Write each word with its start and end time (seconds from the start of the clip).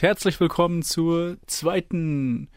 Und 0.00 0.06
herzlich 0.06 0.40
willkommen 0.40 0.82
zur 0.82 1.36
zweiten 1.46 2.48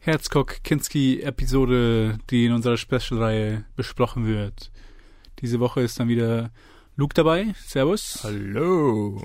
Herzog-Kinski-Episode, 0.00 2.18
die 2.30 2.46
in 2.46 2.52
unserer 2.52 2.76
Special-Reihe 2.76 3.64
besprochen 3.76 4.26
wird. 4.26 4.72
Diese 5.38 5.60
Woche 5.60 5.82
ist 5.82 6.00
dann 6.00 6.08
wieder 6.08 6.50
Luke 6.96 7.14
dabei. 7.14 7.54
Servus. 7.64 8.24
Hallo. 8.24 9.22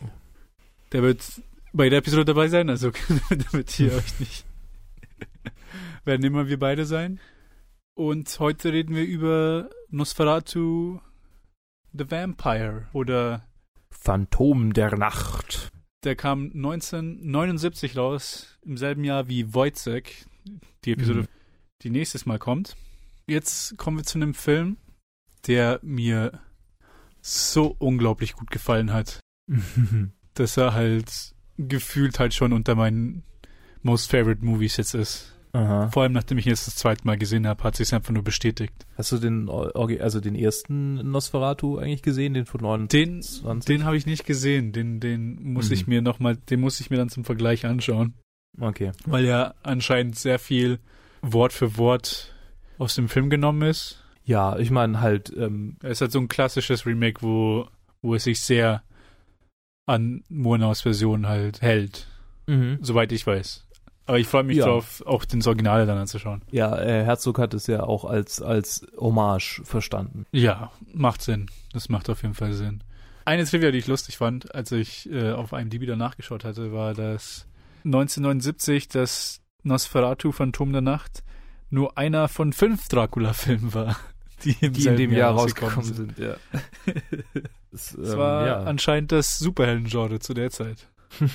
Der 0.91 1.01
wird 1.01 1.41
bei 1.73 1.89
der 1.89 1.97
Episode 1.99 2.25
dabei 2.25 2.49
sein, 2.49 2.69
also 2.69 2.91
damit 3.51 3.79
ihr 3.79 3.95
euch 3.95 4.19
nicht. 4.19 4.45
werden 6.05 6.23
immer 6.23 6.47
wir 6.47 6.59
beide 6.59 6.85
sein. 6.85 7.19
Und 7.95 8.39
heute 8.39 8.73
reden 8.73 8.93
wir 8.93 9.05
über 9.05 9.71
Nosferatu 9.89 10.99
the 11.93 12.11
Vampire 12.11 12.89
oder 12.93 13.47
Phantom 13.89 14.71
der 14.71 14.95
Nacht. 14.95 15.71
Der 16.05 16.15
kam 16.15 16.51
1979 16.53 17.97
raus, 17.97 18.59
im 18.63 18.77
selben 18.77 19.03
Jahr 19.03 19.27
wie 19.27 19.55
Wojciech, 19.55 20.25
die 20.85 20.91
Episode, 20.91 21.21
mhm. 21.21 21.27
die 21.81 21.89
nächstes 21.89 22.27
Mal 22.27 22.37
kommt. 22.37 22.75
Jetzt 23.25 23.75
kommen 23.77 23.97
wir 23.97 24.03
zu 24.03 24.19
einem 24.19 24.35
Film, 24.35 24.77
der 25.47 25.79
mir 25.81 26.39
so 27.21 27.75
unglaublich 27.79 28.33
gut 28.33 28.51
gefallen 28.51 28.93
hat, 28.93 29.19
dass 30.35 30.57
er 30.57 30.75
halt 30.75 31.33
gefühlt 31.57 32.19
halt 32.19 32.35
schon 32.35 32.53
unter 32.53 32.75
meinen 32.75 33.23
Most 33.81 34.11
Favorite 34.11 34.45
Movies 34.45 34.77
jetzt 34.77 34.93
ist. 34.93 35.34
Aha. 35.55 35.89
Vor 35.89 36.03
allem, 36.03 36.11
nachdem 36.11 36.37
ich 36.37 36.43
jetzt 36.43 36.67
das 36.67 36.75
zweite 36.75 37.07
Mal 37.07 37.17
gesehen 37.17 37.47
habe, 37.47 37.63
hat 37.63 37.77
sich 37.77 37.93
einfach 37.95 38.11
nur 38.11 38.23
bestätigt. 38.23 38.73
Hast 38.97 39.13
du 39.13 39.17
den, 39.17 39.49
also 39.49 40.19
den 40.19 40.35
ersten 40.35 40.95
Nosferatu 41.09 41.77
eigentlich 41.77 42.01
gesehen, 42.01 42.33
den 42.33 42.45
von 42.45 42.59
29? 42.59 43.43
Den, 43.43 43.59
den 43.61 43.85
habe 43.85 43.95
ich 43.95 44.05
nicht 44.05 44.25
gesehen. 44.25 44.73
Den, 44.73 44.99
den 44.99 45.41
muss 45.53 45.69
mhm. 45.69 45.73
ich 45.73 45.87
mir 45.87 46.01
noch 46.01 46.19
mal, 46.19 46.35
den 46.35 46.59
muss 46.59 46.81
ich 46.81 46.89
mir 46.89 46.97
dann 46.97 47.07
zum 47.07 47.23
Vergleich 47.23 47.65
anschauen. 47.65 48.15
Okay. 48.59 48.91
Weil 49.05 49.23
ja 49.23 49.53
anscheinend 49.63 50.17
sehr 50.17 50.39
viel 50.39 50.79
Wort 51.21 51.53
für 51.53 51.77
Wort 51.77 52.33
aus 52.77 52.95
dem 52.95 53.07
Film 53.07 53.29
genommen 53.29 53.61
ist. 53.61 54.03
Ja, 54.25 54.57
ich 54.57 54.71
meine 54.71 54.99
halt. 54.99 55.31
Ähm, 55.37 55.77
es 55.83 55.91
ist 55.91 56.01
halt 56.01 56.11
so 56.11 56.19
ein 56.19 56.27
klassisches 56.27 56.85
Remake, 56.85 57.21
wo, 57.21 57.67
wo 58.01 58.15
es 58.15 58.25
sich 58.25 58.41
sehr 58.41 58.83
an 59.85 60.23
Murnaus 60.27 60.81
Version 60.81 61.27
halt 61.27 61.61
hält. 61.61 62.07
Mhm. 62.47 62.79
Soweit 62.81 63.13
ich 63.13 63.25
weiß. 63.25 63.64
Aber 64.07 64.19
ich 64.19 64.27
freue 64.27 64.43
mich 64.43 64.57
ja. 64.57 64.65
drauf, 64.65 65.03
auch 65.05 65.25
den 65.25 65.45
Original 65.45 65.85
dann 65.87 65.97
anzuschauen. 65.97 66.43
Ja, 66.51 66.77
äh, 66.77 67.03
Herzog 67.03 67.39
hat 67.39 67.53
es 67.53 67.65
ja 67.67 67.83
auch 67.83 68.05
als, 68.05 68.41
als 68.41 68.85
Hommage 68.97 69.61
verstanden. 69.63 70.25
Ja, 70.31 70.71
macht 70.93 71.21
Sinn. 71.21 71.47
Das 71.73 71.89
macht 71.89 72.09
auf 72.09 72.21
jeden 72.21 72.35
Fall 72.35 72.53
Sinn. 72.53 72.83
Eine 73.25 73.45
Trivia, 73.45 73.71
die 73.71 73.79
ich 73.79 73.87
lustig 73.87 74.17
fand, 74.17 74.53
als 74.53 74.71
ich 74.71 75.09
äh, 75.11 75.31
auf 75.31 75.53
einem 75.53 75.67
IMDb 75.67 75.81
wieder 75.81 75.95
nachgeschaut 75.95 76.43
hatte, 76.43 76.71
war, 76.71 76.93
dass 76.93 77.47
1979 77.83 78.87
das 78.87 79.41
Nosferatu 79.63 80.31
Phantom 80.31 80.71
der 80.71 80.81
Nacht 80.81 81.23
nur 81.71 81.97
einer 81.97 82.27
von 82.27 82.53
fünf 82.53 82.87
Dracula-Filmen 82.87 83.73
war, 83.73 83.97
die, 84.43 84.55
im 84.61 84.73
die 84.73 84.85
in 84.85 84.97
dem 84.97 85.11
Jahr, 85.11 85.31
Jahr 85.31 85.41
rausgekommen 85.41 85.83
sind. 85.83 86.15
sind 86.15 86.19
ja. 86.19 86.35
das, 87.71 87.95
ähm, 87.95 88.17
war 88.17 88.45
ja. 88.45 88.63
anscheinend 88.63 89.11
das 89.11 89.39
Superhelden-Genre 89.39 90.19
zu 90.19 90.35
der 90.35 90.51
Zeit. 90.51 90.87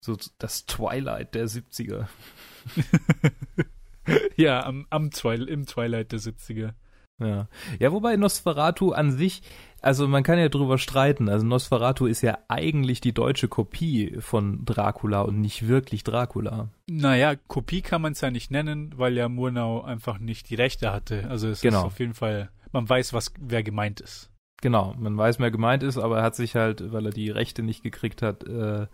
So 0.00 0.16
das 0.38 0.66
Twilight 0.66 1.34
der 1.34 1.46
70er. 1.46 2.06
ja, 4.36 4.64
am, 4.64 4.86
am 4.90 5.10
Twilight, 5.10 5.48
im 5.48 5.66
Twilight 5.66 6.12
der 6.12 6.20
70er. 6.20 6.72
Ja. 7.20 7.48
ja, 7.78 7.92
wobei 7.92 8.16
Nosferatu 8.16 8.92
an 8.92 9.12
sich, 9.12 9.42
also 9.82 10.08
man 10.08 10.22
kann 10.22 10.38
ja 10.38 10.48
drüber 10.48 10.78
streiten. 10.78 11.28
Also 11.28 11.44
Nosferatu 11.44 12.06
ist 12.06 12.22
ja 12.22 12.38
eigentlich 12.48 13.02
die 13.02 13.12
deutsche 13.12 13.46
Kopie 13.46 14.16
von 14.20 14.64
Dracula 14.64 15.20
und 15.20 15.38
nicht 15.38 15.68
wirklich 15.68 16.02
Dracula. 16.02 16.70
Naja, 16.88 17.34
Kopie 17.36 17.82
kann 17.82 18.00
man 18.00 18.12
es 18.12 18.22
ja 18.22 18.30
nicht 18.30 18.50
nennen, 18.50 18.94
weil 18.96 19.16
ja 19.18 19.28
Murnau 19.28 19.82
einfach 19.82 20.18
nicht 20.18 20.48
die 20.48 20.54
Rechte 20.54 20.92
hatte. 20.92 21.28
Also 21.28 21.48
es 21.48 21.60
genau. 21.60 21.80
ist 21.80 21.84
auf 21.84 22.00
jeden 22.00 22.14
Fall, 22.14 22.50
man 22.72 22.88
weiß, 22.88 23.12
was 23.12 23.34
wer 23.38 23.62
gemeint 23.62 24.00
ist. 24.00 24.30
Genau, 24.62 24.94
man 24.98 25.16
weiß, 25.16 25.40
wer 25.40 25.50
gemeint 25.50 25.82
ist, 25.82 25.98
aber 25.98 26.18
er 26.18 26.22
hat 26.22 26.36
sich 26.36 26.54
halt, 26.54 26.92
weil 26.92 27.06
er 27.06 27.12
die 27.12 27.30
Rechte 27.30 27.62
nicht 27.62 27.82
gekriegt 27.82 28.20
hat, 28.22 28.44
äh, 28.44 28.86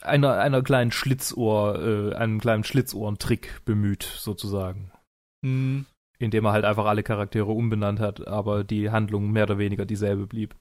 einer, 0.00 0.38
einer 0.38 0.62
kleinen 0.62 0.92
Schlitzohr, 0.92 1.80
äh, 1.80 2.14
einem 2.14 2.40
kleinen 2.40 2.64
Schlitzohrentrick 2.64 3.64
bemüht, 3.64 4.02
sozusagen. 4.02 4.90
Mhm. 5.42 5.86
Indem 6.18 6.44
er 6.44 6.52
halt 6.52 6.64
einfach 6.64 6.86
alle 6.86 7.02
Charaktere 7.02 7.50
umbenannt 7.50 8.00
hat, 8.00 8.26
aber 8.26 8.64
die 8.64 8.90
Handlung 8.90 9.30
mehr 9.30 9.44
oder 9.44 9.58
weniger 9.58 9.84
dieselbe 9.84 10.26
blieb. 10.26 10.54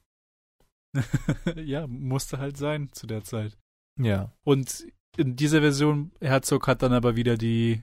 ja, 1.55 1.88
musste 1.88 2.39
halt 2.39 2.57
sein 2.57 2.89
zu 2.91 3.07
der 3.07 3.23
Zeit. 3.23 3.57
Ja. 4.00 4.31
Und 4.44 4.85
in 5.17 5.35
dieser 5.35 5.61
Version, 5.61 6.11
Herzog 6.19 6.67
hat 6.67 6.81
dann 6.81 6.94
aber 6.94 7.16
wieder 7.16 7.38
die, 7.38 7.81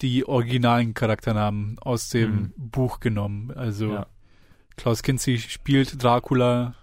die 0.00 0.26
originalen 0.26 0.94
Charakternamen 0.94 1.78
aus 1.80 2.08
dem 2.08 2.34
mhm. 2.34 2.52
Buch 2.56 3.00
genommen. 3.00 3.50
Also 3.52 3.92
ja. 3.92 4.06
Klaus 4.76 5.02
Kinski 5.02 5.38
spielt 5.38 6.02
Dracula, 6.02 6.74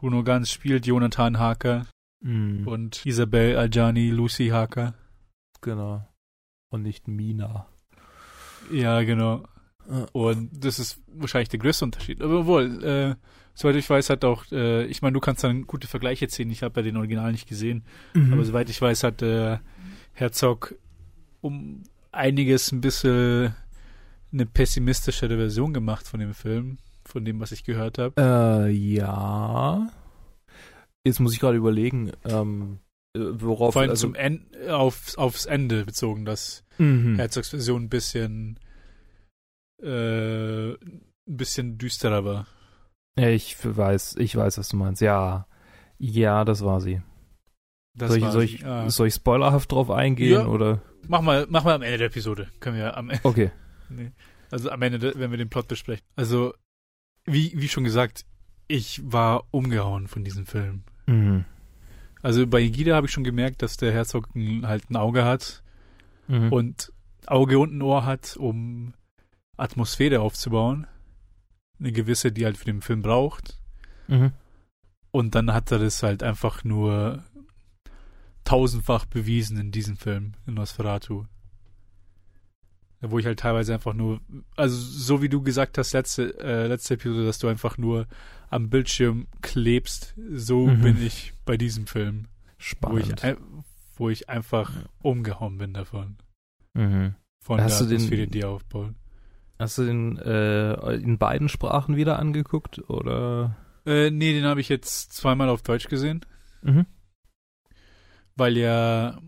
Bruno 0.00 0.24
Ganz 0.24 0.50
spielt 0.50 0.86
Jonathan 0.86 1.38
Harker 1.38 1.86
mm. 2.22 2.66
und 2.66 3.04
Isabel 3.04 3.58
Aljani 3.58 4.08
Lucy 4.08 4.48
Harker. 4.48 4.94
Genau. 5.60 6.08
Und 6.70 6.82
nicht 6.82 7.06
Mina. 7.06 7.66
Ja, 8.72 9.02
genau. 9.02 9.44
Und 10.12 10.48
das 10.52 10.78
ist 10.78 11.02
wahrscheinlich 11.06 11.50
der 11.50 11.58
größte 11.58 11.84
Unterschied. 11.84 12.22
Aber 12.22 12.46
wohl, 12.46 12.82
äh, 12.82 13.14
soweit 13.52 13.76
ich 13.76 13.90
weiß, 13.90 14.08
hat 14.08 14.24
auch, 14.24 14.50
äh, 14.52 14.86
ich 14.86 15.02
meine, 15.02 15.12
du 15.12 15.20
kannst 15.20 15.44
dann 15.44 15.66
gute 15.66 15.86
Vergleiche 15.86 16.28
ziehen. 16.28 16.50
Ich 16.50 16.62
habe 16.62 16.80
ja 16.80 16.84
den 16.84 16.96
Original 16.96 17.32
nicht 17.32 17.46
gesehen. 17.46 17.84
Mhm. 18.14 18.32
Aber 18.32 18.44
soweit 18.46 18.70
ich 18.70 18.80
weiß, 18.80 19.02
hat 19.02 19.20
äh, 19.20 19.58
Herzog 20.14 20.76
um 21.42 21.82
einiges 22.10 22.72
ein 22.72 22.80
bisschen 22.80 23.54
eine 24.32 24.46
pessimistischere 24.46 25.36
Version 25.36 25.74
gemacht 25.74 26.08
von 26.08 26.20
dem 26.20 26.32
Film 26.32 26.78
von 27.10 27.24
dem, 27.24 27.40
was 27.40 27.52
ich 27.52 27.64
gehört 27.64 27.98
habe. 27.98 28.14
Äh, 28.18 28.70
ja. 28.70 29.90
Jetzt 31.04 31.20
muss 31.20 31.32
ich 31.32 31.40
gerade 31.40 31.56
überlegen, 31.56 32.12
ähm, 32.24 32.78
äh, 33.16 33.20
worauf. 33.20 33.72
Vor 33.72 33.82
allem 33.82 33.90
also, 33.90 34.08
zum 34.08 34.14
en 34.14 34.46
auf, 34.68 35.16
aufs 35.16 35.46
Ende 35.46 35.84
bezogen, 35.84 36.24
dass 36.24 36.64
mhm. 36.78 37.16
Herzogs 37.16 37.50
Version 37.50 37.84
ein 37.84 37.88
bisschen, 37.88 38.58
äh, 39.82 40.72
ein 40.72 41.02
bisschen 41.26 41.78
düsterer 41.78 42.24
war. 42.24 42.46
Ich 43.16 43.56
weiß, 43.62 44.16
ich 44.18 44.36
weiß, 44.36 44.58
was 44.58 44.68
du 44.68 44.76
meinst. 44.76 45.02
Ja, 45.02 45.46
ja, 45.98 46.44
das 46.44 46.64
war 46.64 46.80
sie. 46.80 47.02
Das 47.96 48.10
soll, 48.10 48.18
ich, 48.18 48.24
soll, 48.26 48.44
ich, 48.44 48.60
ja. 48.60 48.88
soll 48.88 49.08
ich 49.08 49.14
spoilerhaft 49.14 49.72
drauf 49.72 49.90
eingehen 49.90 50.32
ja. 50.32 50.46
oder? 50.46 50.80
Mach 51.08 51.22
mal, 51.22 51.46
mach 51.50 51.64
mal 51.64 51.74
am 51.74 51.82
Ende 51.82 51.98
der 51.98 52.06
Episode. 52.06 52.48
Können 52.60 52.76
wir 52.76 52.96
am 52.96 53.10
Ende. 53.10 53.24
Okay. 53.24 53.50
Nee. 53.92 54.12
Also 54.52 54.70
am 54.70 54.80
Ende, 54.82 55.14
wenn 55.16 55.32
wir 55.32 55.36
den 55.36 55.50
Plot 55.50 55.66
besprechen. 55.66 56.06
Also 56.14 56.54
wie, 57.26 57.52
wie 57.54 57.68
schon 57.68 57.84
gesagt, 57.84 58.24
ich 58.68 59.00
war 59.04 59.44
umgehauen 59.50 60.06
von 60.06 60.24
diesem 60.24 60.46
Film. 60.46 60.82
Mhm. 61.06 61.44
Also 62.22 62.46
bei 62.46 62.66
Gida 62.66 62.94
habe 62.94 63.06
ich 63.06 63.12
schon 63.12 63.24
gemerkt, 63.24 63.62
dass 63.62 63.76
der 63.76 63.92
Herzog 63.92 64.28
halt 64.62 64.90
ein 64.90 64.96
Auge 64.96 65.24
hat 65.24 65.62
mhm. 66.28 66.52
und 66.52 66.92
Auge 67.26 67.58
und 67.58 67.72
ein 67.72 67.82
Ohr 67.82 68.04
hat, 68.04 68.36
um 68.36 68.94
Atmosphäre 69.56 70.20
aufzubauen. 70.20 70.86
Eine 71.78 71.92
gewisse, 71.92 72.30
die 72.30 72.44
halt 72.44 72.58
für 72.58 72.66
den 72.66 72.82
Film 72.82 73.02
braucht. 73.02 73.58
Mhm. 74.08 74.32
Und 75.10 75.34
dann 75.34 75.52
hat 75.52 75.72
er 75.72 75.78
das 75.78 76.02
halt 76.02 76.22
einfach 76.22 76.62
nur 76.62 77.24
tausendfach 78.44 79.06
bewiesen 79.06 79.58
in 79.58 79.72
diesem 79.72 79.96
Film, 79.96 80.34
in 80.46 80.54
Nosferatu 80.54 81.26
wo 83.00 83.18
ich 83.18 83.26
halt 83.26 83.40
teilweise 83.40 83.72
einfach 83.72 83.94
nur, 83.94 84.20
also 84.56 84.76
so 84.76 85.22
wie 85.22 85.28
du 85.28 85.42
gesagt 85.42 85.78
hast, 85.78 85.92
letzte, 85.92 86.38
äh, 86.38 86.66
letzte 86.66 86.94
Episode, 86.94 87.24
dass 87.24 87.38
du 87.38 87.48
einfach 87.48 87.78
nur 87.78 88.06
am 88.50 88.68
Bildschirm 88.68 89.26
klebst, 89.42 90.14
so 90.32 90.66
mhm. 90.66 90.82
bin 90.82 91.02
ich 91.02 91.32
bei 91.44 91.56
diesem 91.56 91.86
Film. 91.86 92.26
Spannend. 92.58 93.22
Wo 93.22 93.28
ich, 93.28 93.36
wo 93.96 94.10
ich 94.10 94.28
einfach 94.28 94.70
umgehauen 95.02 95.56
bin 95.56 95.72
davon. 95.72 96.16
Mhm. 96.74 97.14
Von 97.42 97.60
hast 97.60 97.80
der 97.80 97.86
Atmosphäre, 97.86 98.26
die 98.26 98.44
aufbaut. 98.44 98.94
Hast 99.58 99.78
du 99.78 99.84
den 99.84 100.18
äh, 100.18 100.94
in 100.94 101.18
beiden 101.18 101.48
Sprachen 101.48 101.96
wieder 101.96 102.18
angeguckt, 102.18 102.90
oder? 102.90 103.56
Äh, 103.86 104.10
nee, 104.10 104.32
den 104.32 104.44
habe 104.44 104.60
ich 104.60 104.68
jetzt 104.68 105.12
zweimal 105.12 105.48
auf 105.48 105.62
Deutsch 105.62 105.88
gesehen. 105.88 106.24
Mhm. 106.62 106.86
Weil 108.36 108.56
ja, 108.56 109.20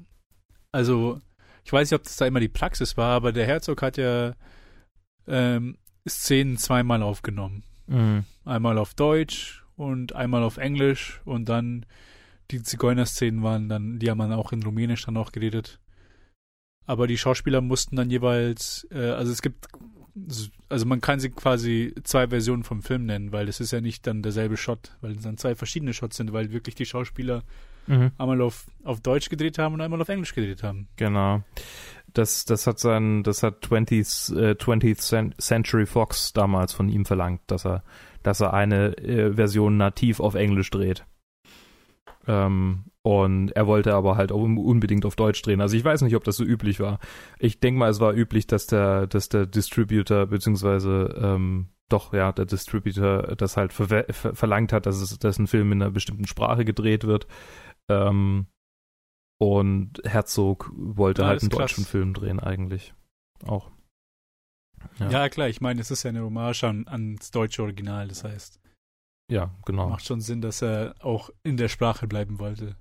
also 0.72 1.20
ich 1.64 1.72
weiß 1.72 1.90
nicht, 1.90 1.98
ob 1.98 2.04
das 2.04 2.16
da 2.16 2.26
immer 2.26 2.40
die 2.40 2.48
Praxis 2.48 2.96
war, 2.96 3.14
aber 3.14 3.32
der 3.32 3.46
Herzog 3.46 3.82
hat 3.82 3.96
ja 3.96 4.34
ähm, 5.26 5.76
Szenen 6.08 6.56
zweimal 6.56 7.02
aufgenommen. 7.02 7.62
Mhm. 7.86 8.24
Einmal 8.44 8.78
auf 8.78 8.94
Deutsch 8.94 9.64
und 9.76 10.14
einmal 10.14 10.42
auf 10.42 10.56
Englisch 10.56 11.20
und 11.24 11.48
dann 11.48 11.86
die 12.50 12.62
Zigeuner-Szenen 12.62 13.42
waren 13.42 13.68
dann, 13.68 13.98
die 13.98 14.10
haben 14.10 14.18
dann 14.18 14.32
auch 14.32 14.52
in 14.52 14.62
Rumänisch 14.62 15.04
dann 15.06 15.16
auch 15.16 15.32
geredet. 15.32 15.78
aber 16.86 17.06
die 17.06 17.18
Schauspieler 17.18 17.60
mussten 17.60 17.96
dann 17.96 18.10
jeweils, 18.10 18.86
äh, 18.90 19.10
also 19.10 19.32
es 19.32 19.42
gibt, 19.42 19.66
also 20.68 20.84
man 20.86 21.00
kann 21.00 21.20
sie 21.20 21.30
quasi 21.30 21.94
zwei 22.02 22.28
Versionen 22.28 22.64
vom 22.64 22.82
Film 22.82 23.06
nennen, 23.06 23.32
weil 23.32 23.48
es 23.48 23.60
ist 23.60 23.70
ja 23.72 23.80
nicht 23.80 24.06
dann 24.06 24.22
derselbe 24.22 24.56
Shot, 24.56 24.96
weil 25.00 25.12
es 25.12 25.22
dann 25.22 25.38
zwei 25.38 25.54
verschiedene 25.54 25.94
Shots 25.94 26.16
sind, 26.16 26.32
weil 26.32 26.52
wirklich 26.52 26.74
die 26.74 26.86
Schauspieler 26.86 27.44
mhm. 27.86 28.12
einmal 28.18 28.40
auf, 28.40 28.66
auf 28.84 29.00
Deutsch 29.00 29.28
gedreht 29.28 29.58
haben 29.58 29.74
und 29.74 29.80
einmal 29.80 30.00
auf 30.00 30.08
Englisch 30.08 30.34
gedreht 30.34 30.62
haben. 30.62 30.88
Genau. 30.96 31.42
Das, 32.12 32.44
das 32.44 32.66
hat 32.66 32.78
sein, 32.78 33.22
das 33.22 33.42
hat 33.42 33.64
20th, 33.64 34.36
äh, 34.36 34.52
20th 34.52 35.40
Century 35.40 35.86
Fox 35.86 36.32
damals 36.32 36.72
von 36.72 36.88
ihm 36.88 37.06
verlangt, 37.06 37.40
dass 37.46 37.64
er, 37.64 37.82
dass 38.22 38.40
er 38.40 38.52
eine 38.52 38.96
äh, 38.98 39.32
Version 39.34 39.76
nativ 39.78 40.20
auf 40.20 40.34
Englisch 40.34 40.70
dreht. 40.70 41.06
Ähm, 42.26 42.84
und 43.02 43.50
er 43.50 43.66
wollte 43.66 43.94
aber 43.94 44.16
halt 44.16 44.30
auch 44.30 44.42
unbedingt 44.42 45.04
auf 45.04 45.16
Deutsch 45.16 45.42
drehen. 45.42 45.60
Also 45.60 45.76
ich 45.76 45.84
weiß 45.84 46.02
nicht, 46.02 46.14
ob 46.14 46.22
das 46.22 46.36
so 46.36 46.44
üblich 46.44 46.78
war. 46.78 47.00
Ich 47.40 47.58
denke 47.58 47.78
mal, 47.80 47.90
es 47.90 47.98
war 47.98 48.14
üblich, 48.14 48.46
dass 48.46 48.66
der, 48.66 49.08
dass 49.08 49.28
der 49.28 49.46
Distributor 49.46 50.26
beziehungsweise 50.26 51.14
ähm, 51.20 51.66
doch 51.88 52.12
ja 52.12 52.30
der 52.32 52.46
Distributor 52.46 53.34
das 53.36 53.56
halt 53.56 53.72
ver 53.72 53.86
ver 54.08 54.34
verlangt 54.34 54.72
hat, 54.72 54.86
dass 54.86 55.00
es, 55.00 55.18
dass 55.18 55.38
ein 55.38 55.48
Film 55.48 55.72
in 55.72 55.82
einer 55.82 55.90
bestimmten 55.90 56.26
Sprache 56.26 56.64
gedreht 56.64 57.04
wird. 57.04 57.26
Ähm, 57.90 58.46
und 59.40 60.00
Herzog 60.04 60.70
wollte 60.74 61.22
ja, 61.22 61.28
halt 61.28 61.42
einen 61.42 61.50
deutschen 61.50 61.84
Film 61.84 62.14
drehen 62.14 62.38
eigentlich 62.38 62.94
auch. 63.44 63.70
Ja. 64.98 65.10
ja, 65.10 65.28
klar. 65.28 65.48
Ich 65.48 65.60
meine, 65.60 65.80
es 65.80 65.90
ist 65.90 66.02
ja 66.02 66.10
eine 66.10 66.22
Hommage 66.22 66.64
an, 66.64 66.86
ans 66.86 67.30
deutsche 67.30 67.62
Original. 67.62 68.08
Das 68.08 68.24
heißt, 68.24 68.60
ja, 69.30 69.50
genau. 69.64 69.88
Macht 69.88 70.06
schon 70.06 70.20
Sinn, 70.20 70.40
dass 70.40 70.62
er 70.62 70.94
auch 71.00 71.30
in 71.42 71.56
der 71.56 71.68
Sprache 71.68 72.06
bleiben 72.06 72.38
wollte. 72.38 72.76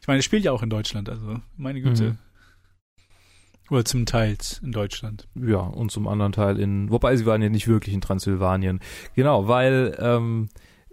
Ich 0.00 0.06
meine, 0.06 0.20
er 0.20 0.22
spielt 0.22 0.44
ja 0.44 0.52
auch 0.52 0.62
in 0.62 0.70
Deutschland, 0.70 1.08
also 1.08 1.40
meine 1.56 1.82
Güte. 1.82 2.12
Mhm. 2.12 2.18
Oder 3.70 3.84
zum 3.84 4.06
Teil 4.06 4.38
in 4.62 4.72
Deutschland. 4.72 5.28
Ja, 5.34 5.58
und 5.58 5.90
zum 5.90 6.08
anderen 6.08 6.32
Teil 6.32 6.58
in, 6.58 6.90
wobei 6.90 7.16
sie 7.16 7.26
waren 7.26 7.42
ja 7.42 7.50
nicht 7.50 7.68
wirklich 7.68 7.94
in 7.94 8.00
Transsilvanien. 8.00 8.80
Genau, 9.14 9.46
weil 9.46 9.94
ähm, 10.00 10.48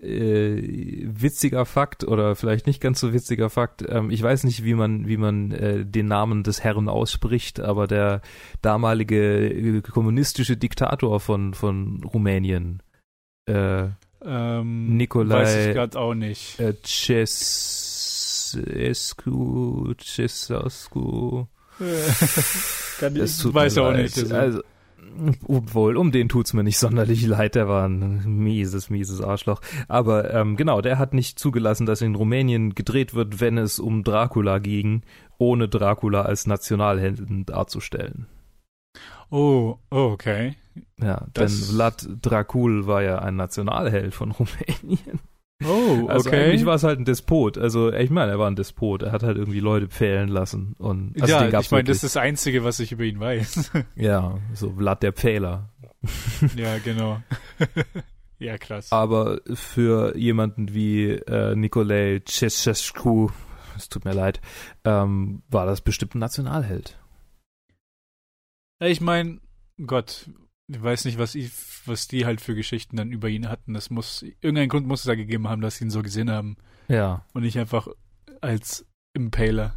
äh, 0.05 1.07
witziger 1.07 1.65
Fakt 1.65 2.03
oder 2.03 2.35
vielleicht 2.35 2.67
nicht 2.67 2.81
ganz 2.81 2.99
so 2.99 3.13
witziger 3.13 3.49
Fakt. 3.49 3.83
Ähm, 3.87 4.09
ich 4.11 4.21
weiß 4.21 4.43
nicht, 4.43 4.63
wie 4.63 4.73
man 4.73 5.07
wie 5.07 5.17
man 5.17 5.51
äh, 5.51 5.85
den 5.85 6.07
Namen 6.07 6.43
des 6.43 6.63
Herrn 6.63 6.87
ausspricht, 6.89 7.59
aber 7.59 7.87
der 7.87 8.21
damalige 8.61 9.49
äh, 9.49 9.81
kommunistische 9.81 10.57
Diktator 10.57 11.19
von 11.19 11.53
von 11.53 12.03
Rumänien, 12.03 12.83
äh, 13.47 13.87
ähm, 14.23 14.97
Nikolai, 14.97 15.43
weiß 15.43 15.55
ich 15.67 15.73
gerade 15.73 15.99
auch 15.99 16.13
nicht. 16.13 16.59
Äh, 16.59 16.73
Cescu, 16.83 17.53
Cescu. 20.01 21.47
Kann 22.99 23.15
ich, 23.15 23.53
weiß 23.53 23.77
auch 23.79 23.91
nicht. 23.91 24.31
Also. 24.31 24.61
Obwohl, 25.47 25.97
um 25.97 26.11
den 26.11 26.29
tut's 26.29 26.53
mir 26.53 26.63
nicht 26.63 26.77
sonderlich 26.77 27.25
leid, 27.25 27.55
der 27.55 27.67
war 27.67 27.87
ein 27.87 28.23
mieses, 28.25 28.89
mieses 28.89 29.21
Arschloch. 29.21 29.61
Aber 29.87 30.33
ähm, 30.33 30.55
genau, 30.55 30.81
der 30.81 30.99
hat 30.99 31.13
nicht 31.13 31.39
zugelassen, 31.39 31.85
dass 31.85 32.01
in 32.01 32.15
Rumänien 32.15 32.75
gedreht 32.75 33.13
wird, 33.13 33.39
wenn 33.39 33.57
es 33.57 33.79
um 33.79 34.03
Dracula 34.03 34.59
ging, 34.59 35.03
ohne 35.37 35.67
Dracula 35.67 36.23
als 36.23 36.47
Nationalhelden 36.47 37.45
darzustellen. 37.45 38.27
Oh, 39.29 39.77
oh 39.91 40.11
okay. 40.13 40.55
Ja, 41.01 41.25
das 41.33 41.59
denn 41.59 41.75
Vlad 41.75 42.07
Dracul 42.21 42.87
war 42.87 43.01
ja 43.01 43.19
ein 43.19 43.35
Nationalheld 43.35 44.13
von 44.13 44.31
Rumänien. 44.31 45.19
Oh, 45.63 46.07
also 46.09 46.29
okay. 46.29 46.45
Eigentlich 46.45 46.65
war 46.65 46.75
es 46.75 46.83
halt 46.83 46.99
ein 46.99 47.05
Despot. 47.05 47.57
Also 47.57 47.91
ich 47.91 48.09
meine, 48.09 48.31
er 48.31 48.39
war 48.39 48.49
ein 48.49 48.55
Despot. 48.55 49.03
Er 49.03 49.11
hat 49.11 49.23
halt 49.23 49.37
irgendwie 49.37 49.59
Leute 49.59 49.87
pfählen 49.87 50.27
lassen. 50.27 50.75
Und, 50.77 51.19
also 51.21 51.33
ja, 51.33 51.59
ich 51.59 51.71
meine, 51.71 51.85
das 51.85 51.97
ist 51.97 52.03
das 52.03 52.17
Einzige, 52.17 52.63
was 52.63 52.79
ich 52.79 52.91
über 52.91 53.03
ihn 53.03 53.19
weiß. 53.19 53.71
ja, 53.95 54.37
so 54.53 54.71
Vlad 54.71 55.03
der 55.03 55.13
Pfähler. 55.13 55.69
ja, 56.55 56.77
genau. 56.79 57.21
ja, 58.37 58.57
klasse. 58.57 58.93
Aber 58.93 59.39
für 59.53 60.15
jemanden 60.17 60.73
wie 60.73 61.11
äh, 61.11 61.55
Nikolai 61.55 62.21
Ceausescu, 62.27 63.29
es 63.75 63.89
tut 63.89 64.05
mir 64.05 64.13
leid, 64.13 64.41
ähm, 64.83 65.41
war 65.49 65.65
das 65.65 65.81
bestimmt 65.81 66.15
ein 66.15 66.19
Nationalheld. 66.19 66.99
Ich 68.79 68.99
meine, 69.01 69.39
Gott, 69.85 70.29
ich 70.67 70.81
weiß 70.81 71.05
nicht, 71.05 71.17
was, 71.17 71.35
ich, 71.35 71.51
was 71.85 72.07
die 72.07 72.25
halt 72.25 72.41
für 72.41 72.55
Geschichten 72.55 72.97
dann 72.97 73.11
über 73.11 73.29
ihn 73.29 73.49
hatten. 73.49 73.73
Das 73.73 73.89
muss, 73.89 74.23
irgendeinen 74.23 74.69
Grund 74.69 74.87
muss 74.87 75.01
es 75.01 75.05
da 75.05 75.15
gegeben 75.15 75.47
haben, 75.47 75.61
dass 75.61 75.77
sie 75.77 75.85
ihn 75.85 75.91
so 75.91 76.01
gesehen 76.01 76.31
haben. 76.31 76.57
Ja. 76.87 77.25
Und 77.33 77.43
nicht 77.43 77.59
einfach 77.59 77.87
als 78.41 78.85
Impaler. 79.13 79.75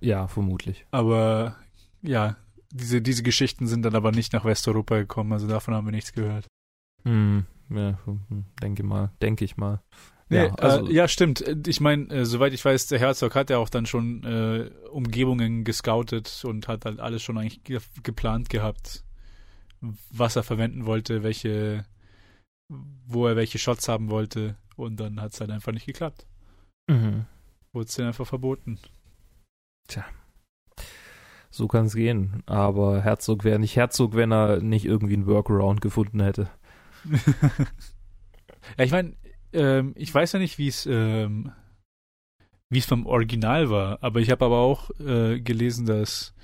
Ja, 0.00 0.28
vermutlich. 0.28 0.86
Aber, 0.90 1.56
ja, 2.02 2.36
diese, 2.70 3.00
diese 3.00 3.22
Geschichten 3.22 3.66
sind 3.66 3.82
dann 3.82 3.94
aber 3.94 4.12
nicht 4.12 4.32
nach 4.32 4.44
Westeuropa 4.44 4.98
gekommen, 4.98 5.32
also 5.32 5.46
davon 5.46 5.74
haben 5.74 5.86
wir 5.86 5.92
nichts 5.92 6.12
gehört. 6.12 6.46
Hm, 7.04 7.46
ja, 7.70 7.98
hm, 8.04 8.44
denke 8.62 8.82
mal, 8.82 9.12
denke 9.20 9.44
ich 9.44 9.56
mal. 9.56 9.82
Ja, 10.28 10.44
nee, 10.44 10.52
also, 10.58 10.88
äh, 10.88 10.92
ja, 10.92 11.08
stimmt. 11.08 11.44
Ich 11.66 11.80
meine, 11.80 12.08
äh, 12.08 12.24
soweit 12.24 12.52
ich 12.52 12.64
weiß, 12.64 12.86
der 12.86 12.98
Herzog 12.98 13.34
hat 13.34 13.50
ja 13.50 13.58
auch 13.58 13.68
dann 13.68 13.86
schon 13.86 14.24
äh, 14.24 14.70
Umgebungen 14.90 15.64
gescoutet 15.64 16.42
und 16.44 16.68
hat 16.68 16.84
halt 16.84 17.00
alles 17.00 17.22
schon 17.22 17.36
eigentlich 17.36 17.64
ge 17.64 17.80
geplant 18.02 18.48
gehabt 18.48 19.04
was 20.10 20.36
er 20.36 20.42
verwenden 20.42 20.86
wollte, 20.86 21.22
welche, 21.22 21.84
wo 22.68 23.26
er 23.26 23.36
welche 23.36 23.58
Shots 23.58 23.88
haben 23.88 24.10
wollte. 24.10 24.56
Und 24.76 24.98
dann 25.00 25.20
hat 25.20 25.32
es 25.32 25.40
halt 25.40 25.50
einfach 25.50 25.72
nicht 25.72 25.86
geklappt. 25.86 26.26
Mhm. 26.88 27.26
Wurde 27.72 27.86
es 27.86 27.94
dann 27.94 28.06
einfach 28.06 28.26
verboten. 28.26 28.78
Tja. 29.88 30.04
So 31.50 31.68
kann 31.68 31.86
es 31.86 31.94
gehen. 31.94 32.42
Aber 32.46 33.02
Herzog 33.02 33.44
wäre 33.44 33.58
nicht 33.58 33.76
Herzog, 33.76 34.14
wenn 34.14 34.32
er 34.32 34.60
nicht 34.60 34.84
irgendwie 34.84 35.14
einen 35.14 35.26
Workaround 35.26 35.80
gefunden 35.80 36.20
hätte. 36.20 36.48
ja, 38.78 38.84
ich 38.84 38.92
meine, 38.92 39.14
ähm, 39.52 39.92
ich 39.96 40.14
weiß 40.14 40.32
ja 40.32 40.38
nicht, 40.38 40.58
wie 40.58 40.68
es 40.68 40.86
ähm, 40.86 41.52
wie 42.72 42.78
es 42.78 42.86
vom 42.86 43.04
Original 43.04 43.68
war, 43.68 43.98
aber 44.02 44.20
ich 44.20 44.30
habe 44.30 44.46
aber 44.46 44.58
auch 44.58 44.88
äh, 44.98 45.40
gelesen, 45.40 45.84
dass 45.84 46.34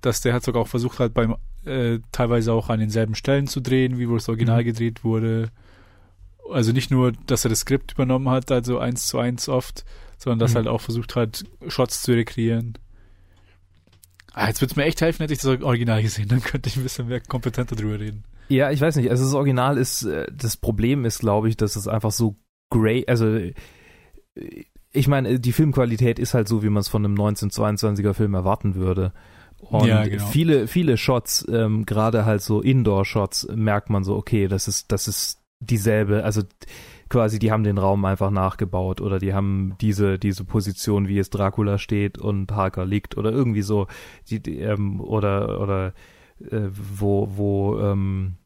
dass 0.00 0.20
der 0.20 0.32
Herzog 0.32 0.56
auch 0.56 0.68
versucht 0.68 0.98
hat, 0.98 1.14
beim 1.14 1.36
äh, 1.64 1.98
teilweise 2.12 2.52
auch 2.52 2.68
an 2.68 2.80
denselben 2.80 3.14
Stellen 3.14 3.46
zu 3.46 3.60
drehen, 3.60 3.98
wie 3.98 4.08
wo 4.08 4.14
das 4.14 4.28
Original 4.28 4.62
mhm. 4.62 4.66
gedreht 4.66 5.04
wurde. 5.04 5.50
Also 6.50 6.72
nicht 6.72 6.90
nur, 6.90 7.12
dass 7.12 7.44
er 7.44 7.50
das 7.50 7.60
Skript 7.60 7.92
übernommen 7.92 8.28
hat, 8.28 8.50
also 8.50 8.78
eins 8.78 9.06
zu 9.06 9.18
eins 9.18 9.48
oft, 9.48 9.84
sondern 10.18 10.38
dass 10.38 10.52
mhm. 10.52 10.56
er 10.56 10.58
halt 10.60 10.68
auch 10.68 10.80
versucht 10.80 11.16
hat, 11.16 11.44
Shots 11.68 12.02
zu 12.02 12.12
rekreieren. 12.12 12.78
Ah, 14.32 14.48
jetzt 14.48 14.60
würde 14.60 14.72
es 14.72 14.76
mir 14.76 14.84
echt 14.84 15.00
helfen, 15.00 15.22
hätte 15.22 15.32
ich 15.32 15.40
das 15.40 15.62
Original 15.62 16.02
gesehen, 16.02 16.28
dann 16.28 16.40
könnte 16.40 16.68
ich 16.68 16.76
ein 16.76 16.82
bisschen 16.82 17.08
mehr 17.08 17.20
kompetenter 17.20 17.76
drüber 17.76 17.98
reden. 17.98 18.24
Ja, 18.48 18.70
ich 18.70 18.80
weiß 18.80 18.96
nicht, 18.96 19.10
also 19.10 19.24
das 19.24 19.34
Original 19.34 19.76
ist, 19.76 20.02
äh, 20.02 20.26
das 20.32 20.56
Problem 20.56 21.04
ist, 21.04 21.20
glaube 21.20 21.48
ich, 21.48 21.56
dass 21.56 21.76
es 21.76 21.88
einfach 21.88 22.10
so 22.10 22.36
grey, 22.70 23.04
also 23.06 23.38
ich 24.92 25.08
meine, 25.08 25.38
die 25.38 25.52
Filmqualität 25.52 26.18
ist 26.18 26.34
halt 26.34 26.48
so, 26.48 26.62
wie 26.62 26.68
man 26.68 26.80
es 26.80 26.88
von 26.88 27.04
einem 27.04 27.14
1922er 27.14 28.12
Film 28.12 28.34
erwarten 28.34 28.74
würde. 28.74 29.12
Und 29.60 29.86
ja, 29.86 30.04
genau. 30.04 30.26
viele, 30.26 30.66
viele 30.66 30.96
Shots, 30.96 31.46
ähm, 31.50 31.86
gerade 31.86 32.24
halt 32.24 32.42
so 32.42 32.60
Indoor-Shots, 32.60 33.48
merkt 33.54 33.90
man 33.90 34.04
so, 34.04 34.16
okay, 34.16 34.48
das 34.48 34.66
ist, 34.68 34.90
das 34.90 35.06
ist 35.06 35.40
dieselbe, 35.60 36.24
also 36.24 36.42
quasi, 37.08 37.38
die 37.38 37.52
haben 37.52 37.64
den 37.64 37.78
Raum 37.78 38.04
einfach 38.04 38.30
nachgebaut 38.30 39.00
oder 39.00 39.18
die 39.18 39.34
haben 39.34 39.76
diese, 39.80 40.18
diese 40.18 40.44
Position, 40.44 41.08
wie 41.08 41.18
es 41.18 41.30
Dracula 41.30 41.78
steht 41.78 42.18
und 42.18 42.50
Harker 42.52 42.86
liegt 42.86 43.16
oder 43.16 43.30
irgendwie 43.30 43.62
so, 43.62 43.86
die, 44.28 44.40
die 44.40 44.60
ähm, 44.60 45.00
oder, 45.00 45.60
oder 45.60 45.92
äh, 46.50 46.68
wo, 46.70 47.28
wo 47.36 47.78
ähm, 47.80 48.36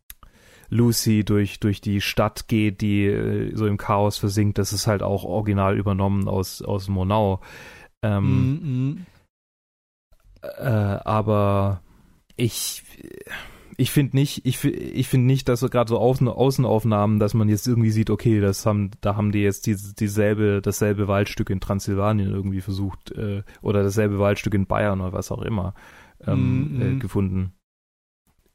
Lucy 0.68 1.24
durch, 1.24 1.60
durch 1.60 1.80
die 1.80 2.00
Stadt 2.00 2.48
geht, 2.48 2.80
die 2.80 3.04
äh, 3.04 3.54
so 3.54 3.66
im 3.66 3.76
Chaos 3.76 4.18
versinkt, 4.18 4.58
das 4.58 4.72
ist 4.72 4.86
halt 4.86 5.02
auch 5.02 5.24
original 5.24 5.78
übernommen 5.78 6.28
aus, 6.28 6.60
aus 6.60 6.88
Monau. 6.88 7.40
Ähm, 8.02 8.24
mm 8.24 8.96
-hmm 8.98 9.13
äh, 10.58 11.00
aber 11.04 11.82
ich 12.36 12.82
ich 13.76 13.90
finde 13.90 14.16
nicht, 14.16 14.44
ich, 14.44 14.64
ich 14.64 15.08
finde 15.08 15.26
nicht, 15.26 15.48
dass 15.48 15.60
so 15.60 15.68
gerade 15.68 15.88
so 15.88 15.98
Außen, 15.98 16.28
Außenaufnahmen, 16.28 17.18
dass 17.18 17.34
man 17.34 17.48
jetzt 17.48 17.66
irgendwie 17.66 17.90
sieht, 17.90 18.10
okay, 18.10 18.40
das 18.40 18.66
haben, 18.66 18.92
da 19.00 19.16
haben 19.16 19.32
die 19.32 19.40
jetzt 19.40 19.66
diese, 19.66 19.94
dieselbe, 19.94 20.60
dasselbe 20.62 21.08
Waldstück 21.08 21.50
in 21.50 21.60
Transsilvanien 21.60 22.30
irgendwie 22.30 22.60
versucht, 22.60 23.10
äh, 23.12 23.42
oder 23.62 23.82
dasselbe 23.82 24.18
Waldstück 24.18 24.54
in 24.54 24.66
Bayern 24.66 25.00
oder 25.00 25.12
was 25.12 25.32
auch 25.32 25.42
immer, 25.42 25.74
ähm, 26.26 26.36
mm 26.36 26.76
-hmm. 26.76 26.96
äh, 26.96 26.98
gefunden. 26.98 27.52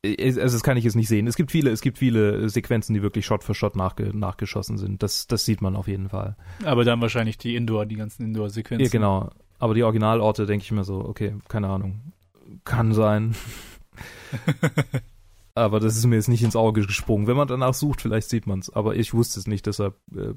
Also 0.05 0.39
das 0.39 0.63
kann 0.63 0.77
ich 0.77 0.85
jetzt 0.85 0.95
nicht 0.95 1.09
sehen. 1.09 1.27
Es 1.27 1.35
gibt 1.35 1.51
viele, 1.51 1.71
es 1.71 1.81
gibt 1.81 1.97
viele 1.97 2.47
Sequenzen, 2.47 2.93
die 2.93 3.01
wirklich 3.01 3.25
Shot 3.25 3.43
für 3.43 3.53
Shot 3.53 3.75
nachge 3.75 4.17
nachgeschossen 4.17 4.77
sind. 4.77 5.03
Das, 5.03 5.27
das 5.27 5.43
sieht 5.43 5.61
man 5.61 5.75
auf 5.75 5.89
jeden 5.89 6.07
Fall. 6.07 6.37
Aber 6.63 6.85
dann 6.85 7.01
wahrscheinlich 7.01 7.37
die 7.37 7.57
Indoor, 7.57 7.85
die 7.85 7.97
ganzen 7.97 8.23
Indoor-Sequenzen. 8.23 8.85
Ja, 8.85 8.89
genau. 8.89 9.29
Aber 9.59 9.73
die 9.73 9.83
Originalorte 9.83 10.45
denke 10.45 10.63
ich 10.63 10.71
mir 10.71 10.83
so, 10.83 10.99
okay, 10.99 11.35
keine 11.47 11.67
Ahnung. 11.67 12.13
Kann 12.63 12.93
sein. 12.93 13.35
aber 15.55 15.79
das 15.79 15.97
ist 15.97 16.05
mir 16.05 16.15
jetzt 16.15 16.29
nicht 16.29 16.43
ins 16.43 16.55
Auge 16.55 16.85
gesprungen. 16.85 17.27
Wenn 17.27 17.37
man 17.37 17.47
danach 17.47 17.73
sucht, 17.73 18.01
vielleicht 18.01 18.29
sieht 18.29 18.47
man 18.47 18.59
es. 18.59 18.69
Aber 18.69 18.95
ich 18.95 19.13
wusste 19.13 19.39
es 19.39 19.47
nicht, 19.47 19.65
deshalb 19.65 19.95
äh, 20.15 20.33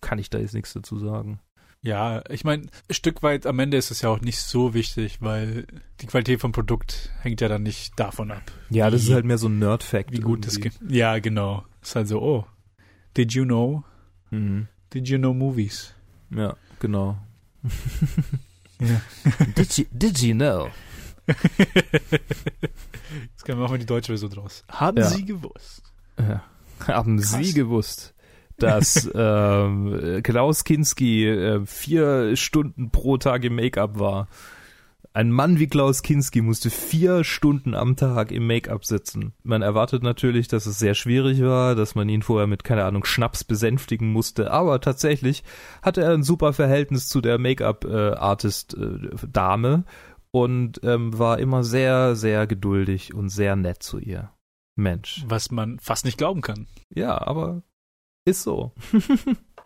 kann 0.00 0.18
ich 0.18 0.30
da 0.30 0.38
jetzt 0.38 0.54
nichts 0.54 0.72
dazu 0.72 0.98
sagen. 0.98 1.40
Ja, 1.80 2.24
ich 2.28 2.44
meine, 2.44 2.64
ein 2.64 2.94
Stück 2.94 3.22
weit 3.22 3.46
am 3.46 3.58
Ende 3.60 3.76
ist 3.76 3.90
es 3.90 4.02
ja 4.02 4.08
auch 4.08 4.20
nicht 4.20 4.38
so 4.38 4.74
wichtig, 4.74 5.18
weil 5.20 5.66
die 6.00 6.06
Qualität 6.06 6.40
vom 6.40 6.50
Produkt 6.50 7.10
hängt 7.20 7.40
ja 7.40 7.48
dann 7.48 7.62
nicht 7.62 7.98
davon 7.98 8.32
ab. 8.32 8.42
Ja, 8.70 8.90
das 8.90 9.02
ist 9.02 9.12
halt 9.12 9.24
mehr 9.24 9.38
so 9.38 9.48
ein 9.48 9.60
Nerd-Fact. 9.60 10.12
Wie 10.12 10.20
gut 10.20 10.46
das 10.46 10.58
Ja, 10.88 11.18
genau. 11.20 11.64
Ist 11.80 11.94
halt 11.94 12.08
so, 12.08 12.20
oh, 12.20 12.46
did 13.16 13.32
you 13.32 13.44
know? 13.44 13.84
Mhm. 14.30 14.66
Did 14.92 15.08
you 15.08 15.18
know 15.18 15.32
movies? 15.32 15.94
Ja, 16.30 16.56
genau. 16.80 17.18
ja. 18.80 19.00
did, 19.56 19.78
you, 19.78 19.86
did 19.90 20.20
you 20.20 20.34
know? 20.34 20.68
Jetzt 21.26 21.40
können 23.44 23.58
wir 23.58 23.66
auch 23.66 23.70
mal 23.70 23.78
die 23.78 23.86
deutsche 23.86 24.12
Version 24.12 24.30
draus. 24.30 24.64
Haben 24.68 24.98
ja. 24.98 25.08
Sie 25.08 25.24
gewusst? 25.24 25.82
Ja. 26.18 26.44
Haben 26.86 27.18
Krass. 27.18 27.30
Sie 27.30 27.52
gewusst? 27.52 28.14
dass 28.58 29.08
ähm, 29.14 30.20
Klaus 30.22 30.64
Kinski 30.64 31.26
äh, 31.26 31.64
vier 31.64 32.36
Stunden 32.36 32.90
pro 32.90 33.16
Tag 33.16 33.44
im 33.44 33.54
Make-up 33.54 33.98
war. 33.98 34.28
Ein 35.18 35.32
Mann 35.32 35.58
wie 35.58 35.66
Klaus 35.66 36.02
Kinski 36.02 36.42
musste 36.42 36.70
vier 36.70 37.24
Stunden 37.24 37.74
am 37.74 37.96
Tag 37.96 38.30
im 38.30 38.46
Make-up 38.46 38.84
sitzen. 38.84 39.32
Man 39.42 39.62
erwartet 39.62 40.04
natürlich, 40.04 40.46
dass 40.46 40.66
es 40.66 40.78
sehr 40.78 40.94
schwierig 40.94 41.42
war, 41.42 41.74
dass 41.74 41.96
man 41.96 42.08
ihn 42.08 42.22
vorher 42.22 42.46
mit, 42.46 42.62
keine 42.62 42.84
Ahnung, 42.84 43.04
Schnaps 43.04 43.42
besänftigen 43.42 44.12
musste, 44.12 44.52
aber 44.52 44.80
tatsächlich 44.80 45.42
hatte 45.82 46.02
er 46.02 46.12
ein 46.12 46.22
super 46.22 46.52
Verhältnis 46.52 47.08
zu 47.08 47.20
der 47.20 47.38
Make-up-Artist-Dame 47.38 49.84
äh, 49.84 49.90
und 50.30 50.80
ähm, 50.84 51.18
war 51.18 51.40
immer 51.40 51.64
sehr, 51.64 52.14
sehr 52.14 52.46
geduldig 52.46 53.12
und 53.12 53.28
sehr 53.28 53.56
nett 53.56 53.82
zu 53.82 53.98
ihr. 53.98 54.30
Mensch. 54.76 55.24
Was 55.26 55.50
man 55.50 55.80
fast 55.80 56.04
nicht 56.04 56.18
glauben 56.18 56.42
kann. 56.42 56.68
Ja, 56.94 57.20
aber 57.20 57.64
ist 58.24 58.44
so. 58.44 58.72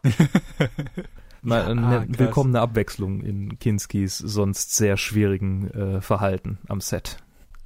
Mal 1.43 1.65
eine 1.65 1.83
ah, 1.83 2.05
willkommene 2.07 2.61
Abwechslung 2.61 3.21
in 3.21 3.59
Kinskis 3.59 4.17
sonst 4.19 4.77
sehr 4.77 4.97
schwierigen 4.97 5.71
äh, 5.71 6.01
Verhalten 6.01 6.59
am 6.69 6.81
Set. 6.81 7.17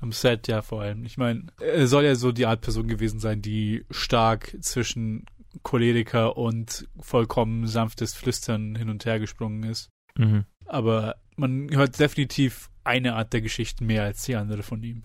Am 0.00 0.12
Set, 0.12 0.49
ja, 0.49 0.62
vor 0.62 0.83
allem. 0.83 1.04
Ich 1.04 1.18
meine, 1.18 1.45
er 1.61 1.87
soll 1.87 2.04
ja 2.04 2.14
so 2.14 2.33
die 2.33 2.47
Art 2.47 2.62
Person 2.62 2.88
gewesen 2.88 3.21
sein, 3.21 3.42
die 3.42 3.85
stark 3.90 4.56
zwischen 4.61 5.26
Choleriker 5.62 6.37
und 6.37 6.88
vollkommen 7.00 7.66
sanftes 7.66 8.14
Flüstern 8.14 8.76
hin 8.76 8.88
und 8.88 9.04
her 9.04 9.21
gesprungen 9.21 9.62
ist. 9.64 9.90
Mhm. 10.16 10.45
Aber 10.66 11.16
man 11.37 11.68
hört 11.71 11.99
definitiv 11.99 12.71
eine 12.85 13.14
Art 13.14 13.33
der 13.33 13.42
Geschichten 13.42 13.87
mehr 13.87 14.04
als 14.04 14.25
die 14.25 14.37
andere 14.37 14.62
von 14.62 14.83
ihm. 14.83 15.02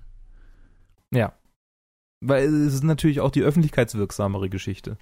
Ja. 1.13 1.33
Weil 2.21 2.45
es 2.45 2.75
ist 2.75 2.83
natürlich 2.83 3.19
auch 3.19 3.31
die 3.31 3.41
öffentlichkeitswirksamere 3.41 4.49
Geschichte. 4.49 4.97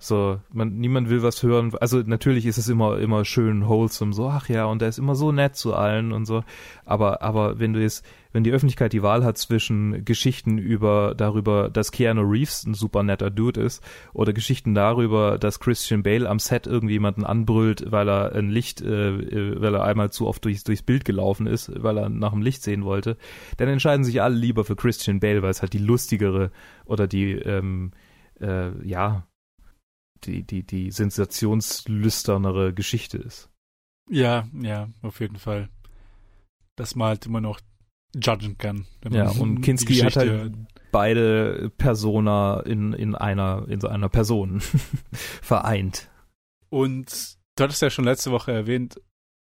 So, 0.00 0.40
man, 0.52 0.78
niemand 0.78 1.10
will 1.10 1.24
was 1.24 1.42
hören. 1.42 1.74
Also 1.80 1.98
natürlich 2.06 2.46
ist 2.46 2.56
es 2.56 2.68
immer, 2.68 3.00
immer 3.00 3.24
schön 3.24 3.66
wholesome, 3.66 4.12
so, 4.12 4.28
ach 4.28 4.48
ja, 4.48 4.64
und 4.66 4.80
er 4.80 4.88
ist 4.88 4.98
immer 4.98 5.16
so 5.16 5.32
nett 5.32 5.56
zu 5.56 5.74
allen 5.74 6.12
und 6.12 6.24
so. 6.24 6.44
Aber, 6.84 7.20
aber 7.20 7.58
wenn 7.58 7.72
du 7.72 7.80
jetzt, 7.80 8.06
wenn 8.30 8.44
die 8.44 8.52
Öffentlichkeit 8.52 8.92
die 8.92 9.02
Wahl 9.02 9.24
hat 9.24 9.38
zwischen 9.38 10.04
Geschichten 10.04 10.56
über, 10.56 11.16
darüber, 11.16 11.68
dass 11.68 11.90
Keanu 11.90 12.22
Reeves 12.22 12.64
ein 12.64 12.74
super 12.74 13.02
netter 13.02 13.28
Dude 13.30 13.60
ist, 13.60 13.82
oder 14.12 14.32
Geschichten 14.32 14.72
darüber, 14.72 15.36
dass 15.36 15.58
Christian 15.58 16.04
Bale 16.04 16.28
am 16.30 16.38
Set 16.38 16.68
irgendwie 16.68 16.94
jemanden 16.94 17.24
anbrüllt, 17.24 17.90
weil 17.90 18.08
er 18.08 18.36
ein 18.36 18.50
Licht, 18.50 18.80
äh, 18.80 19.16
äh 19.16 19.60
weil 19.60 19.74
er 19.74 19.82
einmal 19.82 20.12
zu 20.12 20.28
oft 20.28 20.44
durchs, 20.44 20.62
durchs 20.62 20.82
Bild 20.82 21.04
gelaufen 21.04 21.48
ist, 21.48 21.72
weil 21.82 21.98
er 21.98 22.08
nach 22.08 22.30
dem 22.30 22.42
Licht 22.42 22.62
sehen 22.62 22.84
wollte, 22.84 23.16
dann 23.56 23.68
entscheiden 23.68 24.04
sich 24.04 24.22
alle 24.22 24.36
lieber 24.36 24.64
für 24.64 24.76
Christian 24.76 25.18
Bale, 25.18 25.42
weil 25.42 25.50
es 25.50 25.60
halt 25.60 25.72
die 25.72 25.78
lustigere 25.78 26.52
oder 26.84 27.08
die, 27.08 27.32
ähm, 27.32 27.90
äh, 28.40 28.70
ja, 28.86 29.27
die, 30.24 30.42
die, 30.42 30.62
die 30.62 30.90
sensationslüsternere 30.90 32.72
Geschichte 32.74 33.18
ist. 33.18 33.50
Ja, 34.10 34.48
ja, 34.52 34.88
auf 35.02 35.20
jeden 35.20 35.36
Fall. 35.36 35.68
Dass 36.76 36.94
man 36.94 37.08
halt 37.08 37.26
immer 37.26 37.40
noch 37.40 37.60
judgen 38.14 38.56
kann. 38.56 38.86
Ja, 39.10 39.28
und 39.30 39.60
Kinski 39.60 39.96
hat 39.96 40.16
halt 40.16 40.54
beide 40.92 41.70
Persona 41.76 42.60
in, 42.60 42.92
in 42.92 43.14
einer, 43.14 43.66
in 43.68 43.80
so 43.80 43.88
einer 43.88 44.08
Person 44.08 44.60
vereint. 45.12 46.10
Und 46.70 47.36
du 47.56 47.64
hattest 47.64 47.82
ja 47.82 47.90
schon 47.90 48.04
letzte 48.04 48.30
Woche 48.30 48.52
erwähnt, 48.52 49.00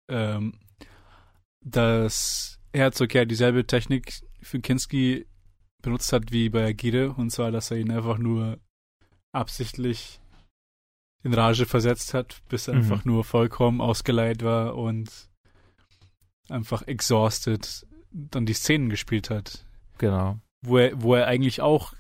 ähm, 0.09 0.59
dass 1.65 2.61
Herzog 2.73 3.15
ja 3.15 3.25
dieselbe 3.25 3.67
Technik 3.67 4.21
für 4.41 4.61
Kinski 4.61 5.27
benutzt 5.83 6.13
hat 6.13 6.33
wie 6.33 6.49
bei 6.49 6.67
Agide, 6.67 7.13
und 7.13 7.31
zwar, 7.31 7.51
dass 7.51 7.71
er 7.71 7.79
ihn 7.79 7.91
einfach 7.91 8.19
nur 8.19 8.59
absichtlich 9.33 10.21
in 11.25 11.35
Rage 11.35 11.67
versetzt 11.67 12.15
hat, 12.15 12.43
bis 12.49 12.69
er 12.69 12.75
mhm. 12.75 12.81
einfach 12.81 13.05
nur 13.05 13.25
vollkommen 13.25 13.81
ausgeleiht 13.81 14.43
war 14.43 14.77
und 14.77 15.11
einfach 16.49 16.87
exhausted 16.87 17.87
dann 18.11 18.47
die 18.47 18.53
Szenen 18.53 18.91
gespielt 18.91 19.31
hat. 19.31 19.65
Genau. 19.99 20.39
Wo 20.63 20.79
er, 20.79 21.03
wo 21.03 21.15
er 21.15 21.27
eigentlich 21.27 21.61
auch 21.61 21.95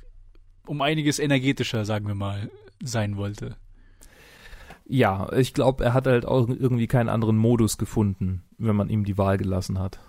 um 0.66 0.82
einiges 0.82 1.18
energetischer, 1.18 1.84
sagen 1.84 2.06
wir 2.06 2.14
mal, 2.14 2.50
sein 2.82 3.16
wollte. 3.16 3.56
Ja, 4.84 5.32
ich 5.32 5.54
glaube, 5.54 5.84
er 5.84 5.94
hat 5.94 6.06
halt 6.06 6.26
auch 6.26 6.48
irgendwie 6.48 6.86
keinen 6.86 7.08
anderen 7.08 7.36
Modus 7.36 7.78
gefunden, 7.78 8.42
wenn 8.58 8.76
man 8.76 8.88
ihm 8.88 9.04
die 9.04 9.18
Wahl 9.18 9.38
gelassen 9.38 9.78
hat. 9.78 10.00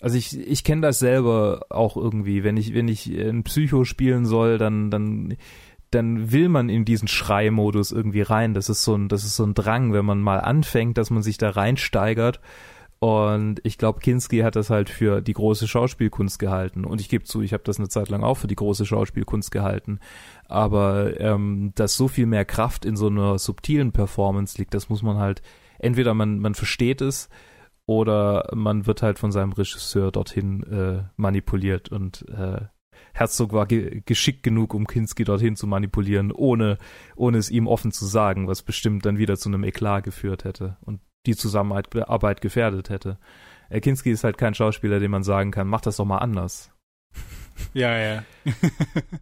Also 0.00 0.18
ich, 0.18 0.36
ich 0.36 0.64
kenne 0.64 0.82
das 0.82 0.98
selber 0.98 1.66
auch 1.70 1.96
irgendwie. 1.96 2.42
Wenn 2.42 2.56
ich, 2.56 2.74
wenn 2.74 2.88
ich 2.88 3.06
ein 3.06 3.44
Psycho 3.44 3.84
spielen 3.84 4.26
soll, 4.26 4.58
dann, 4.58 4.90
dann 4.90 5.36
dann 5.94 6.32
will 6.32 6.48
man 6.48 6.68
in 6.68 6.84
diesen 6.84 7.08
Schreimodus 7.08 7.92
irgendwie 7.92 8.22
rein. 8.22 8.54
Das 8.54 8.68
ist 8.68 8.84
so 8.84 8.94
ein, 8.94 9.08
das 9.08 9.24
ist 9.24 9.36
so 9.36 9.44
ein 9.44 9.54
Drang, 9.54 9.92
wenn 9.92 10.04
man 10.04 10.20
mal 10.20 10.40
anfängt, 10.40 10.98
dass 10.98 11.10
man 11.10 11.22
sich 11.22 11.38
da 11.38 11.50
reinsteigert. 11.50 12.40
Und 13.02 13.60
ich 13.64 13.78
glaube, 13.78 13.98
Kinski 13.98 14.40
hat 14.42 14.54
das 14.54 14.70
halt 14.70 14.88
für 14.88 15.20
die 15.20 15.32
große 15.32 15.66
Schauspielkunst 15.66 16.38
gehalten. 16.38 16.84
Und 16.84 17.00
ich 17.00 17.08
gebe 17.08 17.24
zu, 17.24 17.42
ich 17.42 17.52
habe 17.52 17.64
das 17.64 17.78
eine 17.78 17.88
Zeit 17.88 18.08
lang 18.10 18.22
auch 18.22 18.36
für 18.36 18.46
die 18.46 18.54
große 18.54 18.86
Schauspielkunst 18.86 19.50
gehalten. 19.50 19.98
Aber 20.46 21.18
ähm, 21.20 21.72
dass 21.74 21.96
so 21.96 22.06
viel 22.06 22.26
mehr 22.26 22.44
Kraft 22.44 22.84
in 22.84 22.96
so 22.96 23.08
einer 23.08 23.40
subtilen 23.40 23.90
Performance 23.90 24.56
liegt, 24.56 24.72
das 24.72 24.88
muss 24.88 25.02
man 25.02 25.16
halt, 25.16 25.42
entweder 25.80 26.14
man, 26.14 26.38
man 26.38 26.54
versteht 26.54 27.00
es 27.00 27.28
oder 27.86 28.48
man 28.54 28.86
wird 28.86 29.02
halt 29.02 29.18
von 29.18 29.32
seinem 29.32 29.52
Regisseur 29.52 30.12
dorthin 30.12 30.62
äh, 30.62 31.02
manipuliert 31.16 31.88
und 31.88 32.24
äh, 32.28 32.60
Herzog 33.14 33.52
war 33.52 33.66
ge 33.66 34.02
geschickt 34.04 34.42
genug, 34.42 34.74
um 34.74 34.86
Kinski 34.86 35.24
dorthin 35.24 35.56
zu 35.56 35.66
manipulieren, 35.66 36.32
ohne, 36.32 36.78
ohne 37.16 37.38
es 37.38 37.50
ihm 37.50 37.66
offen 37.66 37.92
zu 37.92 38.06
sagen, 38.06 38.48
was 38.48 38.62
bestimmt 38.62 39.04
dann 39.06 39.18
wieder 39.18 39.36
zu 39.36 39.48
einem 39.48 39.64
Eklat 39.64 40.04
geführt 40.04 40.44
hätte 40.44 40.76
und 40.82 41.00
die 41.26 41.36
Zusammenarbeit 41.36 42.40
gefährdet 42.40 42.90
hätte. 42.90 43.18
Äh, 43.68 43.80
Kinski 43.80 44.10
ist 44.10 44.24
halt 44.24 44.38
kein 44.38 44.54
Schauspieler, 44.54 45.00
dem 45.00 45.10
man 45.10 45.22
sagen 45.22 45.50
kann, 45.50 45.68
mach 45.68 45.80
das 45.80 45.96
doch 45.96 46.04
mal 46.04 46.18
anders. 46.18 46.70
Ja, 47.74 47.96
ja. 47.98 48.24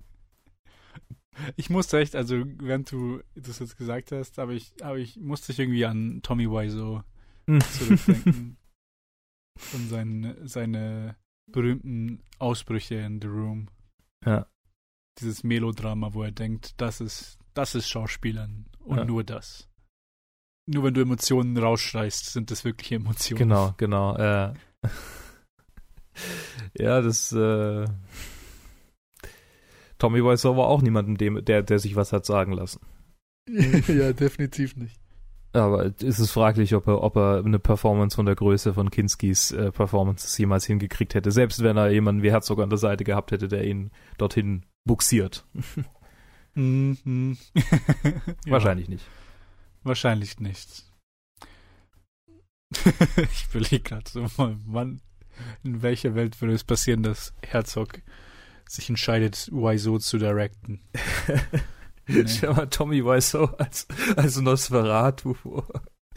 ich 1.56 1.68
musste 1.68 1.98
echt, 1.98 2.14
also 2.14 2.44
während 2.58 2.90
du 2.90 3.20
das 3.34 3.58
jetzt 3.58 3.76
gesagt 3.76 4.12
hast, 4.12 4.38
aber 4.38 4.52
ich, 4.52 4.72
aber 4.82 4.98
ich 4.98 5.16
musste 5.16 5.50
ich 5.52 5.58
irgendwie 5.58 5.84
an 5.84 6.20
Tommy 6.22 6.48
Wiseau 6.48 7.02
hm. 7.48 7.60
zurückdenken. 7.60 8.56
und 9.74 9.88
seine, 9.88 10.36
seine 10.46 11.16
berühmten 11.52 12.22
Ausbrüche 12.38 12.96
in 12.96 13.20
The 13.20 13.28
Room. 13.28 13.68
Ja. 14.24 14.46
Dieses 15.18 15.44
Melodrama, 15.44 16.14
wo 16.14 16.22
er 16.22 16.32
denkt, 16.32 16.80
das 16.80 17.00
ist, 17.00 17.38
das 17.54 17.74
ist 17.74 17.88
Schauspielern 17.88 18.66
und 18.84 18.98
ja. 18.98 19.04
nur 19.04 19.24
das. 19.24 19.68
Nur 20.66 20.84
wenn 20.84 20.94
du 20.94 21.00
Emotionen 21.00 21.56
rausschreist, 21.56 22.32
sind 22.32 22.50
das 22.50 22.64
wirkliche 22.64 22.96
Emotionen. 22.96 23.38
Genau, 23.38 23.74
genau. 23.76 24.16
Äh. 24.16 24.54
ja, 26.78 27.00
das 27.00 27.32
äh, 27.32 27.86
Tommy 29.98 30.24
Wiseau 30.24 30.56
war 30.56 30.66
auch 30.66 30.82
niemandem, 30.82 31.16
dem, 31.16 31.44
der, 31.44 31.62
der 31.62 31.78
sich 31.78 31.96
was 31.96 32.12
hat 32.12 32.24
sagen 32.24 32.52
lassen. 32.52 32.80
ja, 33.48 34.12
definitiv 34.12 34.76
nicht. 34.76 35.00
Aber 35.52 35.86
ist 36.00 36.18
es 36.20 36.30
fraglich, 36.30 36.74
ob 36.74 36.86
er, 36.86 37.02
ob 37.02 37.16
er 37.16 37.42
eine 37.44 37.58
Performance 37.58 38.14
von 38.14 38.26
der 38.26 38.36
Größe 38.36 38.72
von 38.72 38.90
Kinskis 38.90 39.50
äh, 39.50 39.72
Performances 39.72 40.38
jemals 40.38 40.64
hingekriegt 40.66 41.14
hätte. 41.14 41.32
Selbst 41.32 41.62
wenn 41.62 41.76
er 41.76 41.90
jemanden 41.90 42.22
wie 42.22 42.30
Herzog 42.30 42.60
an 42.60 42.70
der 42.70 42.78
Seite 42.78 43.02
gehabt 43.02 43.32
hätte, 43.32 43.48
der 43.48 43.64
ihn 43.64 43.90
dorthin 44.16 44.64
buxiert. 44.84 45.44
mhm. 46.54 47.36
Wahrscheinlich 48.46 48.88
nicht. 48.88 49.04
Wahrscheinlich 49.82 50.38
nicht. 50.38 50.84
ich 53.16 53.46
überlege 53.50 53.80
gerade 53.80 54.08
so 54.08 54.26
mal, 54.36 54.56
Mann, 54.64 55.00
in 55.64 55.82
welcher 55.82 56.14
Welt 56.14 56.40
würde 56.40 56.54
es 56.54 56.62
passieren, 56.62 57.02
dass 57.02 57.34
Herzog 57.42 58.02
sich 58.68 58.88
entscheidet, 58.88 59.48
Wiseau 59.50 59.98
zu 59.98 60.18
directen? 60.18 60.80
Nee. 62.06 62.26
Stell 62.26 62.54
mal 62.54 62.66
Tommy 62.66 63.04
Wiseau 63.04 63.44
als, 63.58 63.86
als 64.16 64.40
Nosferatu 64.40 65.34
vor. 65.34 65.66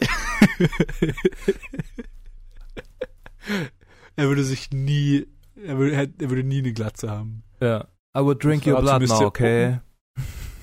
er 4.16 4.28
würde 4.28 4.44
sich 4.44 4.70
nie, 4.70 5.26
er 5.54 5.78
würde, 5.78 5.94
er 5.94 6.30
würde 6.30 6.44
nie 6.44 6.58
eine 6.58 6.72
Glatze 6.72 7.10
haben. 7.10 7.44
Ja. 7.60 7.88
I 8.16 8.20
would 8.20 8.42
drink 8.42 8.66
your 8.66 8.80
blood 8.80 9.02
now, 9.02 9.22
okay? 9.22 9.80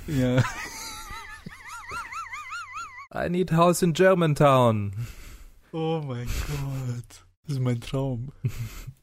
Ja. 0.07 0.43
I 3.13 3.29
need 3.29 3.51
house 3.51 3.81
in 3.81 3.93
Germantown. 3.93 4.93
Oh 5.73 6.01
mein 6.05 6.27
Gott. 6.27 7.25
Das 7.43 7.55
ist 7.55 7.61
mein 7.61 7.81
Traum. 7.81 8.31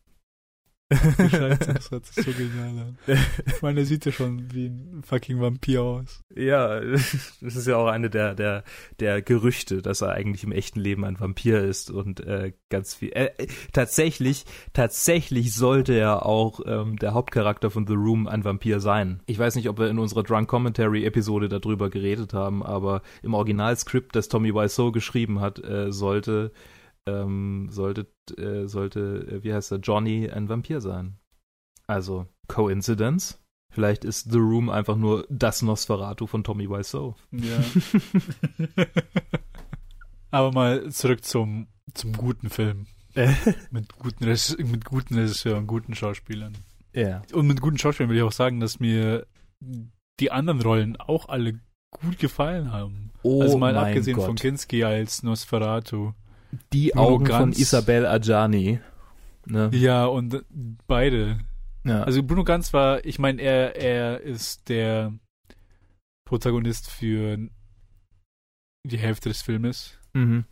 Scheiße, 1.31 1.75
das 1.75 1.91
hört 1.91 2.07
sich 2.07 2.25
so 2.25 2.33
genial 2.33 2.69
an. 2.69 2.99
Ich 3.47 3.61
meine, 3.61 3.81
er 3.81 3.87
sieht 3.87 4.07
ja 4.07 4.13
schon 4.13 4.55
wie 4.55 4.69
ein 4.69 5.03
fucking 5.05 5.39
Vampir 5.39 5.83
aus. 5.83 6.25
Ja, 6.35 6.81
das 6.81 7.33
ist 7.41 7.67
ja 7.67 7.77
auch 7.77 7.89
eine 7.89 8.09
der, 8.09 8.35
der, 8.35 8.65
der 8.99 9.21
Gerüchte, 9.21 9.83
dass 9.83 10.01
er 10.01 10.13
eigentlich 10.13 10.45
im 10.45 10.53
echten 10.53 10.81
Leben 10.81 11.05
ein 11.05 11.21
Vampir 11.21 11.63
ist 11.63 11.91
und 11.91 12.21
äh, 12.21 12.53
ganz 12.71 12.95
viel. 12.95 13.11
Äh, 13.13 13.31
tatsächlich, 13.75 14.47
tatsächlich 14.73 15.55
sollte 15.55 15.93
er 15.93 16.25
auch 16.25 16.61
ähm, 16.65 16.97
der 16.97 17.13
Hauptcharakter 17.13 17.71
von 17.71 17.87
The 17.87 17.95
Room 17.95 18.27
ein 18.27 18.45
Vampir 18.45 18.81
sein. 18.81 19.21
Ich 19.27 19.39
weiß 19.39 19.57
nicht, 19.57 19.69
ob 19.69 19.79
wir 19.79 19.91
in 19.91 19.99
unserer 19.99 20.23
Drunk 20.23 20.49
Commentary 20.49 21.05
Episode 21.05 21.51
darüber 21.51 21.91
geredet 21.91 22.33
haben, 22.33 22.63
aber 22.63 23.03
im 23.23 23.35
Originalskript, 23.35 24.17
das 24.17 24.29
Tommy 24.29 24.55
Wiseau 24.55 24.91
geschrieben 24.91 25.41
hat, 25.41 25.63
äh, 25.63 25.93
sollte 25.93 26.51
ähm, 27.23 27.69
sollte, 27.71 28.07
äh, 28.37 28.67
sollte, 28.67 29.27
äh, 29.31 29.45
wie 29.45 29.53
heißt 29.53 29.73
er, 29.73 29.79
Johnny 29.79 30.29
ein 30.31 30.49
Vampir 30.49 30.81
sein. 30.81 31.19
Also, 31.87 32.27
Coincidence? 32.49 33.41
Vielleicht 33.71 34.05
ist 34.05 34.33
The 34.33 34.39
Room 34.39 34.71
einfach 34.71 34.97
nur 34.97 35.27
das 35.29 35.63
Nosferatu 35.63 36.27
von 36.27 36.43
Tommy 36.43 36.69
Wiseau. 36.69 37.15
Ja. 37.33 37.59
Aber 40.31 40.53
mal 40.53 40.91
zurück 40.91 41.25
zum, 41.25 41.69
zum 41.95 42.13
guten 42.13 42.51
Film. 42.51 42.87
mit, 43.71 43.93
guten 43.99 44.25
mit 44.71 44.85
guten 44.85 45.15
Regisseuren, 45.15 45.67
guten 45.67 45.95
Schauspielern. 45.95 46.57
Ja. 46.95 47.23
Und 47.33 47.47
mit 47.47 47.61
guten 47.61 47.79
Schauspielern 47.79 48.11
will 48.11 48.19
ich 48.19 48.23
auch 48.23 48.33
sagen, 48.33 48.61
dass 48.61 48.81
mir 48.81 49.27
die 50.21 50.31
anderen 50.31 50.61
Rollen 50.61 50.97
auch 50.97 51.29
alle 51.29 51.61
gut 51.91 52.19
gefallen 52.19 52.73
haben. 52.73 53.11
Oh 53.23 53.43
also 53.43 53.59
mal 53.59 53.77
abgesehen 53.77 54.17
Gott. 54.17 54.27
von 54.27 54.37
Kinski 54.37 54.85
als 54.85 55.23
Nosferatu. 55.23 56.13
Die 56.73 56.97
Augen 56.97 57.53
Isabel 57.53 58.07
Adjani. 58.07 58.81
Ne? 59.47 59.71
Ja, 59.73 60.07
und 60.07 60.45
beide. 60.87 61.39
Ja. 61.85 62.03
Also 62.03 62.23
Bruno 62.23 62.45
Ganz 62.45 62.73
war, 62.73 63.05
ich 63.05 63.19
meine, 63.19 63.41
er, 63.41 63.77
er 63.77 64.21
ist 64.21 64.69
der 64.69 65.13
Protagonist 66.27 66.91
für 66.91 67.39
die 68.87 68.99
Hälfte 68.99 69.29
des 69.31 69.43
Filmes, 69.43 69.99
mhm. 70.13 70.45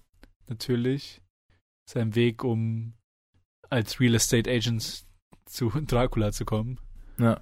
natürlich. 0.46 1.22
Sein 1.88 2.14
Weg, 2.14 2.42
um 2.42 2.94
als 3.70 4.00
Real 4.00 4.14
Estate 4.14 4.50
Agent 4.50 5.04
zu 5.44 5.68
Dracula 5.70 6.32
zu 6.32 6.44
kommen. 6.44 6.80
Ja. 7.18 7.40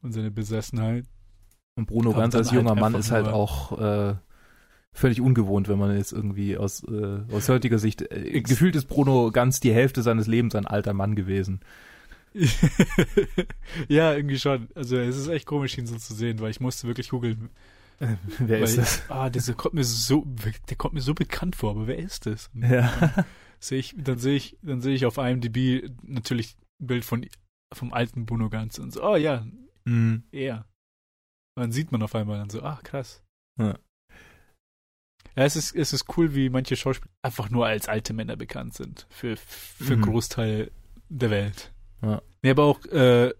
Und 0.00 0.12
seine 0.12 0.30
Besessenheit. 0.30 1.06
Und 1.76 1.86
Bruno 1.86 2.12
Ganz 2.12 2.34
als 2.34 2.50
junger 2.50 2.70
halt 2.70 2.80
Mann 2.80 2.94
einfach 2.94 3.06
ist 3.06 3.10
halt 3.10 3.28
auch 3.28 3.78
äh, 3.78 4.16
völlig 4.94 5.20
ungewohnt, 5.20 5.68
wenn 5.68 5.78
man 5.78 5.96
jetzt 5.96 6.12
irgendwie 6.12 6.56
aus, 6.56 6.82
äh, 6.84 7.20
aus 7.32 7.48
heutiger 7.48 7.78
Sicht, 7.78 8.02
äh, 8.02 8.40
gefühlt 8.40 8.76
ist 8.76 8.86
Bruno 8.86 9.30
Ganz 9.30 9.60
die 9.60 9.72
Hälfte 9.72 10.02
seines 10.02 10.26
Lebens 10.26 10.54
ein 10.54 10.66
alter 10.66 10.92
Mann 10.92 11.14
gewesen. 11.14 11.60
ja, 13.88 14.14
irgendwie 14.14 14.38
schon. 14.38 14.68
Also 14.74 14.96
es 14.98 15.16
ist 15.16 15.28
echt 15.28 15.46
komisch, 15.46 15.78
ihn 15.78 15.86
so 15.86 15.96
zu 15.96 16.14
sehen, 16.14 16.40
weil 16.40 16.50
ich 16.50 16.60
musste 16.60 16.86
wirklich 16.86 17.08
googeln. 17.08 17.50
Wer 17.98 18.60
weil, 18.60 18.62
ist 18.62 18.78
das? 18.78 19.02
Ah, 19.08 19.30
dieser 19.30 19.54
kommt 19.54 19.74
mir 19.74 19.84
so, 19.84 20.24
der 20.68 20.76
kommt 20.76 20.94
mir 20.94 21.00
so 21.00 21.14
bekannt 21.14 21.56
vor, 21.56 21.70
aber 21.70 21.86
wer 21.86 21.98
ist 21.98 22.26
das? 22.26 22.50
Ja. 22.54 23.26
sehe 23.60 23.78
ich, 23.78 23.94
dann 23.96 24.18
sehe 24.18 24.36
ich, 24.36 24.56
dann 24.62 24.80
sehe 24.80 24.94
ich 24.94 25.06
auf 25.06 25.16
IMDb 25.16 25.90
natürlich 26.02 26.56
ein 26.80 26.86
Bild 26.86 27.04
von 27.04 27.26
vom 27.74 27.92
alten 27.92 28.24
Bruno 28.24 28.48
Ganz 28.48 28.78
und 28.78 28.92
so, 28.92 29.02
oh 29.02 29.16
ja, 29.16 29.44
Mhm. 29.88 30.24
er. 30.32 30.66
Und 31.56 31.62
dann 31.62 31.72
sieht 31.72 31.90
man 31.92 32.02
auf 32.02 32.14
einmal 32.14 32.38
dann 32.38 32.50
so, 32.50 32.62
ah, 32.62 32.78
krass. 32.82 33.22
Ja. 33.58 33.78
Ja, 35.38 35.44
es 35.44 35.54
ist, 35.54 35.76
es 35.76 35.92
ist 35.92 36.16
cool, 36.16 36.34
wie 36.34 36.50
manche 36.50 36.74
Schauspieler 36.74 37.12
einfach 37.22 37.48
nur 37.48 37.64
als 37.66 37.88
alte 37.88 38.12
Männer 38.12 38.34
bekannt 38.36 38.74
sind. 38.74 39.06
Für, 39.08 39.36
für 39.36 39.92
einen 39.92 40.00
Mhm. 40.00 40.04
Großteil 40.06 40.70
der 41.08 41.30
Welt. 41.30 41.72
Ja. 42.02 42.20
Nee, 42.42 42.50
aber 42.50 42.64
auch 42.64 42.84
äh, 42.86 43.32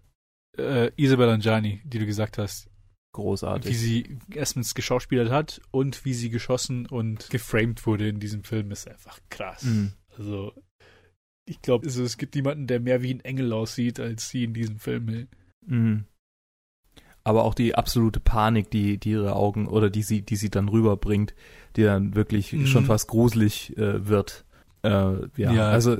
äh, 0.56 0.92
Isabel 0.96 1.28
Anjani, 1.28 1.80
die 1.84 1.98
du 1.98 2.06
gesagt 2.06 2.38
hast, 2.38 2.68
Großartig. 3.14 3.70
wie 3.72 3.74
sie 3.76 4.18
erstens 4.32 4.76
geschauspielert 4.76 5.30
hat 5.30 5.60
und 5.72 6.04
wie 6.04 6.14
sie 6.14 6.30
geschossen 6.30 6.86
und 6.86 7.30
geframed 7.30 7.84
wurde 7.84 8.08
in 8.08 8.20
diesem 8.20 8.44
Film, 8.44 8.70
ist 8.70 8.88
einfach 8.88 9.18
krass. 9.28 9.64
Mhm. 9.64 9.92
Also, 10.16 10.52
ich 11.46 11.60
glaube, 11.62 11.86
also, 11.86 12.04
es 12.04 12.16
gibt 12.16 12.34
niemanden, 12.36 12.68
der 12.68 12.78
mehr 12.78 13.02
wie 13.02 13.12
ein 13.12 13.20
Engel 13.24 13.52
aussieht, 13.52 13.98
als 13.98 14.28
sie 14.28 14.44
in 14.44 14.54
diesem 14.54 14.78
Film. 14.78 15.26
Mhm. 15.66 16.04
Aber 17.24 17.44
auch 17.44 17.54
die 17.54 17.74
absolute 17.74 18.20
Panik, 18.20 18.70
die, 18.70 18.98
die 18.98 19.10
ihre 19.10 19.34
Augen 19.36 19.66
oder 19.66 19.90
die 19.90 20.02
sie, 20.02 20.22
die 20.22 20.36
sie 20.36 20.48
dann 20.50 20.68
rüberbringt, 20.68 21.34
die 21.78 21.84
dann 21.84 22.14
wirklich 22.14 22.52
Mhm. 22.52 22.66
schon 22.66 22.84
fast 22.84 23.08
gruselig 23.08 23.74
äh, 23.78 24.06
wird. 24.06 24.44
Äh, 24.82 24.88
ja. 25.36 25.52
Ja. 25.52 25.68
also 25.70 25.96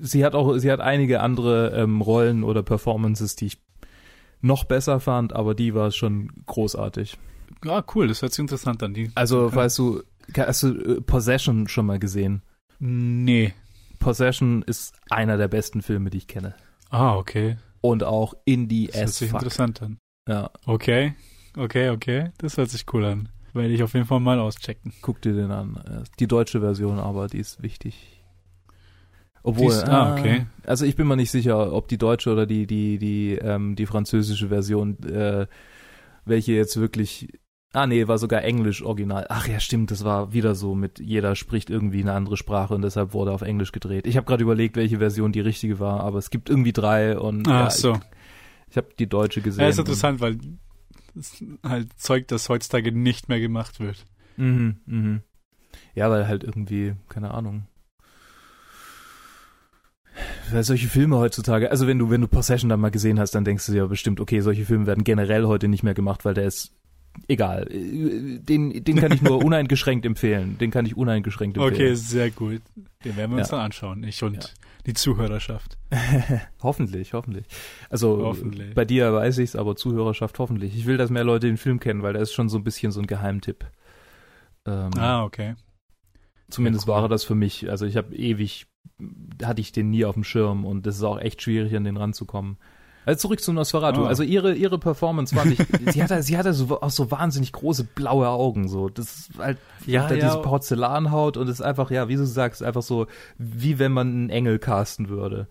sie 0.00 0.24
hat 0.24 0.34
auch, 0.34 0.56
sie 0.58 0.72
hat 0.72 0.80
einige 0.80 1.20
andere 1.20 1.70
ähm, 1.76 2.00
Rollen 2.00 2.42
oder 2.42 2.62
Performances, 2.62 3.36
die 3.36 3.46
ich 3.46 3.58
noch 4.40 4.64
besser 4.64 4.98
fand, 5.00 5.32
aber 5.34 5.54
die 5.54 5.74
war 5.74 5.90
schon 5.92 6.30
großartig. 6.46 7.18
Ah, 7.66 7.82
cool, 7.94 8.06
das 8.08 8.22
hört 8.22 8.32
sich 8.32 8.40
interessant 8.42 8.82
an. 8.82 8.94
Die, 8.94 9.10
Also, 9.14 9.52
weißt 9.54 9.78
du, 9.78 10.02
hast 10.36 10.62
du 10.62 10.68
äh, 10.68 11.00
Possession 11.00 11.68
schon 11.68 11.86
mal 11.86 11.98
gesehen? 11.98 12.42
Nee. 12.78 13.52
Possession 13.98 14.62
ist 14.62 14.94
einer 15.10 15.36
der 15.36 15.48
besten 15.48 15.82
Filme, 15.82 16.10
die 16.10 16.18
ich 16.18 16.28
kenne. 16.28 16.54
Ah, 16.90 17.16
okay. 17.16 17.56
Und 17.80 18.04
auch 18.04 18.34
Indie 18.44 18.86
Das 18.88 18.96
hört 19.00 19.08
sich 19.10 19.30
fuck. 19.30 19.40
interessant 19.40 19.82
an. 19.82 19.98
Ja, 20.28 20.50
Okay, 20.66 21.14
okay, 21.56 21.90
okay. 21.90 22.30
Das 22.38 22.56
hört 22.56 22.70
sich 22.70 22.84
cool 22.92 23.04
an. 23.04 23.28
Werde 23.54 23.72
ich 23.74 23.82
auf 23.82 23.94
jeden 23.94 24.06
Fall 24.06 24.20
mal 24.20 24.38
auschecken. 24.38 24.92
guck 25.02 25.20
dir 25.22 25.32
den 25.34 25.50
an. 25.50 25.76
Äh, 25.76 26.04
Die 26.18 26.26
deutsche 26.26 26.60
Version 26.60 26.98
aber, 26.98 27.26
die 27.28 27.38
ist 27.38 27.62
wichtig. 27.62 28.22
Obwohl, 29.42 29.72
ist- 29.72 29.84
ah, 29.88 30.12
okay. 30.16 30.46
Also 30.66 30.84
ich 30.84 30.96
bin 30.96 31.06
mir 31.06 31.16
nicht 31.16 31.30
sicher, 31.30 31.72
ob 31.72 31.88
die 31.88 31.96
deutsche 31.98 32.30
oder 32.30 32.44
die 32.46 32.66
die 32.66 32.98
die 32.98 33.34
ähm, 33.40 33.76
die 33.76 33.86
französische 33.86 34.48
Version, 34.48 34.98
äh, 35.04 35.46
welche 36.24 36.52
jetzt 36.52 36.78
wirklich. 36.78 37.28
Ah 37.74 37.86
nee, 37.86 38.08
war 38.08 38.16
sogar 38.18 38.42
Englisch 38.44 38.82
original. 38.82 39.26
Ach 39.28 39.46
ja, 39.46 39.60
stimmt, 39.60 39.90
das 39.90 40.02
war 40.02 40.32
wieder 40.32 40.54
so 40.54 40.74
mit 40.74 40.98
jeder 41.00 41.36
spricht 41.36 41.68
irgendwie 41.68 42.00
eine 42.00 42.14
andere 42.14 42.36
Sprache 42.38 42.74
und 42.74 42.80
deshalb 42.82 43.12
wurde 43.12 43.30
auf 43.30 43.42
Englisch 43.42 43.72
gedreht. 43.72 44.06
Ich 44.06 44.16
habe 44.16 44.26
gerade 44.26 44.42
überlegt, 44.42 44.76
welche 44.76 44.98
Version 44.98 45.32
die 45.32 45.40
richtige 45.40 45.78
war, 45.78 46.00
aber 46.00 46.16
es 46.18 46.30
gibt 46.30 46.48
irgendwie 46.48 46.72
drei 46.72 47.18
und 47.18 47.46
Ah, 47.46 47.64
ja, 47.64 47.70
so. 47.70 47.92
ich, 47.92 48.00
ich 48.70 48.76
habe 48.78 48.88
die 48.98 49.06
deutsche 49.06 49.42
gesehen. 49.42 49.62
Ja, 49.64 49.68
ist 49.68 49.78
interessant, 49.78 50.18
weil 50.20 50.38
halt 51.62 51.88
Zeug, 51.98 52.28
das 52.28 52.48
heutzutage 52.48 52.92
nicht 52.92 53.28
mehr 53.28 53.40
gemacht 53.40 53.80
wird. 53.80 54.04
Mhm, 54.36 54.76
mhm. 54.86 55.22
Ja, 55.94 56.10
weil 56.10 56.26
halt 56.28 56.44
irgendwie, 56.44 56.94
keine 57.08 57.32
Ahnung. 57.32 57.66
Weil 60.50 60.64
solche 60.64 60.88
Filme 60.88 61.16
heutzutage, 61.18 61.70
also 61.70 61.86
wenn 61.86 61.98
du, 61.98 62.10
wenn 62.10 62.20
du 62.22 62.26
Possession 62.28 62.68
dann 62.68 62.80
mal 62.80 62.90
gesehen 62.90 63.20
hast, 63.20 63.34
dann 63.34 63.44
denkst 63.44 63.66
du 63.66 63.72
dir 63.72 63.86
bestimmt, 63.86 64.18
okay, 64.20 64.40
solche 64.40 64.64
Filme 64.64 64.86
werden 64.86 65.04
generell 65.04 65.46
heute 65.46 65.68
nicht 65.68 65.82
mehr 65.82 65.94
gemacht, 65.94 66.24
weil 66.24 66.34
der 66.34 66.46
ist 66.46 66.72
egal. 67.28 67.66
Den, 67.70 68.82
den 68.82 68.96
kann 68.96 69.12
ich 69.12 69.20
nur 69.22 69.38
uneingeschränkt 69.44 70.06
empfehlen. 70.06 70.56
Den 70.58 70.70
kann 70.70 70.86
ich 70.86 70.96
uneingeschränkt 70.96 71.58
Okay, 71.58 71.68
empfehlen. 71.68 71.96
sehr 71.96 72.30
gut. 72.30 72.62
Den 73.04 73.16
werden 73.16 73.32
wir 73.32 73.38
uns 73.38 73.50
Ja. 73.50 73.56
dann 73.58 73.66
anschauen. 73.66 74.02
Ich 74.04 74.22
und 74.22 74.34
Ja. 74.42 74.50
Die 74.86 74.94
Zuhörerschaft. 74.94 75.78
hoffentlich, 76.62 77.12
hoffentlich. 77.12 77.46
Also 77.90 78.22
Hoffentlich. 78.24 78.74
bei 78.74 78.84
dir 78.84 79.12
weiß 79.12 79.38
ich's, 79.38 79.56
aber 79.56 79.76
Zuhörerschaft 79.76 80.38
hoffentlich. 80.38 80.76
Ich 80.76 80.86
will, 80.86 80.96
dass 80.96 81.10
mehr 81.10 81.24
Leute 81.24 81.46
den 81.46 81.56
Film 81.56 81.80
kennen, 81.80 82.02
weil 82.02 82.12
der 82.14 82.22
ist 82.22 82.32
schon 82.32 82.48
so 82.48 82.56
ein 82.58 82.64
bisschen 82.64 82.92
so 82.92 83.00
ein 83.00 83.06
Geheimtipp. 83.06 83.66
Ähm, 84.66 84.90
Ah, 84.96 85.24
okay. 85.24 85.54
Zumindest 86.50 86.86
Ja, 86.86 86.92
cool. 86.92 86.96
war 86.96 87.06
er 87.06 87.08
das 87.08 87.24
für 87.24 87.34
mich. 87.34 87.68
Also 87.70 87.84
ich 87.86 87.96
habe 87.96 88.14
ewig, 88.14 88.66
hatte 89.42 89.60
ich 89.60 89.72
den 89.72 89.90
nie 89.90 90.04
auf 90.04 90.14
dem 90.14 90.24
Schirm 90.24 90.64
und 90.64 90.86
es 90.86 90.96
ist 90.96 91.02
auch 91.02 91.18
echt 91.20 91.42
schwierig, 91.42 91.76
an 91.76 91.84
den 91.84 91.96
ranzukommen. 91.96 92.56
Also 93.08 93.20
zurück 93.20 93.40
zu 93.40 93.54
Nosferatu. 93.54 94.02
Oh. 94.02 94.04
Also 94.04 94.22
ihre, 94.22 94.54
ihre 94.54 94.78
Performance 94.78 95.34
fand 95.34 95.52
ich, 95.58 95.66
sie 95.94 96.02
hatte, 96.02 96.22
sie 96.22 96.36
hatte 96.36 96.52
so, 96.52 96.78
auch 96.82 96.90
so 96.90 97.10
wahnsinnig 97.10 97.52
große 97.52 97.84
blaue 97.84 98.28
Augen, 98.28 98.68
so. 98.68 98.90
Das 98.90 99.06
ist 99.06 99.38
halt, 99.38 99.56
Ja, 99.86 100.10
ja. 100.10 100.14
diese 100.14 100.42
Porzellanhaut 100.42 101.38
und 101.38 101.48
es 101.48 101.54
ist 101.54 101.62
einfach, 101.62 101.90
ja, 101.90 102.08
wie 102.08 102.16
du 102.16 102.26
sagst, 102.26 102.62
einfach 102.62 102.82
so, 102.82 103.06
wie 103.38 103.78
wenn 103.78 103.92
man 103.92 104.08
einen 104.08 104.28
Engel 104.28 104.58
casten 104.58 105.08
würde. 105.08 105.48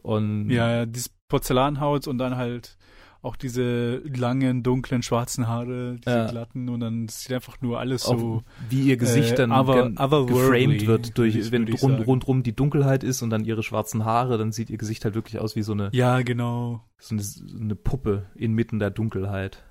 Und 0.00 0.48
Ja, 0.48 0.70
ja, 0.70 0.86
dieses 0.86 1.10
Porzellanhaut 1.28 2.08
und 2.08 2.16
dann 2.16 2.38
halt 2.38 2.78
auch 3.24 3.36
diese 3.36 3.96
langen, 3.98 4.62
dunklen, 4.62 5.02
schwarzen 5.02 5.48
Haare, 5.48 5.96
diese 6.04 6.16
Ja. 6.16 6.26
glatten 6.30 6.68
und 6.68 6.80
dann 6.80 7.08
sieht 7.08 7.32
einfach 7.32 7.60
nur 7.62 7.80
alles 7.80 8.04
auch 8.06 8.18
so 8.18 8.42
wie 8.68 8.82
ihr 8.82 8.96
Gesicht 8.96 9.32
äh, 9.32 9.36
dann 9.36 9.50
other- 9.52 9.82
gen- 9.84 9.98
otherworldly, 9.98 10.34
geframed 10.34 10.86
wird 10.86 11.18
durch, 11.18 11.50
wenn 11.50 11.66
rund, 11.74 12.06
rundrum 12.06 12.42
die 12.42 12.54
Dunkelheit 12.54 13.02
ist 13.02 13.22
und 13.22 13.30
dann 13.30 13.44
ihre 13.44 13.62
schwarzen 13.62 14.04
Haare, 14.04 14.36
dann 14.38 14.52
sieht 14.52 14.68
ihr 14.70 14.78
Gesicht 14.78 15.04
halt 15.04 15.14
wirklich 15.14 15.38
aus 15.40 15.56
wie 15.56 15.62
so 15.62 15.72
eine, 15.72 15.88
Ja, 15.92 16.20
genau. 16.22 16.84
so 16.98 17.14
eine, 17.14 17.22
so 17.22 17.58
eine 17.58 17.74
Puppe 17.74 18.26
inmitten 18.34 18.78
der 18.78 18.90
Dunkelheit. 18.90 19.64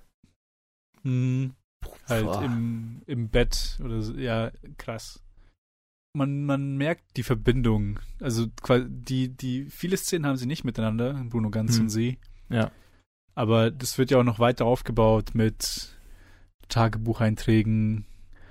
Mhm. 1.03 1.53
Halt 2.07 2.25
Boah. 2.25 2.43
im, 2.43 3.01
im 3.05 3.29
Bett 3.29 3.77
oder 3.83 4.01
so. 4.01 4.13
Ja, 4.13 4.51
krass. 4.77 5.21
Man, 6.15 6.45
man 6.45 6.77
merkt 6.77 7.17
die 7.17 7.23
Verbindung. 7.23 7.99
Also 8.21 8.47
quasi 8.61 8.85
die, 8.89 9.29
die, 9.29 9.65
viele 9.65 9.97
Szenen 9.97 10.25
haben 10.25 10.37
sie 10.37 10.45
nicht 10.45 10.63
miteinander, 10.63 11.13
Bruno 11.29 11.49
Ganz 11.49 11.75
Hm. 11.75 11.83
und 11.83 11.89
sie. 11.89 12.17
Ja. 12.49 12.71
Aber 13.35 13.71
das 13.71 13.97
wird 13.97 14.11
ja 14.11 14.19
auch 14.19 14.23
noch 14.23 14.39
weiter 14.39 14.65
aufgebaut 14.65 15.31
mit 15.33 15.95
Tagebucheinträgen 16.69 18.05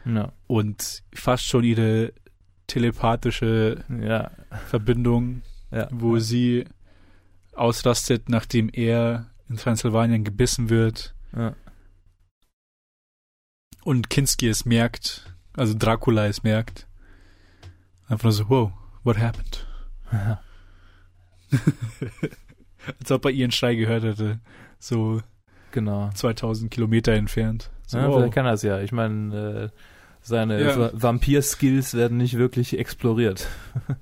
Ja. 0.04 0.32
Und 0.46 1.02
fast 1.14 1.44
schon 1.44 1.64
ihre 1.64 2.12
telepathische 2.66 3.84
ja. 4.00 4.30
Verbindung, 4.68 5.42
ja. 5.70 5.88
wo 5.90 6.18
sie 6.18 6.64
ausrastet, 7.54 8.28
nachdem 8.28 8.68
er 8.72 9.30
in 9.48 9.56
Transsilvanien 9.56 10.24
gebissen 10.24 10.70
wird. 10.70 11.14
Und 13.84 14.10
Kinski 14.10 14.48
es 14.48 14.64
merkt, 14.64 15.34
also 15.54 15.74
Dracula 15.76 16.26
es 16.26 16.42
merkt. 16.42 16.86
Einfach 18.06 18.24
nur 18.24 18.32
so, 18.32 18.48
wow, 18.48 18.72
what 19.04 19.18
happened? 19.18 19.66
Als 23.00 23.10
ob 23.10 23.24
er 23.24 23.30
ihren 23.30 23.52
Schrei 23.52 23.74
gehört 23.74 24.04
hätte. 24.04 24.40
So 24.82 25.20
genau. 25.70 26.10
2000 26.14 26.70
Kilometer 26.72 27.12
entfernt. 27.12 27.70
So, 27.86 27.98
ja, 27.98 28.08
wow. 28.08 28.16
vielleicht 28.16 28.34
kann 28.34 28.46
es 28.46 28.62
ja. 28.62 28.80
Ich 28.80 28.90
meine, 28.90 29.70
äh, 29.72 29.78
seine 30.22 30.60
Ja. 30.60 30.78
Va- 30.78 30.90
Vampir-Skills 30.92 31.94
werden 31.94 32.16
nicht 32.18 32.36
wirklich 32.36 32.76
exploriert. 32.78 33.46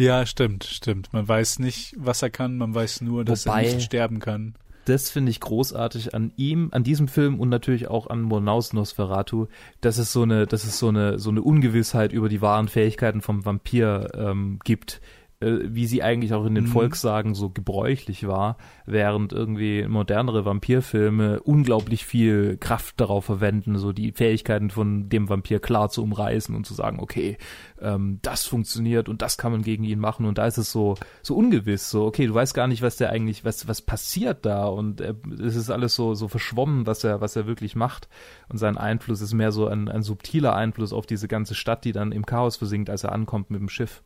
Ja, 0.00 0.24
stimmt, 0.26 0.62
stimmt. 0.62 1.12
Man 1.12 1.26
weiß 1.26 1.58
nicht, 1.58 1.92
was 1.98 2.22
er 2.22 2.30
kann, 2.30 2.56
man 2.56 2.72
weiß 2.72 3.00
nur, 3.00 3.24
dass 3.24 3.46
Wobei- 3.46 3.64
er 3.64 3.74
nicht 3.74 3.84
sterben 3.86 4.20
kann. 4.20 4.54
Das 4.84 5.10
finde 5.10 5.30
ich 5.30 5.40
großartig 5.40 6.14
an 6.14 6.30
ihm, 6.36 6.68
an 6.70 6.84
diesem 6.84 7.08
Film 7.08 7.40
und 7.40 7.48
natürlich 7.48 7.88
auch 7.88 8.06
an 8.06 8.22
Monaus 8.22 8.72
Nosferatu, 8.72 9.48
dass 9.80 9.98
es 9.98 10.12
so 10.12 10.22
eine, 10.22 10.46
dass 10.46 10.62
es 10.62 10.78
so 10.78 10.86
eine, 10.88 11.18
so 11.18 11.30
eine 11.30 11.42
Ungewissheit 11.42 12.12
über 12.12 12.28
die 12.28 12.40
wahren 12.40 12.68
Fähigkeiten 12.68 13.20
vom 13.22 13.44
Vampir 13.44 14.08
ähm, 14.14 14.60
gibt, 14.62 15.00
äh, 15.40 15.58
wie 15.62 15.86
sie 15.86 16.02
eigentlich 16.02 16.32
auch 16.34 16.44
in 16.46 16.54
den 16.54 16.64
Mhm. 16.64 16.68
Volkssagen 16.68 17.34
so 17.34 17.50
gebräuchlich 17.50 18.26
war, 18.26 18.56
während 18.86 19.32
irgendwie 19.32 19.86
modernere 19.86 20.44
Vampirfilme 20.44 21.40
unglaublich 21.40 22.04
viel 22.04 22.56
Kraft 22.56 23.00
darauf 23.00 23.26
verwenden, 23.26 23.78
so 23.78 23.92
die 23.92 24.12
Fähigkeiten 24.12 24.70
von 24.70 25.08
dem 25.08 25.28
Vampir 25.28 25.60
klar 25.60 25.90
zu 25.90 26.02
umreißen 26.02 26.54
und 26.54 26.66
zu 26.66 26.74
sagen, 26.74 26.98
okay, 27.00 27.38
ähm, 27.80 28.18
das 28.22 28.46
funktioniert 28.46 29.08
und 29.08 29.22
das 29.22 29.38
kann 29.38 29.52
man 29.52 29.62
gegen 29.62 29.84
ihn 29.84 30.00
machen 30.00 30.26
und 30.26 30.38
da 30.38 30.46
ist 30.46 30.58
es 30.58 30.72
so 30.72 30.96
so 31.22 31.36
ungewiss, 31.36 31.90
so 31.90 32.04
okay, 32.04 32.26
du 32.26 32.34
weißt 32.34 32.54
gar 32.54 32.66
nicht, 32.66 32.82
was 32.82 32.96
der 32.96 33.10
eigentlich, 33.10 33.44
was 33.44 33.68
was 33.68 33.82
passiert 33.82 34.44
da 34.44 34.66
und 34.66 35.00
äh, 35.00 35.14
es 35.40 35.54
ist 35.54 35.70
alles 35.70 35.94
so 35.94 36.14
so 36.14 36.26
verschwommen, 36.28 36.86
was 36.86 37.04
er 37.04 37.20
was 37.20 37.36
er 37.36 37.46
wirklich 37.46 37.76
macht 37.76 38.08
und 38.48 38.58
sein 38.58 38.76
Einfluss 38.76 39.20
ist 39.20 39.34
mehr 39.34 39.52
so 39.52 39.68
ein, 39.68 39.88
ein 39.88 40.02
subtiler 40.02 40.54
Einfluss 40.56 40.92
auf 40.92 41.06
diese 41.06 41.28
ganze 41.28 41.54
Stadt, 41.54 41.84
die 41.84 41.92
dann 41.92 42.12
im 42.12 42.26
Chaos 42.26 42.56
versinkt, 42.56 42.90
als 42.90 43.04
er 43.04 43.12
ankommt 43.12 43.50
mit 43.50 43.60
dem 43.60 43.68
Schiff. 43.68 44.02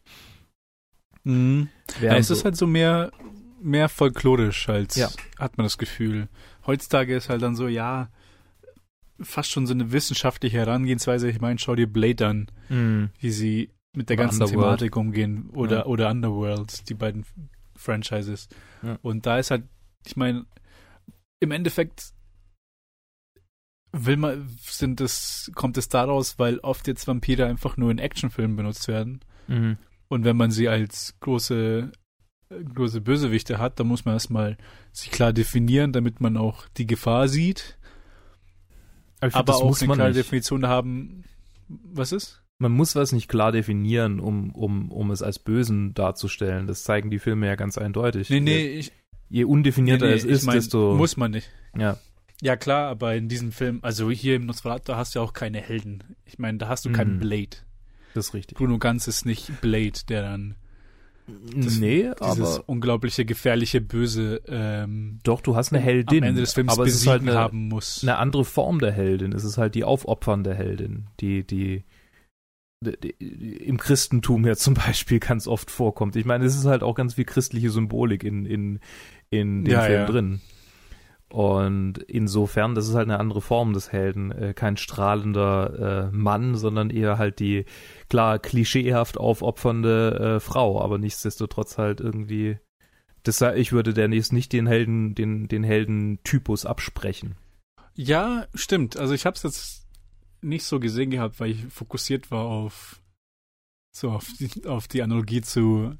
Mhm. 1.24 1.68
Ja, 2.00 2.16
es 2.16 2.30
ist 2.30 2.40
so- 2.40 2.44
halt 2.44 2.56
so 2.56 2.66
mehr, 2.66 3.12
mehr 3.60 3.88
folklorisch 3.88 4.68
als, 4.68 4.96
Ja. 4.96 5.08
hat 5.38 5.56
man 5.56 5.64
das 5.66 5.78
Gefühl. 5.78 6.28
Heutzutage 6.66 7.14
ist 7.16 7.28
halt 7.28 7.42
dann 7.42 7.54
so, 7.56 7.68
ja, 7.68 8.08
fast 9.20 9.50
schon 9.50 9.66
so 9.66 9.74
eine 9.74 9.92
wissenschaftliche 9.92 10.56
Herangehensweise. 10.58 11.28
Ich 11.30 11.40
meine, 11.40 11.58
schau 11.58 11.76
dir 11.76 11.86
Blade 11.86 12.26
an, 12.26 12.46
Mhm. 12.68 13.10
wie 13.20 13.30
sie 13.30 13.70
mit 13.94 14.08
der 14.08 14.16
Oder 14.16 14.24
ganzen 14.24 14.42
Underworld. 14.42 14.78
Thematik 14.80 14.96
umgehen. 14.96 15.50
Oder, 15.52 15.78
Ja. 15.80 15.86
oder 15.86 16.10
Underworld, 16.10 16.88
die 16.88 16.94
beiden 16.94 17.24
Franchises. 17.76 18.48
Ja. 18.82 18.98
Und 19.02 19.26
da 19.26 19.38
ist 19.38 19.50
halt, 19.50 19.64
ich 20.06 20.16
meine, 20.16 20.46
im 21.40 21.50
Endeffekt 21.52 22.12
will 23.92 24.16
man, 24.16 24.48
sind 24.62 25.00
es, 25.00 25.50
kommt 25.54 25.76
es 25.76 25.88
daraus, 25.88 26.38
weil 26.38 26.58
oft 26.60 26.86
jetzt 26.88 27.06
Vampire 27.06 27.46
einfach 27.46 27.76
nur 27.76 27.90
in 27.90 27.98
Actionfilmen 27.98 28.56
benutzt 28.56 28.88
werden. 28.88 29.20
Mhm. 29.48 29.76
Und 30.12 30.24
wenn 30.24 30.36
man 30.36 30.50
sie 30.50 30.68
als 30.68 31.14
große, 31.20 31.90
große 32.74 33.00
Bösewichte 33.00 33.58
hat, 33.58 33.80
dann 33.80 33.86
muss 33.86 34.04
man 34.04 34.14
erstmal 34.14 34.58
sich 34.92 35.10
klar 35.10 35.32
definieren, 35.32 35.92
damit 35.92 36.20
man 36.20 36.36
auch 36.36 36.66
die 36.76 36.86
Gefahr 36.86 37.28
sieht. 37.28 37.78
ich 39.16 39.20
find, 39.20 39.36
aber 39.36 39.56
auch 39.56 39.68
muss 39.68 39.80
eine 39.80 39.88
man 39.88 39.96
klare 39.96 40.10
nicht. 40.10 40.18
Definition 40.20 40.66
haben. 40.66 41.24
Was 41.68 42.12
ist? 42.12 42.42
Man 42.58 42.72
muss 42.72 42.94
was 42.94 43.12
nicht 43.12 43.28
klar 43.28 43.52
definieren, 43.52 44.20
um, 44.20 44.50
um, 44.54 44.92
um 44.92 45.10
es 45.10 45.22
als 45.22 45.38
Bösen 45.38 45.94
darzustellen. 45.94 46.66
Das 46.66 46.84
zeigen 46.84 47.10
die 47.10 47.18
Filme 47.18 47.46
ja 47.46 47.54
ganz 47.54 47.78
eindeutig. 47.78 48.28
Nee, 48.30 48.40
nee, 48.40 48.58
Je, 48.58 48.78
ich, 48.80 48.92
je 49.30 49.44
undefinierter 49.44 50.04
nee, 50.06 50.12
nee, 50.12 50.18
es 50.18 50.24
ich 50.24 50.30
ist, 50.30 50.44
mein, 50.44 50.56
desto. 50.56 50.94
muss 50.94 51.16
man 51.16 51.30
nicht. 51.30 51.50
ja. 51.76 51.96
Ja, 52.44 52.56
klar, 52.56 52.88
aber 52.88 53.14
in 53.14 53.28
diesem 53.28 53.52
Film, 53.52 53.78
also 53.82 54.10
hier 54.10 54.34
im 54.34 54.46
Nosferatu 54.46 54.94
hast 54.96 55.14
du 55.14 55.20
ja 55.20 55.24
auch 55.24 55.32
keine 55.32 55.60
Helden. 55.60 56.02
Ich 56.24 56.40
meine, 56.40 56.58
da 56.58 56.66
hast 56.66 56.84
du 56.84 56.90
keinen 56.90 57.14
Mhm. 57.14 57.20
Blade. 57.20 57.56
Das 58.14 58.28
ist 58.28 58.34
richtig. 58.34 58.58
Bruno 58.58 58.78
Ganz 58.78 59.08
ist 59.08 59.24
nicht 59.26 59.60
Blade, 59.60 59.98
der 60.08 60.22
dann 60.22 60.54
das- 61.54 61.78
nee, 61.78 62.10
dieses 62.20 62.56
aber 62.58 62.68
unglaubliche, 62.68 63.24
gefährliche, 63.24 63.80
böse 63.80 64.42
ähm, 64.48 65.20
doch, 65.22 65.40
du 65.40 65.54
hast 65.54 65.72
eine 65.72 65.80
Heldin. 65.80 66.24
am 66.24 66.28
Ende 66.30 66.40
des 66.40 66.52
Films 66.52 66.72
aber 66.72 66.84
es 66.84 66.94
ist 66.96 67.06
halt 67.06 67.22
eine, 67.22 67.34
haben 67.34 67.68
muss. 67.68 68.02
eine 68.02 68.18
andere 68.18 68.44
Form 68.44 68.80
der 68.80 68.90
Heldin. 68.92 69.32
Es 69.32 69.44
ist 69.44 69.56
halt 69.56 69.74
die 69.76 69.84
aufopfernde 69.84 70.52
Heldin, 70.54 71.06
die, 71.20 71.46
die, 71.46 71.84
die, 72.84 72.98
die 72.98 73.56
im 73.64 73.78
Christentum 73.78 74.44
ja 74.44 74.56
zum 74.56 74.74
Beispiel 74.74 75.20
ganz 75.20 75.46
oft 75.46 75.70
vorkommt. 75.70 76.16
Ich 76.16 76.24
meine, 76.24 76.44
es 76.44 76.56
ist 76.56 76.64
halt 76.66 76.82
auch 76.82 76.94
ganz 76.96 77.14
viel 77.14 77.24
christliche 77.24 77.70
Symbolik 77.70 78.24
in, 78.24 78.44
in, 78.44 78.80
in 79.30 79.64
dem 79.64 79.72
Ja, 79.72 79.82
Film 79.82 80.00
ja. 80.00 80.06
drin. 80.06 80.40
Und 81.28 81.96
insofern, 82.08 82.74
das 82.74 82.88
ist 82.88 82.94
halt 82.94 83.08
eine 83.08 83.18
andere 83.18 83.40
Form 83.40 83.72
des 83.72 83.90
Helden. 83.90 84.32
Äh, 84.32 84.52
kein 84.52 84.76
strahlender 84.76 86.10
äh, 86.10 86.14
Mann, 86.14 86.56
sondern 86.56 86.90
eher 86.90 87.16
halt 87.16 87.38
die, 87.38 87.64
klar, 88.12 88.38
klischeehaft 88.38 89.16
aufopfernde 89.16 90.34
äh, 90.36 90.40
Frau, 90.40 90.82
aber 90.82 90.98
nichtsdestotrotz 90.98 91.78
halt 91.78 91.98
irgendwie. 91.98 92.58
Das, 93.22 93.40
ich 93.40 93.72
würde 93.72 93.94
der 93.94 94.10
jetzt 94.10 94.34
nicht 94.34 94.52
den 94.52 94.66
Helden, 94.66 95.14
den, 95.14 95.48
den 95.48 95.64
Heldentypus 95.64 96.66
absprechen. 96.66 97.36
Ja, 97.94 98.46
stimmt. 98.54 98.98
Also 98.98 99.14
ich 99.14 99.24
habe 99.24 99.36
es 99.36 99.44
jetzt 99.44 99.86
nicht 100.42 100.64
so 100.64 100.78
gesehen 100.78 101.10
gehabt, 101.10 101.40
weil 101.40 101.52
ich 101.52 101.64
fokussiert 101.68 102.30
war 102.30 102.44
auf 102.44 103.00
so 103.94 104.10
auf 104.10 104.26
die, 104.38 104.66
auf 104.66 104.88
die 104.88 105.02
Analogie 105.02 105.40
zu 105.40 105.94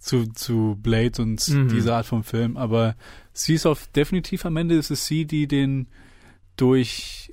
zu 0.00 0.26
zu 0.32 0.76
Blade 0.82 1.22
und 1.22 1.46
Mhm. 1.48 1.68
diese 1.68 1.94
Art 1.94 2.06
von 2.06 2.24
Film. 2.24 2.56
Aber 2.56 2.96
sie 3.32 3.54
ist 3.54 3.66
auf 3.66 3.86
definitiv 3.86 4.44
am 4.44 4.56
Ende 4.56 4.74
ist 4.74 4.90
es 4.90 5.06
sie, 5.06 5.24
die 5.24 5.46
den 5.46 5.86
durch 6.56 7.30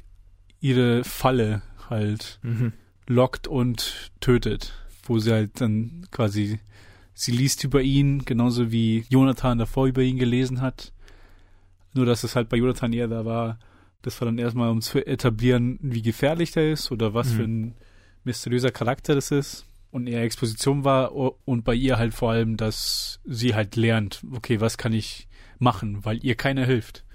ihre 0.59 1.03
Falle 1.03 1.63
halt 1.89 2.39
lockt 3.07 3.47
und 3.47 4.11
tötet, 4.19 4.73
wo 5.03 5.19
sie 5.19 5.31
halt 5.31 5.61
dann 5.61 6.07
quasi 6.11 6.59
sie 7.13 7.31
liest 7.31 7.63
über 7.63 7.81
ihn, 7.81 8.25
genauso 8.25 8.71
wie 8.71 9.05
Jonathan 9.09 9.57
davor 9.57 9.87
über 9.87 10.01
ihn 10.01 10.17
gelesen 10.17 10.61
hat. 10.61 10.91
Nur 11.93 12.05
dass 12.05 12.23
es 12.23 12.35
halt 12.35 12.49
bei 12.49 12.57
Jonathan 12.57 12.91
eher 12.91 13.07
da 13.07 13.23
war, 13.25 13.57
das 14.01 14.19
war 14.19 14.25
dann 14.25 14.37
erstmal, 14.37 14.69
um 14.69 14.81
zu 14.81 15.05
etablieren, 15.05 15.79
wie 15.81 16.01
gefährlich 16.01 16.51
der 16.51 16.71
ist 16.71 16.91
oder 16.91 17.13
was 17.13 17.29
Mhm. 17.31 17.35
für 17.35 17.43
ein 17.43 17.75
mysteriöser 18.23 18.71
Charakter 18.71 19.15
das 19.15 19.31
ist. 19.31 19.65
Und 19.91 20.07
eher 20.07 20.23
Exposition 20.23 20.83
war 20.83 21.13
und 21.15 21.63
bei 21.63 21.73
ihr 21.73 21.97
halt 21.97 22.13
vor 22.13 22.31
allem, 22.31 22.57
dass 22.57 23.21
sie 23.23 23.55
halt 23.55 23.77
lernt, 23.77 24.21
okay, 24.33 24.59
was 24.59 24.77
kann 24.77 24.91
ich 24.91 25.29
machen, 25.57 26.03
weil 26.03 26.21
ihr 26.23 26.35
keiner 26.35 26.65
hilft. 26.65 27.05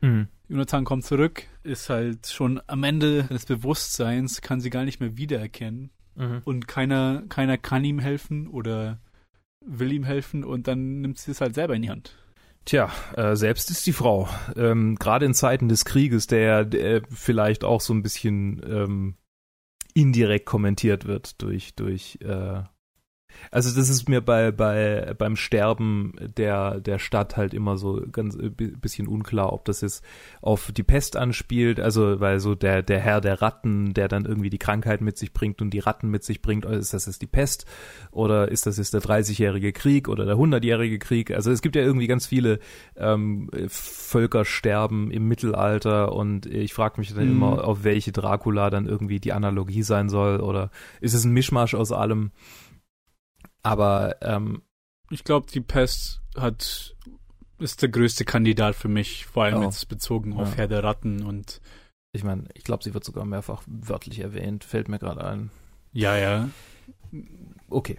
Mhm. 0.00 0.28
Jonathan 0.48 0.84
kommt 0.84 1.04
zurück, 1.04 1.44
ist 1.62 1.90
halt 1.90 2.26
schon 2.26 2.60
am 2.66 2.82
Ende 2.84 3.24
des 3.24 3.44
Bewusstseins, 3.46 4.40
kann 4.40 4.60
sie 4.60 4.70
gar 4.70 4.84
nicht 4.84 5.00
mehr 5.00 5.16
wiedererkennen 5.16 5.90
Mhm. 6.16 6.42
und 6.44 6.66
keiner, 6.66 7.22
keiner 7.28 7.58
kann 7.58 7.84
ihm 7.84 7.98
helfen 8.00 8.48
oder 8.48 8.98
will 9.64 9.92
ihm 9.92 10.04
helfen 10.04 10.42
und 10.44 10.66
dann 10.66 11.00
nimmt 11.00 11.18
sie 11.18 11.30
es 11.30 11.40
halt 11.40 11.54
selber 11.54 11.74
in 11.74 11.82
die 11.82 11.90
Hand. 11.90 12.16
Tja, 12.64 12.90
äh, 13.16 13.36
selbst 13.36 13.70
ist 13.70 13.86
die 13.86 13.92
Frau. 13.92 14.28
Ähm, 14.56 14.96
Gerade 14.96 15.26
in 15.26 15.34
Zeiten 15.34 15.68
des 15.68 15.84
Krieges, 15.84 16.26
der, 16.26 16.64
der 16.64 17.02
vielleicht 17.10 17.64
auch 17.64 17.80
so 17.80 17.94
ein 17.94 18.02
bisschen 18.02 18.60
ähm, 18.68 19.14
indirekt 19.94 20.46
kommentiert 20.46 21.06
wird 21.06 21.40
durch, 21.40 21.74
durch 21.76 22.18
äh, 22.20 22.62
also 23.50 23.74
das 23.78 23.88
ist 23.88 24.08
mir 24.08 24.20
bei, 24.20 24.50
bei 24.52 25.14
beim 25.16 25.36
Sterben 25.36 26.12
der, 26.36 26.80
der 26.80 26.98
Stadt 26.98 27.36
halt 27.36 27.54
immer 27.54 27.76
so 27.76 28.02
ganz 28.10 28.34
äh, 28.36 28.48
bi- 28.50 28.74
bisschen 28.76 29.06
unklar, 29.06 29.52
ob 29.52 29.64
das 29.64 29.80
jetzt 29.80 30.04
auf 30.42 30.72
die 30.72 30.82
Pest 30.82 31.16
anspielt, 31.16 31.78
also 31.80 32.20
weil 32.20 32.40
so 32.40 32.54
der, 32.54 32.82
der 32.82 33.00
Herr 33.00 33.20
der 33.20 33.40
Ratten, 33.42 33.94
der 33.94 34.08
dann 34.08 34.24
irgendwie 34.24 34.50
die 34.50 34.58
Krankheit 34.58 35.00
mit 35.00 35.18
sich 35.18 35.32
bringt 35.32 35.62
und 35.62 35.70
die 35.70 35.78
Ratten 35.78 36.08
mit 36.08 36.24
sich 36.24 36.42
bringt, 36.42 36.64
ist 36.64 36.94
das 36.94 37.06
jetzt 37.06 37.22
die 37.22 37.26
Pest 37.26 37.66
oder 38.10 38.48
ist 38.50 38.66
das 38.66 38.76
jetzt 38.78 38.94
der 38.94 39.00
30-jährige 39.02 39.72
Krieg 39.72 40.08
oder 40.08 40.24
der 40.24 40.36
100-jährige 40.36 40.98
Krieg? 40.98 41.30
Also 41.30 41.50
es 41.50 41.62
gibt 41.62 41.76
ja 41.76 41.82
irgendwie 41.82 42.06
ganz 42.06 42.26
viele 42.26 42.58
ähm, 42.96 43.50
Völkersterben 43.68 45.10
im 45.10 45.28
Mittelalter 45.28 46.12
und 46.12 46.46
ich 46.46 46.72
frage 46.74 46.98
mich 46.98 47.14
dann 47.14 47.24
Mhm. 47.26 47.30
immer, 47.32 47.64
auf 47.64 47.84
welche 47.84 48.12
Dracula 48.12 48.70
dann 48.70 48.86
irgendwie 48.86 49.20
die 49.20 49.32
Analogie 49.32 49.82
sein 49.82 50.08
soll 50.08 50.40
oder 50.40 50.70
ist 51.00 51.14
es 51.14 51.24
ein 51.24 51.32
Mischmasch 51.32 51.74
aus 51.74 51.92
allem? 51.92 52.30
Aber 53.62 54.16
ähm, 54.22 54.62
Ich 55.10 55.24
glaube, 55.24 55.46
die 55.52 55.60
Pest 55.60 56.20
hat 56.36 56.94
ist 57.58 57.82
der 57.82 57.88
größte 57.88 58.24
Kandidat 58.24 58.76
für 58.76 58.88
mich, 58.88 59.26
vor 59.26 59.44
allem 59.44 59.58
Oh. 59.58 59.62
jetzt 59.64 59.88
bezogen 59.88 60.34
auf 60.34 60.50
Ja. 60.50 60.56
Herr 60.58 60.68
der 60.68 60.84
Ratten 60.84 61.24
und 61.24 61.60
ich 62.12 62.22
meine, 62.24 62.44
ich 62.54 62.62
glaube, 62.64 62.84
sie 62.84 62.94
wird 62.94 63.04
sogar 63.04 63.24
mehrfach 63.24 63.62
wörtlich 63.66 64.20
erwähnt, 64.20 64.62
fällt 64.64 64.88
mir 64.88 64.98
gerade 65.00 65.24
ein. 65.24 65.50
ja, 65.92 66.16
ja. 66.16 66.48
Okay. 67.68 67.98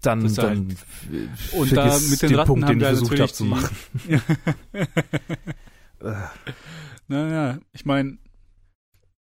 Dann, 0.00 0.24
Das 0.24 0.34
dann 0.34 0.70
f- 0.72 1.52
Und 1.54 1.70
da 1.76 1.96
mit 2.10 2.20
den 2.20 2.30
den 2.30 2.38
Ratten 2.38 2.46
Punkt, 2.48 2.64
haben 2.64 2.78
den 2.78 2.80
ich 2.80 2.84
wir 2.84 2.88
versucht 2.96 3.20
habe 3.20 3.32
zu 3.32 3.44
machen. 3.44 3.76
Naja, 7.08 7.58
ich 7.72 7.84
meine, 7.84 8.18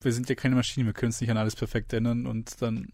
wir 0.02 0.14
sind 0.14 0.30
ja 0.30 0.36
keine 0.36 0.56
Maschine, 0.56 0.86
wir 0.86 0.94
können 0.94 1.12
es 1.12 1.22
nicht 1.22 1.30
an 1.30 1.38
alles 1.38 1.56
perfekt 1.56 1.94
ändern 1.94 2.26
und 2.26 2.62
dann 2.62 2.90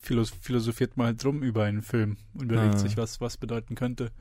philosophiert 0.00 0.96
man 0.96 1.06
halt 1.06 1.24
drum 1.24 1.42
über 1.42 1.64
einen 1.64 1.82
Film 1.82 2.16
und 2.34 2.50
überlegt 2.52 2.76
ah. 2.76 2.78
sich, 2.78 2.96
was 2.96 3.20
was 3.20 3.36
bedeuten 3.36 3.74
könnte. 3.74 4.12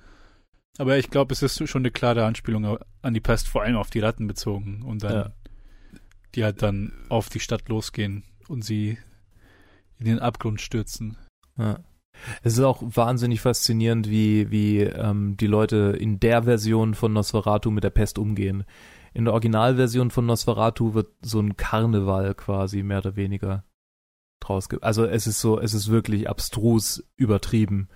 Aber 0.77 0.97
ich 0.97 1.09
glaube, 1.09 1.33
es 1.33 1.41
ist 1.41 1.67
schon 1.67 1.81
eine 1.81 1.91
klare 1.91 2.25
Anspielung 2.25 2.77
an 3.01 3.13
die 3.13 3.19
Pest, 3.19 3.47
vor 3.47 3.63
allem 3.63 3.77
auf 3.77 3.89
die 3.89 3.99
Ratten 3.99 4.27
bezogen 4.27 4.83
und 4.83 5.03
dann 5.03 5.13
ja. 5.13 5.31
die 6.35 6.43
halt 6.43 6.61
dann 6.61 6.93
auf 7.09 7.29
die 7.29 7.39
Stadt 7.39 7.67
losgehen 7.69 8.23
und 8.47 8.63
sie 8.63 8.97
in 9.99 10.05
den 10.05 10.19
Abgrund 10.19 10.61
stürzen. 10.61 11.17
Ja. 11.57 11.79
Es 12.41 12.53
ist 12.53 12.63
auch 12.63 12.81
wahnsinnig 12.81 13.41
faszinierend, 13.41 14.09
wie, 14.09 14.49
wie 14.49 14.79
ähm, 14.79 15.37
die 15.37 15.47
Leute 15.47 15.95
in 15.99 16.19
der 16.19 16.43
Version 16.43 16.95
von 16.95 17.13
Nosferatu 17.13 17.69
mit 17.71 17.83
der 17.83 17.91
Pest 17.91 18.17
umgehen. 18.17 18.63
In 19.13 19.25
der 19.25 19.33
Originalversion 19.33 20.11
von 20.11 20.25
Nosferatu 20.25 20.93
wird 20.93 21.11
so 21.21 21.39
ein 21.39 21.57
Karneval 21.57 22.35
quasi 22.35 22.83
mehr 22.83 22.99
oder 22.99 23.15
weniger 23.15 23.63
draus. 24.39 24.67
Also 24.81 25.05
es 25.05 25.27
ist 25.27 25.41
so, 25.41 25.59
es 25.59 25.73
ist 25.73 25.89
wirklich 25.89 26.29
abstrus 26.29 27.03
übertrieben. 27.15 27.89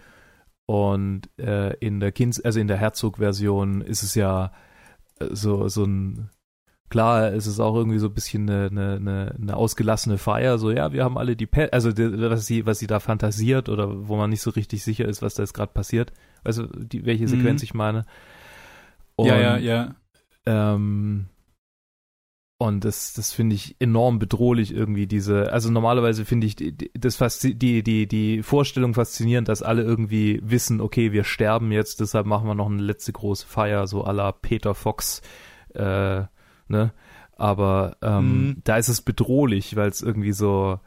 Und 0.65 1.29
äh, 1.37 1.75
in 1.77 1.99
der 1.99 2.11
Kinds, 2.11 2.39
also 2.39 2.59
in 2.59 2.67
der 2.67 2.77
Herzog-Version 2.77 3.81
ist 3.81 4.03
es 4.03 4.15
ja 4.15 4.53
äh, 5.19 5.27
so 5.31 5.67
so 5.67 5.83
ein 5.83 6.29
klar, 6.91 7.33
es 7.33 7.47
ist 7.47 7.59
auch 7.59 7.75
irgendwie 7.75 7.97
so 7.97 8.07
ein 8.07 8.13
bisschen 8.13 8.49
eine, 8.49 8.95
eine, 8.95 9.35
eine 9.41 9.55
ausgelassene 9.55 10.17
Feier, 10.19 10.59
so 10.59 10.69
ja, 10.71 10.93
wir 10.93 11.03
haben 11.03 11.17
alle 11.17 11.35
die 11.35 11.47
Pest, 11.47 11.73
also 11.73 11.89
was 11.97 12.45
sie, 12.45 12.65
was 12.65 12.79
sie 12.79 12.87
da 12.87 12.99
fantasiert 12.99 13.69
oder 13.69 14.07
wo 14.07 14.17
man 14.17 14.29
nicht 14.29 14.41
so 14.41 14.51
richtig 14.51 14.83
sicher 14.83 15.05
ist, 15.05 15.21
was 15.21 15.33
da 15.33 15.41
jetzt 15.41 15.53
gerade 15.53 15.71
passiert. 15.71 16.11
Also 16.43 16.67
die, 16.67 17.05
welche 17.05 17.27
Sequenz 17.27 17.61
mhm. 17.61 17.65
ich 17.65 17.73
meine. 17.73 18.05
Und, 19.15 19.27
ja, 19.27 19.39
ja, 19.39 19.57
ja. 19.57 19.95
Ähm, 20.45 21.27
und 22.61 22.85
das, 22.85 23.13
das 23.13 23.33
finde 23.33 23.55
ich 23.55 23.75
enorm 23.79 24.19
bedrohlich 24.19 24.71
irgendwie, 24.71 25.07
diese, 25.07 25.51
also 25.51 25.71
normalerweise 25.71 26.25
finde 26.25 26.45
ich 26.45 26.55
das 26.93 27.15
fast 27.15 27.41
die, 27.43 27.81
die, 27.81 28.05
die 28.07 28.43
Vorstellung 28.43 28.93
faszinierend, 28.93 29.47
dass 29.47 29.63
alle 29.63 29.81
irgendwie 29.81 30.39
wissen, 30.43 30.79
okay, 30.79 31.11
wir 31.11 31.23
sterben 31.23 31.71
jetzt, 31.71 32.01
deshalb 32.01 32.27
machen 32.27 32.47
wir 32.47 32.53
noch 32.53 32.69
eine 32.69 32.83
letzte 32.83 33.13
große 33.13 33.47
Feier, 33.47 33.87
so 33.87 34.05
à 34.05 34.13
la 34.13 34.31
Peter 34.31 34.75
Fox, 34.75 35.23
äh, 35.73 36.21
ne? 36.67 36.93
Aber 37.35 37.97
ähm, 38.03 38.45
mhm. 38.45 38.57
da 38.63 38.77
ist 38.77 38.89
es 38.89 39.01
bedrohlich, 39.01 39.75
weil 39.75 39.89
es 39.89 40.03
irgendwie 40.03 40.33
so 40.33 40.79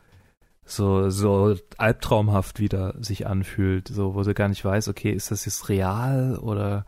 so 0.65 1.11
so 1.11 1.57
albtraumhaft 1.77 2.61
wieder 2.61 2.95
sich 3.01 3.27
anfühlt, 3.27 3.89
so 3.89 4.15
wo 4.15 4.23
du 4.23 4.33
gar 4.33 4.47
nicht 4.47 4.65
weißt, 4.65 4.87
okay, 4.87 5.11
ist 5.11 5.33
das 5.33 5.45
jetzt 5.45 5.69
real 5.69 6.39
oder 6.39 6.87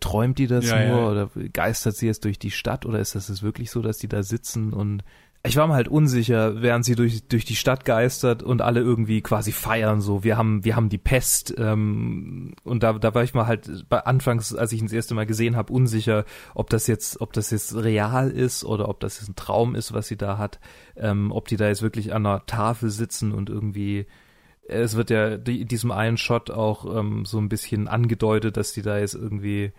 träumt 0.00 0.38
die 0.38 0.46
das 0.46 0.68
ja, 0.68 0.88
nur 0.88 0.98
ja. 0.98 1.10
oder 1.10 1.30
geistert 1.52 1.96
sie 1.96 2.06
jetzt 2.06 2.24
durch 2.24 2.38
die 2.38 2.50
Stadt 2.50 2.86
oder 2.86 2.98
ist 2.98 3.14
das 3.14 3.28
jetzt 3.28 3.42
wirklich 3.42 3.70
so, 3.70 3.82
dass 3.82 3.98
die 3.98 4.08
da 4.08 4.22
sitzen 4.22 4.72
und 4.72 5.02
ich 5.46 5.56
war 5.56 5.66
mir 5.66 5.74
halt 5.74 5.88
unsicher, 5.88 6.60
während 6.60 6.84
sie 6.84 6.94
durch, 6.94 7.28
durch 7.28 7.44
die 7.44 7.56
Stadt 7.56 7.84
geistert 7.84 8.42
und 8.42 8.62
alle 8.62 8.80
irgendwie 8.80 9.22
quasi 9.22 9.52
feiern, 9.52 10.00
so, 10.00 10.24
wir 10.24 10.36
haben, 10.36 10.64
wir 10.64 10.76
haben 10.76 10.88
die 10.88 10.98
Pest, 10.98 11.54
ähm, 11.56 12.54
und 12.64 12.82
da, 12.82 12.94
da 12.94 13.14
war 13.14 13.22
ich 13.22 13.34
mal 13.34 13.46
halt 13.46 13.88
bei 13.88 14.00
Anfangs, 14.00 14.54
als 14.54 14.72
ich 14.72 14.80
ihn 14.80 14.86
das 14.86 14.92
erste 14.92 15.14
Mal 15.14 15.26
gesehen 15.26 15.56
habe, 15.56 15.72
unsicher, 15.72 16.24
ob 16.54 16.70
das 16.70 16.86
jetzt, 16.86 17.20
ob 17.20 17.32
das 17.32 17.50
jetzt 17.50 17.74
real 17.76 18.30
ist 18.30 18.64
oder 18.64 18.88
ob 18.88 19.00
das 19.00 19.20
jetzt 19.20 19.28
ein 19.28 19.36
Traum 19.36 19.74
ist, 19.74 19.92
was 19.92 20.08
sie 20.08 20.16
da 20.16 20.38
hat, 20.38 20.58
ähm, 20.96 21.30
ob 21.30 21.48
die 21.48 21.56
da 21.56 21.68
jetzt 21.68 21.82
wirklich 21.82 22.12
an 22.12 22.26
einer 22.26 22.44
Tafel 22.46 22.90
sitzen 22.90 23.32
und 23.32 23.48
irgendwie, 23.48 24.06
es 24.68 24.96
wird 24.96 25.10
ja 25.10 25.34
in 25.34 25.68
diesem 25.68 25.90
einen 25.90 26.16
Shot 26.16 26.50
auch 26.50 26.98
ähm, 26.98 27.24
so 27.24 27.38
ein 27.38 27.48
bisschen 27.48 27.88
angedeutet, 27.88 28.56
dass 28.56 28.72
die 28.72 28.82
da 28.82 28.98
jetzt 28.98 29.14
irgendwie, 29.14 29.72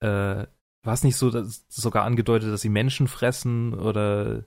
äh, 0.00 0.46
war 0.84 0.94
es 0.94 1.04
nicht 1.04 1.16
so, 1.16 1.30
dass 1.30 1.66
sogar 1.68 2.04
angedeutet, 2.04 2.52
dass 2.52 2.60
sie 2.60 2.68
Menschen 2.68 3.08
fressen 3.08 3.74
oder 3.74 4.44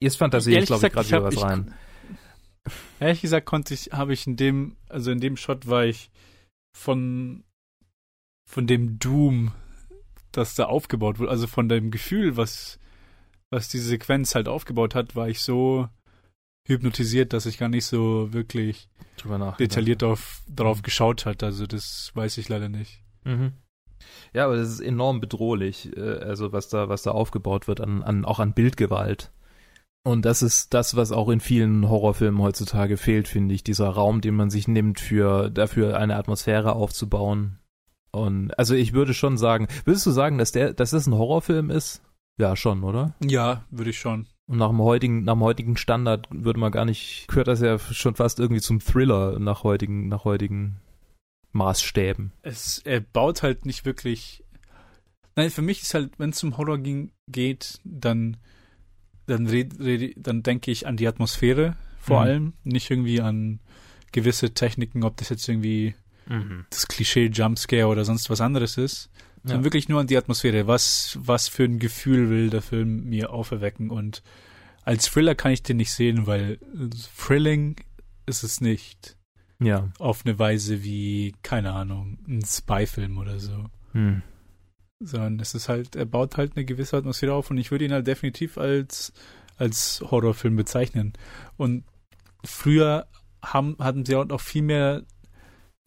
Jetzt 0.00 0.16
fantasiere 0.16 0.60
ich, 0.60 0.66
glaube 0.66 0.86
ich, 0.86 0.92
gerade 0.92 1.08
wieder 1.08 1.24
was 1.24 1.34
ich, 1.34 1.42
rein. 1.42 1.74
Ehrlich 3.00 3.20
gesagt 3.20 3.46
konnte 3.46 3.74
ich, 3.74 3.90
habe 3.92 4.12
ich 4.12 4.26
in 4.26 4.36
dem, 4.36 4.76
also 4.88 5.10
in 5.10 5.20
dem 5.20 5.36
Shot 5.36 5.66
war 5.66 5.84
ich 5.84 6.10
von, 6.72 7.44
von 8.48 8.66
dem 8.66 8.98
Doom, 8.98 9.52
das 10.30 10.54
da 10.54 10.66
aufgebaut 10.66 11.18
wurde, 11.18 11.30
also 11.30 11.46
von 11.46 11.68
dem 11.68 11.90
Gefühl, 11.90 12.36
was, 12.36 12.78
was 13.50 13.68
diese 13.68 13.88
Sequenz 13.88 14.34
halt 14.34 14.46
aufgebaut 14.46 14.94
hat, 14.94 15.16
war 15.16 15.28
ich 15.28 15.40
so 15.40 15.88
hypnotisiert, 16.68 17.32
dass 17.32 17.46
ich 17.46 17.58
gar 17.58 17.68
nicht 17.68 17.86
so 17.86 18.32
wirklich 18.32 18.88
detailliert 19.58 20.04
auf, 20.04 20.42
darauf 20.46 20.82
geschaut 20.82 21.26
hat. 21.26 21.42
Also 21.42 21.66
das 21.66 22.12
weiß 22.14 22.38
ich 22.38 22.48
leider 22.48 22.68
nicht. 22.68 23.02
Mhm. 23.24 23.52
Ja, 24.32 24.44
aber 24.44 24.56
das 24.56 24.68
ist 24.68 24.80
enorm 24.80 25.20
bedrohlich, 25.20 25.96
äh, 25.96 26.00
also 26.00 26.52
was 26.52 26.68
da, 26.68 26.88
was 26.88 27.02
da 27.02 27.10
aufgebaut 27.10 27.66
wird, 27.66 27.80
an, 27.80 28.02
an, 28.02 28.24
auch 28.24 28.38
an 28.38 28.52
Bildgewalt. 28.52 29.32
Und 30.04 30.24
das 30.24 30.42
ist 30.42 30.72
das, 30.74 30.96
was 30.96 31.10
auch 31.10 31.28
in 31.28 31.40
vielen 31.40 31.88
Horrorfilmen 31.88 32.40
heutzutage 32.40 32.96
fehlt, 32.96 33.28
finde 33.28 33.54
ich. 33.54 33.64
Dieser 33.64 33.88
Raum, 33.88 34.20
den 34.20 34.36
man 34.36 34.48
sich 34.48 34.68
nimmt, 34.68 35.00
für 35.00 35.50
dafür 35.50 35.98
eine 35.98 36.16
Atmosphäre 36.16 36.74
aufzubauen. 36.74 37.58
Und 38.12 38.58
also 38.58 38.74
ich 38.74 38.92
würde 38.92 39.12
schon 39.12 39.36
sagen, 39.36 39.68
würdest 39.84 40.06
du 40.06 40.10
sagen, 40.10 40.38
dass 40.38 40.52
der, 40.52 40.72
dass 40.72 40.90
das 40.90 41.06
ein 41.06 41.14
Horrorfilm 41.14 41.70
ist? 41.70 42.02
Ja, 42.38 42.56
schon, 42.56 42.84
oder? 42.84 43.14
Ja, 43.22 43.64
würde 43.70 43.90
ich 43.90 43.98
schon. 43.98 44.26
Und 44.48 44.58
nach 44.58 44.70
dem 44.70 44.80
heutigen, 44.80 45.24
nach 45.24 45.34
dem 45.34 45.42
heutigen 45.42 45.76
Standard 45.76 46.26
würde 46.30 46.58
man 46.58 46.72
gar 46.72 46.84
nicht, 46.84 47.26
gehört 47.28 47.48
das 47.48 47.60
ja 47.60 47.78
schon 47.78 48.16
fast 48.16 48.40
irgendwie 48.40 48.62
zum 48.62 48.80
Thriller 48.80 49.38
nach 49.38 49.62
heutigen, 49.62 50.08
nach 50.08 50.24
heutigen 50.24 50.80
Maßstäben. 51.52 52.32
Es, 52.42 52.80
er 52.84 53.00
baut 53.00 53.42
halt 53.42 53.66
nicht 53.66 53.84
wirklich. 53.84 54.42
Nein, 55.36 55.50
für 55.50 55.62
mich 55.62 55.82
ist 55.82 55.94
halt, 55.94 56.18
wenn 56.18 56.30
es 56.30 56.42
um 56.42 56.56
Horror 56.56 56.78
ging, 56.78 57.12
geht, 57.28 57.80
dann 57.84 58.38
dann, 59.28 59.46
red, 59.46 59.78
red, 59.78 60.14
dann 60.16 60.42
denke 60.42 60.70
ich 60.70 60.86
an 60.86 60.96
die 60.96 61.06
Atmosphäre 61.06 61.76
vor 62.00 62.20
mhm. 62.20 62.26
allem, 62.26 62.52
nicht 62.64 62.90
irgendwie 62.90 63.20
an 63.20 63.60
gewisse 64.12 64.54
Techniken, 64.54 65.04
ob 65.04 65.16
das 65.18 65.28
jetzt 65.28 65.48
irgendwie 65.48 65.94
mhm. 66.26 66.64
das 66.70 66.88
Klischee 66.88 67.26
Jumpscare 67.26 67.86
oder 67.86 68.04
sonst 68.04 68.30
was 68.30 68.40
anderes 68.40 68.78
ist, 68.78 69.10
ja. 69.44 69.50
sondern 69.50 69.64
wirklich 69.64 69.88
nur 69.88 70.00
an 70.00 70.06
die 70.06 70.16
Atmosphäre. 70.16 70.66
Was, 70.66 71.18
was 71.20 71.48
für 71.48 71.64
ein 71.64 71.78
Gefühl 71.78 72.30
will 72.30 72.50
der 72.50 72.62
Film 72.62 73.04
mir 73.08 73.32
auferwecken? 73.32 73.90
Und 73.90 74.22
als 74.84 75.10
Thriller 75.10 75.34
kann 75.34 75.52
ich 75.52 75.62
den 75.62 75.76
nicht 75.78 75.92
sehen, 75.92 76.26
weil 76.26 76.58
Thrilling 77.16 77.76
ist 78.26 78.42
es 78.42 78.60
nicht. 78.60 79.16
Ja. 79.60 79.88
Auf 79.98 80.24
eine 80.24 80.38
Weise 80.38 80.84
wie, 80.84 81.34
keine 81.42 81.72
Ahnung, 81.72 82.18
ein 82.28 82.44
Spy-Film 82.44 83.18
oder 83.18 83.40
so. 83.40 83.64
Mhm 83.92 84.22
sondern 85.00 85.40
es 85.40 85.54
ist 85.54 85.68
halt, 85.68 85.96
er 85.96 86.06
baut 86.06 86.36
halt 86.36 86.56
eine 86.56 86.64
gewisse 86.64 86.96
Atmosphäre 86.96 87.34
auf 87.34 87.50
und 87.50 87.58
ich 87.58 87.70
würde 87.70 87.84
ihn 87.84 87.92
halt 87.92 88.06
definitiv 88.06 88.58
als, 88.58 89.12
als 89.56 90.02
Horrorfilm 90.10 90.56
bezeichnen. 90.56 91.12
Und 91.56 91.84
früher 92.44 93.06
haben, 93.42 93.76
hatten 93.78 94.04
sie 94.04 94.16
auch 94.16 94.24
noch 94.24 94.40
viel 94.40 94.62
mehr 94.62 95.04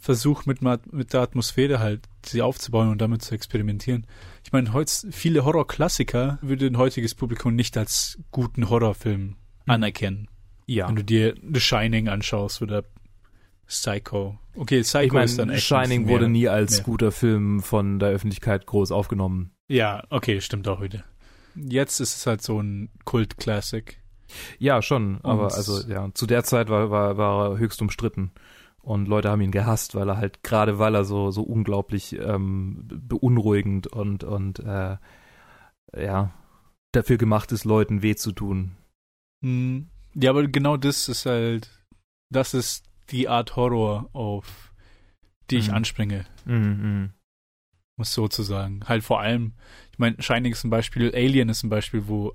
Versuch 0.02 0.48
mit, 0.48 0.64
mit 0.64 1.14
der 1.14 1.22
Atmosphäre 1.22 1.80
halt, 1.80 2.10
sie 2.26 2.42
aufzubauen 2.42 2.90
und 2.90 3.00
damit 3.00 3.22
zu 3.22 3.36
experimentieren. 3.36 4.08
Ich 4.44 4.52
meine, 4.52 4.74
heute 4.74 4.92
viele 5.12 5.46
Horrorklassiker 5.46 6.40
würde 6.42 6.66
ein 6.66 6.78
heutiges 6.78 7.14
Publikum 7.14 7.56
nicht 7.56 7.78
als 7.78 8.18
guten 8.32 8.70
Horrorfilm 8.70 9.22
hm. 9.22 9.36
anerkennen. 9.68 10.28
Ja. 10.66 10.88
Wenn 10.88 10.96
du 10.96 11.04
dir 11.04 11.36
The 11.36 11.60
Shining 11.60 12.10
anschaust 12.10 12.64
oder 12.64 12.84
Psycho. 13.68 14.40
Okay, 14.56 14.82
Psycho 14.82 15.06
ich 15.06 15.14
mein, 15.14 15.26
ist 15.26 15.38
dann 15.38 15.52
echt 15.52 15.68
Shining 15.68 16.08
wurde 16.08 16.28
nie 16.28 16.50
als 16.50 16.78
mehr. 16.78 16.84
guter 16.84 17.12
Film 17.12 17.62
von 17.62 18.00
der 18.00 18.10
Öffentlichkeit 18.10 18.66
groß 18.66 18.92
aufgenommen. 18.92 19.52
Ja, 19.68 20.04
okay, 20.10 20.42
stimmt 20.42 20.68
auch 20.68 20.82
wieder. 20.82 21.04
Jetzt 21.56 22.00
ist 22.00 22.16
es 22.16 22.26
halt 22.26 22.42
so 22.42 22.60
ein 22.60 22.90
Kult-Classic. 23.06 24.02
Ja, 24.58 24.82
schon, 24.82 25.18
Und 25.18 25.26
aber 25.26 25.54
also 25.54 25.88
ja, 25.88 26.10
zu 26.14 26.26
der 26.26 26.44
Zeit 26.44 26.70
war, 26.70 26.90
war, 26.90 27.18
war 27.18 27.52
er 27.52 27.58
höchst 27.60 27.82
umstritten. 27.82 28.32
Und 28.82 29.08
Leute 29.08 29.30
haben 29.30 29.42
ihn 29.42 29.52
gehasst, 29.52 29.94
weil 29.94 30.10
er 30.10 30.18
halt, 30.18 30.44
gerade 30.44 30.80
weil 30.80 30.96
er 30.96 31.06
so, 31.06 31.30
so 31.32 31.44
unglaublich 31.44 32.18
ähm, 32.18 32.88
beunruhigend 32.88 33.88
und, 33.88 34.24
und 34.24 34.60
äh, 34.60 34.98
ja, 35.96 36.32
dafür 36.92 37.18
gemacht 37.18 37.52
ist, 37.52 37.64
Leuten 37.64 38.02
weh 38.02 38.16
zu 38.16 38.32
tun. 38.32 38.72
Hm. 39.44 39.88
Ja, 40.14 40.32
aber 40.32 40.48
genau 40.48 40.78
das 40.78 41.08
ist 41.08 41.26
halt, 41.26 41.70
das 42.32 42.54
ist 42.54 42.86
die 43.12 43.30
Art 43.30 43.56
Horror 43.56 44.10
auf, 44.14 44.74
die 45.50 45.58
ich 45.58 45.70
mhm. 45.70 45.76
anspringe. 45.76 46.26
Mhm, 46.46 46.56
mhm. 46.56 47.10
Muss 47.98 48.14
so 48.14 48.28
zu 48.28 48.44
sagen. 48.44 48.82
Halt 48.88 49.04
vor 49.04 49.22
allem, 49.22 49.54
ich 49.92 50.00
meine, 50.00 50.22
Shining 50.22 50.52
ist 50.52 50.64
ein 50.64 50.70
Beispiel, 50.70 51.14
Alien 51.14 51.50
ist 51.50 51.64
ein 51.64 51.70
Beispiel, 51.70 52.08
wo, 52.08 52.34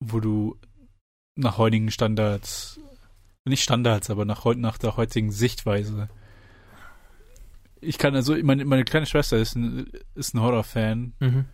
wo 0.00 0.20
du 0.20 0.58
nach 1.36 1.58
heutigen 1.58 1.90
Standards, 1.90 2.80
nicht 3.50 3.62
Standards, 3.62 4.10
aber 4.10 4.24
nach, 4.24 4.44
nach 4.56 4.78
der 4.78 4.96
heutigen 4.96 5.30
Sichtweise. 5.30 6.08
Ich 7.80 7.98
kann 7.98 8.14
also, 8.14 8.36
meine, 8.42 8.64
meine 8.64 8.84
kleine 8.84 9.06
Schwester 9.06 9.36
ist 9.36 9.54
ein, 9.54 9.90
ist 10.14 10.34
ein 10.34 10.40
Horrorfan 10.40 11.12
mhm. 11.20 11.44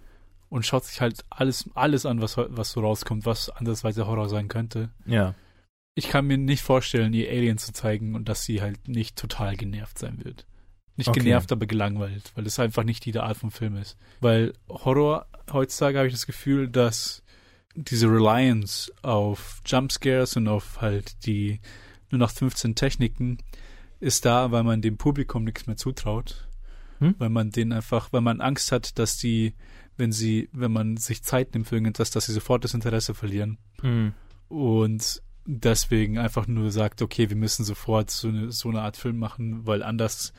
und 0.49 0.65
schaut 0.65 0.85
sich 0.85 1.01
halt 1.01 1.25
alles, 1.31 1.69
alles 1.75 2.07
an, 2.07 2.21
was, 2.21 2.37
was 2.37 2.73
so 2.73 2.81
rauskommt, 2.81 3.27
was 3.27 3.51
andersweise 3.51 4.07
Horror 4.07 4.29
sein 4.29 4.49
könnte. 4.49 4.91
Ja 5.07 5.35
ich 5.95 6.09
kann 6.09 6.27
mir 6.27 6.39
nicht 6.39 6.63
vorstellen, 6.63 7.13
ihr 7.13 7.29
Alien 7.31 7.59
zu 7.59 7.73
zeigen 7.73 8.15
und 8.15 8.29
dass 8.29 8.45
sie 8.45 8.63
halt 8.63 8.89
nicht 8.89 9.17
total 9.17 9.57
genervt 9.57 9.99
sein 9.99 10.25
wird. 10.25 10.47
Nicht 10.97 11.09
okay. 11.09 11.21
genervt, 11.21 11.53
aber 11.53 11.67
gelangweilt, 11.67 12.33
weil 12.35 12.47
es 12.47 12.59
einfach 12.59 12.85
nicht 12.85 13.05
die 13.05 13.19
Art 13.19 13.37
von 13.37 13.51
Film 13.51 13.77
ist. 13.77 13.97
Weil 14.21 14.53
Horror, 14.69 15.27
heutzutage 15.53 15.99
habe 15.99 16.09
ich 16.09 16.15
das 16.15 16.27
Gefühl, 16.27 16.69
dass 16.69 17.23
diese 17.75 18.09
Reliance 18.09 18.93
auf 19.03 19.63
Jumpscares 19.67 20.37
und 20.37 20.49
auf 20.49 20.81
halt 20.81 21.25
die 21.25 21.61
nur 22.13 22.21
noch 22.21 22.31
15 22.31 22.75
Techniken 22.75 23.39
ist 23.99 24.25
da, 24.25 24.53
weil 24.53 24.63
man 24.63 24.83
dem 24.83 24.97
Publikum 24.97 25.45
nichts 25.45 25.67
mehr 25.67 25.77
zutraut. 25.77 26.49
Hm? 26.99 27.17
Weil 27.19 27.31
man 27.31 27.51
den 27.51 27.73
einfach, 27.73 28.13
weil 28.13 28.21
man 28.21 28.41
Angst 28.41 28.71
hat, 28.71 28.99
dass 28.99 29.17
die, 29.17 29.55
wenn 29.97 30.13
sie, 30.13 30.49
wenn 30.53 30.73
man 30.73 30.97
sich 30.97 31.25
Zeit 31.25 31.55
nimmt 31.55 31.67
für 31.67 31.77
irgendetwas, 31.77 32.11
dass 32.11 32.27
sie 32.27 32.33
sofort 32.33 32.65
das 32.65 32.75
Interesse 32.75 33.15
verlieren. 33.15 33.59
Hm. 33.81 34.13
Und 34.49 35.23
deswegen 35.47 36.19
einfach 36.19 36.47
nur 36.47 36.71
sagt, 36.71 37.03
okay, 37.03 37.29
wir 37.29 37.37
müssen 37.37 37.65
sofort 37.65 38.11
so 38.11 38.29
eine, 38.29 38.53
so 38.53 38.69
eine 38.69 38.83
Art 38.83 38.97
Film 38.97 39.19
machen, 39.19 39.67
weil 39.67 39.83
anders, 39.83 40.33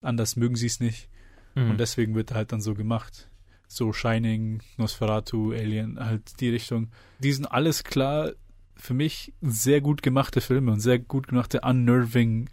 anders 0.00 0.36
mögen 0.36 0.56
sie 0.56 0.66
es 0.66 0.80
nicht. 0.80 1.08
Hm. 1.54 1.70
Und 1.70 1.78
deswegen 1.78 2.14
wird 2.14 2.32
halt 2.32 2.52
dann 2.52 2.60
so 2.60 2.74
gemacht 2.74 3.28
so 3.72 3.92
Shining, 3.92 4.62
Nosferatu, 4.76 5.52
Alien, 5.52 5.98
halt 5.98 6.40
die 6.40 6.50
Richtung. 6.50 6.90
Die 7.20 7.32
sind 7.32 7.46
alles 7.46 7.84
klar 7.84 8.32
für 8.82 8.94
mich 8.94 9.32
sehr 9.40 9.80
gut 9.80 10.02
gemachte 10.02 10.40
Filme 10.40 10.72
und 10.72 10.80
sehr 10.80 10.98
gut 10.98 11.28
gemachte 11.28 11.60
unnerving 11.60 12.50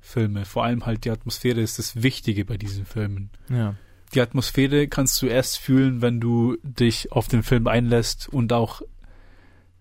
Filme. 0.00 0.46
Vor 0.46 0.64
allem 0.64 0.86
halt 0.86 1.04
die 1.04 1.10
Atmosphäre 1.10 1.60
ist 1.60 1.78
das 1.78 2.02
Wichtige 2.02 2.46
bei 2.46 2.56
diesen 2.56 2.86
Filmen. 2.86 3.28
Ja. 3.50 3.74
Die 4.14 4.22
Atmosphäre 4.22 4.88
kannst 4.88 5.20
du 5.20 5.26
erst 5.26 5.58
fühlen, 5.58 6.00
wenn 6.00 6.18
du 6.18 6.56
dich 6.62 7.12
auf 7.12 7.28
den 7.28 7.42
Film 7.42 7.66
einlässt 7.66 8.26
und 8.28 8.54
auch 8.54 8.80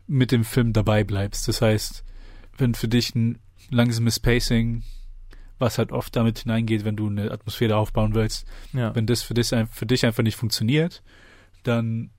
mit 0.06 0.34
dem 0.34 0.44
Film 0.44 0.74
dabei 0.74 1.06
bleibst. 1.06 1.48
Das 1.48 1.62
heißt, 1.62 2.04
wenn 2.58 2.76
für 2.76 2.90
dich 2.90 3.16
ein 3.16 3.40
langsames 3.70 4.20
Pacing 4.20 4.84
was 5.58 5.78
halt 5.78 5.94
oft 5.94 6.14
damit 6.18 6.40
hineingeht, 6.40 6.84
wenn 6.84 6.98
du 6.98 7.08
eine 7.08 7.32
Atmosphäre 7.32 7.78
aufbauen 7.78 8.14
willst. 8.14 8.46
Ja. 8.74 8.94
Wenn 8.94 9.06
das 9.06 9.24
für 9.24 9.34
dich, 9.34 9.54
für 9.72 9.86
dich 9.86 10.06
einfach 10.06 10.22
nicht 10.22 10.36
funktioniert, 10.36 11.02
dann 11.64 12.12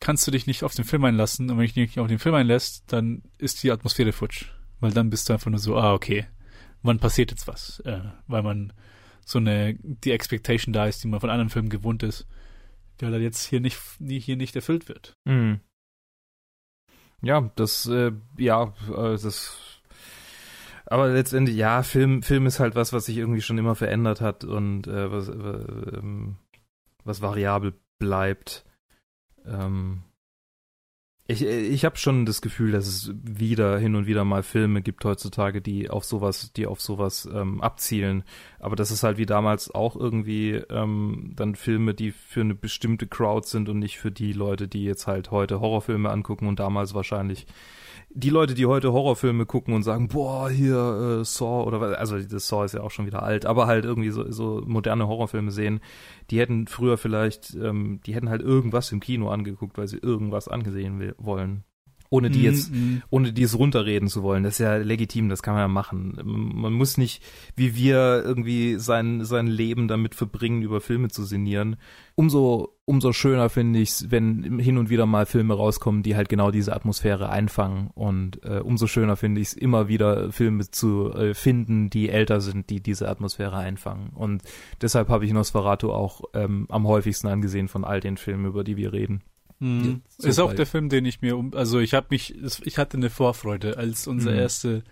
kannst 0.00 0.26
du 0.26 0.30
dich 0.30 0.46
nicht 0.46 0.64
auf 0.64 0.74
den 0.74 0.84
Film 0.84 1.04
einlassen 1.04 1.50
und 1.50 1.58
wenn 1.58 1.64
ich 1.64 1.74
dich 1.74 1.88
nicht 1.88 1.98
auf 1.98 2.08
den 2.08 2.18
Film 2.18 2.34
einlässt, 2.34 2.84
dann 2.92 3.22
ist 3.38 3.62
die 3.62 3.72
Atmosphäre 3.72 4.12
futsch. 4.12 4.46
Weil 4.80 4.92
dann 4.92 5.10
bist 5.10 5.28
du 5.28 5.32
einfach 5.32 5.50
nur 5.50 5.58
so, 5.58 5.76
ah, 5.76 5.92
okay, 5.92 6.26
wann 6.82 7.00
passiert 7.00 7.30
jetzt 7.30 7.48
was? 7.48 7.80
Äh, 7.80 8.02
weil 8.26 8.42
man 8.42 8.72
so 9.24 9.38
eine, 9.38 9.74
die 9.74 10.12
Expectation 10.12 10.72
da 10.72 10.86
ist, 10.86 11.02
die 11.02 11.08
man 11.08 11.20
von 11.20 11.30
anderen 11.30 11.50
Filmen 11.50 11.68
gewohnt 11.68 12.02
ist, 12.02 12.26
die 13.00 13.06
halt 13.06 13.20
jetzt 13.20 13.44
hier 13.44 13.60
nicht, 13.60 13.78
hier 13.98 14.36
nicht 14.36 14.56
erfüllt 14.56 14.88
wird. 14.88 15.14
Mhm. 15.24 15.60
Ja, 17.20 17.50
das, 17.56 17.86
äh, 17.86 18.12
ja, 18.36 18.74
äh, 18.88 19.18
das 19.18 19.78
aber 20.90 21.08
letztendlich, 21.08 21.56
ja, 21.56 21.82
Film, 21.82 22.22
Film 22.22 22.46
ist 22.46 22.60
halt 22.60 22.74
was, 22.74 22.94
was 22.94 23.06
sich 23.06 23.18
irgendwie 23.18 23.42
schon 23.42 23.58
immer 23.58 23.74
verändert 23.74 24.22
hat 24.22 24.44
und 24.44 24.86
äh, 24.86 25.12
was, 25.12 25.28
äh, 25.28 26.02
was 27.04 27.20
variabel 27.20 27.74
bleibt. 27.98 28.64
Ähm, 29.46 30.02
ich 31.30 31.42
ich 31.44 31.84
habe 31.84 31.98
schon 31.98 32.24
das 32.24 32.40
Gefühl, 32.40 32.72
dass 32.72 32.86
es 32.86 33.12
wieder 33.22 33.78
hin 33.78 33.96
und 33.96 34.06
wieder 34.06 34.24
mal 34.24 34.42
Filme 34.42 34.80
gibt 34.80 35.04
heutzutage, 35.04 35.60
die 35.60 35.90
auf 35.90 36.06
sowas, 36.06 36.54
die 36.54 36.66
auf 36.66 36.80
sowas 36.80 37.28
ähm, 37.30 37.60
abzielen. 37.60 38.24
Aber 38.58 38.76
das 38.76 38.90
ist 38.90 39.02
halt 39.02 39.18
wie 39.18 39.26
damals 39.26 39.70
auch 39.70 39.94
irgendwie 39.94 40.54
ähm, 40.70 41.34
dann 41.36 41.54
Filme, 41.54 41.92
die 41.92 42.12
für 42.12 42.40
eine 42.40 42.54
bestimmte 42.54 43.06
Crowd 43.06 43.46
sind 43.46 43.68
und 43.68 43.78
nicht 43.78 43.98
für 43.98 44.10
die 44.10 44.32
Leute, 44.32 44.68
die 44.68 44.84
jetzt 44.84 45.06
halt 45.06 45.30
heute 45.30 45.60
Horrorfilme 45.60 46.08
angucken 46.08 46.46
und 46.46 46.60
damals 46.60 46.94
wahrscheinlich 46.94 47.46
die 48.10 48.30
Leute, 48.30 48.54
die 48.54 48.66
heute 48.66 48.92
Horrorfilme 48.92 49.46
gucken 49.46 49.74
und 49.74 49.82
sagen, 49.82 50.08
boah, 50.08 50.50
hier 50.50 51.20
äh, 51.20 51.24
Saw 51.24 51.64
oder 51.64 51.98
also 51.98 52.18
das 52.18 52.48
Saw 52.48 52.64
ist 52.64 52.74
ja 52.74 52.80
auch 52.80 52.90
schon 52.90 53.06
wieder 53.06 53.22
alt, 53.22 53.46
aber 53.46 53.66
halt 53.66 53.84
irgendwie 53.84 54.10
so, 54.10 54.30
so 54.30 54.62
moderne 54.66 55.06
Horrorfilme 55.06 55.50
sehen, 55.50 55.80
die 56.30 56.40
hätten 56.40 56.66
früher 56.66 56.96
vielleicht, 56.98 57.54
ähm, 57.54 58.00
die 58.06 58.14
hätten 58.14 58.30
halt 58.30 58.42
irgendwas 58.42 58.92
im 58.92 59.00
Kino 59.00 59.30
angeguckt, 59.30 59.76
weil 59.78 59.88
sie 59.88 59.98
irgendwas 59.98 60.48
angesehen 60.48 61.12
wollen 61.18 61.64
ohne 62.10 62.30
die 62.30 62.42
jetzt, 62.42 62.72
mm, 62.72 63.02
ohne 63.10 63.32
die 63.32 63.42
es 63.42 63.58
runterreden 63.58 64.08
zu 64.08 64.22
wollen. 64.22 64.42
Das 64.42 64.54
ist 64.54 64.58
ja 64.60 64.76
legitim, 64.76 65.28
das 65.28 65.42
kann 65.42 65.54
man 65.54 65.62
ja 65.62 65.68
machen. 65.68 66.18
Man 66.24 66.72
muss 66.72 66.96
nicht, 66.96 67.22
wie 67.54 67.74
wir, 67.74 68.22
irgendwie 68.24 68.76
sein, 68.76 69.24
sein 69.24 69.46
Leben 69.46 69.88
damit 69.88 70.14
verbringen, 70.14 70.62
über 70.62 70.80
Filme 70.80 71.08
zu 71.08 71.24
sinnieren. 71.24 71.76
Umso, 72.14 72.74
umso 72.84 73.12
schöner 73.12 73.50
finde 73.50 73.78
ich 73.78 73.90
es, 73.90 74.10
wenn 74.10 74.58
hin 74.58 74.78
und 74.78 74.90
wieder 74.90 75.06
mal 75.06 75.26
Filme 75.26 75.54
rauskommen, 75.54 76.02
die 76.02 76.16
halt 76.16 76.28
genau 76.28 76.50
diese 76.50 76.74
Atmosphäre 76.74 77.28
einfangen. 77.28 77.90
Und 77.94 78.42
äh, 78.44 78.60
umso 78.60 78.86
schöner 78.86 79.16
finde 79.16 79.40
ich 79.40 79.48
es, 79.48 79.54
immer 79.54 79.88
wieder 79.88 80.32
Filme 80.32 80.70
zu 80.70 81.12
äh, 81.12 81.34
finden, 81.34 81.90
die 81.90 82.08
älter 82.08 82.40
sind, 82.40 82.70
die 82.70 82.80
diese 82.80 83.08
Atmosphäre 83.08 83.56
einfangen. 83.56 84.10
Und 84.14 84.42
deshalb 84.80 85.08
habe 85.08 85.26
ich 85.26 85.32
Nosferatu 85.32 85.92
auch 85.92 86.22
ähm, 86.34 86.66
am 86.70 86.86
häufigsten 86.86 87.28
angesehen 87.28 87.68
von 87.68 87.84
all 87.84 88.00
den 88.00 88.16
Filmen, 88.16 88.46
über 88.46 88.64
die 88.64 88.76
wir 88.76 88.92
reden. 88.92 89.22
Mhm. 89.60 90.02
So 90.16 90.28
ist 90.28 90.38
auch 90.38 90.52
der 90.52 90.66
Film, 90.66 90.88
den 90.88 91.04
ich 91.04 91.20
mir 91.20 91.36
um, 91.36 91.54
also 91.54 91.80
ich 91.80 91.94
habe 91.94 92.08
mich, 92.10 92.36
ich 92.64 92.78
hatte 92.78 92.96
eine 92.96 93.10
Vorfreude, 93.10 93.76
als 93.76 94.06
unser 94.06 94.32
mhm. 94.32 94.38
erste, 94.38 94.84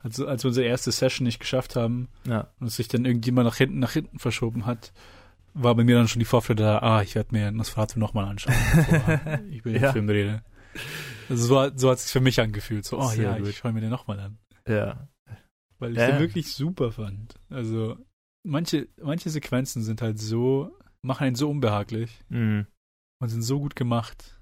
also 0.00 0.26
als 0.26 0.44
wir 0.44 0.48
unsere 0.48 0.66
erste 0.66 0.92
Session 0.92 1.24
nicht 1.24 1.40
geschafft 1.40 1.76
haben 1.76 2.08
ja. 2.26 2.48
und 2.60 2.70
sich 2.70 2.88
dann 2.88 3.04
irgendjemand 3.04 3.46
nach 3.46 3.56
hinten, 3.56 3.78
nach 3.80 3.92
hinten 3.92 4.18
verschoben 4.18 4.66
hat, 4.66 4.92
war 5.54 5.74
bei 5.74 5.84
mir 5.84 5.96
dann 5.96 6.08
schon 6.08 6.20
die 6.20 6.26
Vorfreude 6.26 6.62
da, 6.62 6.78
ah, 6.78 7.02
ich 7.02 7.14
werde 7.14 7.34
mir 7.34 7.50
Nosferatu 7.50 7.98
nochmal 7.98 8.26
anschauen, 8.26 8.54
ich 9.50 9.64
will 9.64 9.74
den 9.74 9.82
ja. 9.82 9.92
Film 9.92 10.08
rede. 10.08 10.42
Also 11.28 11.46
so, 11.46 11.70
so 11.76 11.90
hat 11.90 11.98
es 11.98 12.04
sich 12.04 12.12
für 12.12 12.20
mich 12.20 12.40
angefühlt, 12.40 12.84
so, 12.84 12.98
oh 12.98 13.08
Sehr 13.08 13.24
ja, 13.24 13.38
gut. 13.38 13.48
ich 13.48 13.58
schaue 13.58 13.72
mir 13.72 13.80
den 13.80 13.90
nochmal 13.90 14.20
an. 14.20 14.38
Ja. 14.66 15.08
Weil 15.78 15.92
ich 15.92 15.98
ja. 15.98 16.12
den 16.12 16.20
wirklich 16.20 16.52
super 16.52 16.92
fand. 16.92 17.34
Also 17.50 17.96
manche, 18.44 18.88
manche 19.02 19.30
Sequenzen 19.30 19.82
sind 19.82 20.00
halt 20.00 20.20
so, 20.20 20.70
machen 21.02 21.24
einen 21.24 21.36
so 21.36 21.50
unbehaglich. 21.50 22.20
Mhm 22.28 22.66
und 23.22 23.28
sind 23.28 23.42
so 23.42 23.60
gut 23.60 23.76
gemacht, 23.76 24.38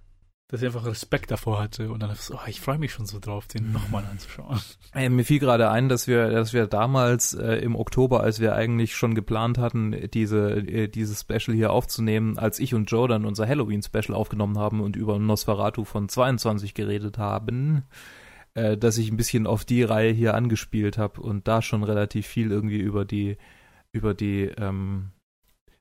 dass 0.48 0.62
ich 0.62 0.66
einfach 0.66 0.86
Respekt 0.86 1.30
davor 1.30 1.60
hatte 1.60 1.92
und 1.92 2.02
dann 2.02 2.12
so, 2.16 2.34
oh, 2.34 2.48
ich 2.48 2.60
freue 2.60 2.78
mich 2.78 2.92
schon 2.92 3.06
so 3.06 3.20
drauf, 3.20 3.46
den 3.46 3.70
nochmal 3.70 4.04
anzuschauen. 4.10 4.58
Ey, 4.92 5.08
mir 5.08 5.24
fiel 5.24 5.38
gerade 5.38 5.70
ein, 5.70 5.88
dass 5.88 6.08
wir, 6.08 6.30
dass 6.30 6.52
wir 6.52 6.66
damals 6.66 7.34
äh, 7.34 7.56
im 7.56 7.76
Oktober, 7.76 8.22
als 8.22 8.40
wir 8.40 8.56
eigentlich 8.56 8.96
schon 8.96 9.14
geplant 9.14 9.58
hatten, 9.58 9.94
diese, 10.12 10.56
äh, 10.56 10.88
dieses 10.88 11.20
Special 11.20 11.54
hier 11.54 11.72
aufzunehmen, 11.72 12.36
als 12.36 12.58
ich 12.58 12.74
und 12.74 12.90
Joe 12.90 13.06
dann 13.06 13.26
unser 13.26 13.46
Halloween-Special 13.46 14.14
aufgenommen 14.14 14.58
haben 14.58 14.80
und 14.80 14.96
über 14.96 15.20
Nosferatu 15.20 15.84
von 15.84 16.08
22 16.08 16.74
geredet 16.74 17.18
haben, 17.18 17.84
äh, 18.54 18.76
dass 18.76 18.98
ich 18.98 19.10
ein 19.12 19.16
bisschen 19.16 19.46
auf 19.46 19.64
die 19.64 19.84
Reihe 19.84 20.10
hier 20.10 20.34
angespielt 20.34 20.98
habe 20.98 21.20
und 21.20 21.46
da 21.46 21.62
schon 21.62 21.84
relativ 21.84 22.26
viel 22.26 22.50
irgendwie 22.50 22.80
über 22.80 23.04
die, 23.04 23.36
über 23.92 24.14
die, 24.14 24.50
ähm, 24.56 25.12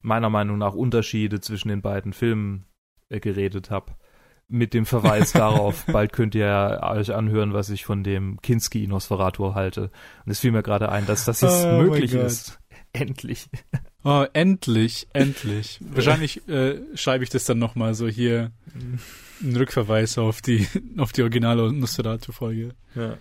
meiner 0.01 0.29
Meinung 0.29 0.59
nach 0.59 0.75
Unterschiede 0.75 1.41
zwischen 1.41 1.69
den 1.69 1.81
beiden 1.81 2.13
Filmen 2.13 2.65
äh, 3.09 3.19
geredet 3.19 3.69
habe. 3.69 3.93
Mit 4.47 4.73
dem 4.73 4.85
Verweis 4.85 5.31
darauf, 5.31 5.85
bald 5.91 6.11
könnt 6.11 6.33
ihr 6.33 6.79
euch 6.81 7.13
anhören, 7.13 7.53
was 7.53 7.69
ich 7.69 7.85
von 7.85 8.03
dem 8.03 8.41
Kinski 8.41 8.87
Nosferatu 8.87 9.53
halte. 9.53 9.91
Und 10.25 10.31
es 10.31 10.39
fiel 10.39 10.51
mir 10.51 10.63
gerade 10.63 10.89
ein, 10.89 11.05
dass 11.05 11.25
das 11.25 11.41
jetzt 11.41 11.65
oh 11.65 11.81
möglich 11.83 12.13
ist. 12.13 12.59
Endlich. 12.93 13.49
Oh, 14.03 14.25
endlich, 14.33 15.07
endlich. 15.13 15.79
Wahrscheinlich 15.81 16.47
äh, 16.47 16.79
schreibe 16.95 17.23
ich 17.23 17.29
das 17.29 17.43
dann 17.43 17.59
nochmal 17.59 17.93
so 17.93 18.07
hier 18.07 18.51
einen 19.43 19.55
Rückverweis 19.55 20.17
auf 20.17 20.41
die, 20.41 20.67
auf 20.97 21.11
die 21.11 21.21
originale 21.21 21.71
Nosferatu-Folge. 21.71 22.73
Ja. 22.95 23.17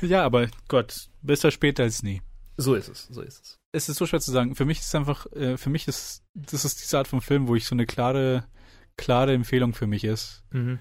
ja, 0.00 0.24
aber 0.24 0.46
Gott, 0.68 1.08
besser 1.22 1.50
später 1.50 1.82
als 1.82 2.04
nie. 2.04 2.22
So 2.56 2.74
ist 2.74 2.88
es, 2.88 3.08
so 3.10 3.22
ist 3.22 3.42
es. 3.42 3.58
Es 3.72 3.88
ist 3.88 3.98
so 3.98 4.06
schwer 4.06 4.20
zu 4.20 4.30
sagen. 4.30 4.54
Für 4.54 4.64
mich 4.64 4.78
ist 4.78 4.86
es 4.86 4.94
einfach, 4.94 5.26
äh, 5.32 5.56
für 5.56 5.70
mich 5.70 5.88
ist, 5.88 6.24
das 6.34 6.64
ist 6.64 6.82
diese 6.82 6.98
Art 6.98 7.08
von 7.08 7.20
Film, 7.20 7.48
wo 7.48 7.54
ich 7.54 7.64
so 7.64 7.74
eine 7.74 7.86
klare 7.86 8.44
klare 8.98 9.32
Empfehlung 9.32 9.72
für 9.72 9.86
mich 9.86 10.04
ist. 10.04 10.44
Mhm. 10.50 10.78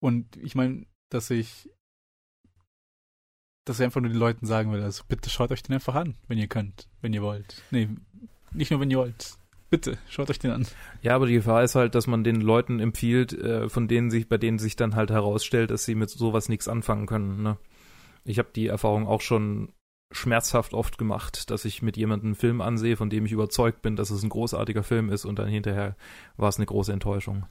Und 0.00 0.36
ich 0.36 0.54
meine, 0.54 0.86
dass 1.10 1.30
ich 1.30 1.70
dass 3.64 3.80
ich 3.80 3.84
einfach 3.84 4.00
nur 4.00 4.10
den 4.10 4.18
Leuten 4.18 4.46
sagen 4.46 4.72
will, 4.72 4.82
also 4.82 5.04
bitte 5.08 5.28
schaut 5.28 5.52
euch 5.52 5.62
den 5.62 5.74
einfach 5.74 5.94
an, 5.94 6.16
wenn 6.26 6.38
ihr 6.38 6.46
könnt, 6.46 6.88
wenn 7.02 7.12
ihr 7.12 7.22
wollt. 7.22 7.62
Nee, 7.70 7.88
nicht 8.52 8.70
nur 8.70 8.80
wenn 8.80 8.90
ihr 8.90 8.98
wollt. 8.98 9.36
Bitte, 9.70 9.98
schaut 10.08 10.30
euch 10.30 10.38
den 10.38 10.52
an. 10.52 10.66
Ja, 11.02 11.14
aber 11.14 11.26
die 11.26 11.34
Gefahr 11.34 11.62
ist 11.62 11.74
halt, 11.74 11.94
dass 11.94 12.06
man 12.06 12.24
den 12.24 12.40
Leuten 12.40 12.80
empfiehlt, 12.80 13.34
äh, 13.34 13.68
von 13.68 13.86
denen 13.86 14.10
sich, 14.10 14.26
bei 14.26 14.38
denen 14.38 14.58
sich 14.58 14.76
dann 14.76 14.94
halt 14.94 15.10
herausstellt, 15.10 15.70
dass 15.70 15.84
sie 15.84 15.94
mit 15.94 16.08
sowas 16.08 16.48
nichts 16.48 16.68
anfangen 16.68 17.06
können. 17.06 17.42
Ne? 17.42 17.58
Ich 18.24 18.38
habe 18.38 18.48
die 18.54 18.68
Erfahrung 18.68 19.06
auch 19.06 19.20
schon 19.20 19.70
schmerzhaft 20.10 20.74
oft 20.74 20.98
gemacht, 20.98 21.50
dass 21.50 21.64
ich 21.64 21.82
mit 21.82 21.96
jemandem 21.96 22.28
einen 22.28 22.34
Film 22.34 22.60
ansehe, 22.60 22.96
von 22.96 23.10
dem 23.10 23.26
ich 23.26 23.32
überzeugt 23.32 23.82
bin, 23.82 23.96
dass 23.96 24.10
es 24.10 24.22
ein 24.22 24.30
großartiger 24.30 24.82
Film 24.82 25.10
ist 25.10 25.24
und 25.24 25.38
dann 25.38 25.48
hinterher 25.48 25.96
war 26.36 26.48
es 26.48 26.56
eine 26.56 26.66
große 26.66 26.92
Enttäuschung. 26.92 27.44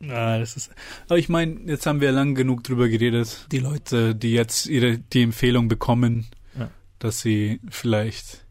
Ja, 0.00 0.38
das 0.38 0.56
ist. 0.56 0.70
Aber 1.06 1.18
ich 1.18 1.28
meine, 1.28 1.60
jetzt 1.66 1.86
haben 1.86 2.00
wir 2.00 2.12
lang 2.12 2.34
genug 2.34 2.62
drüber 2.62 2.88
geredet. 2.88 3.46
Die 3.50 3.58
Leute, 3.58 4.14
die 4.14 4.32
jetzt 4.32 4.66
ihre 4.66 4.98
die 4.98 5.22
Empfehlung 5.22 5.68
bekommen, 5.68 6.26
ja. 6.56 6.70
dass 7.00 7.20
sie 7.20 7.60
vielleicht 7.68 8.46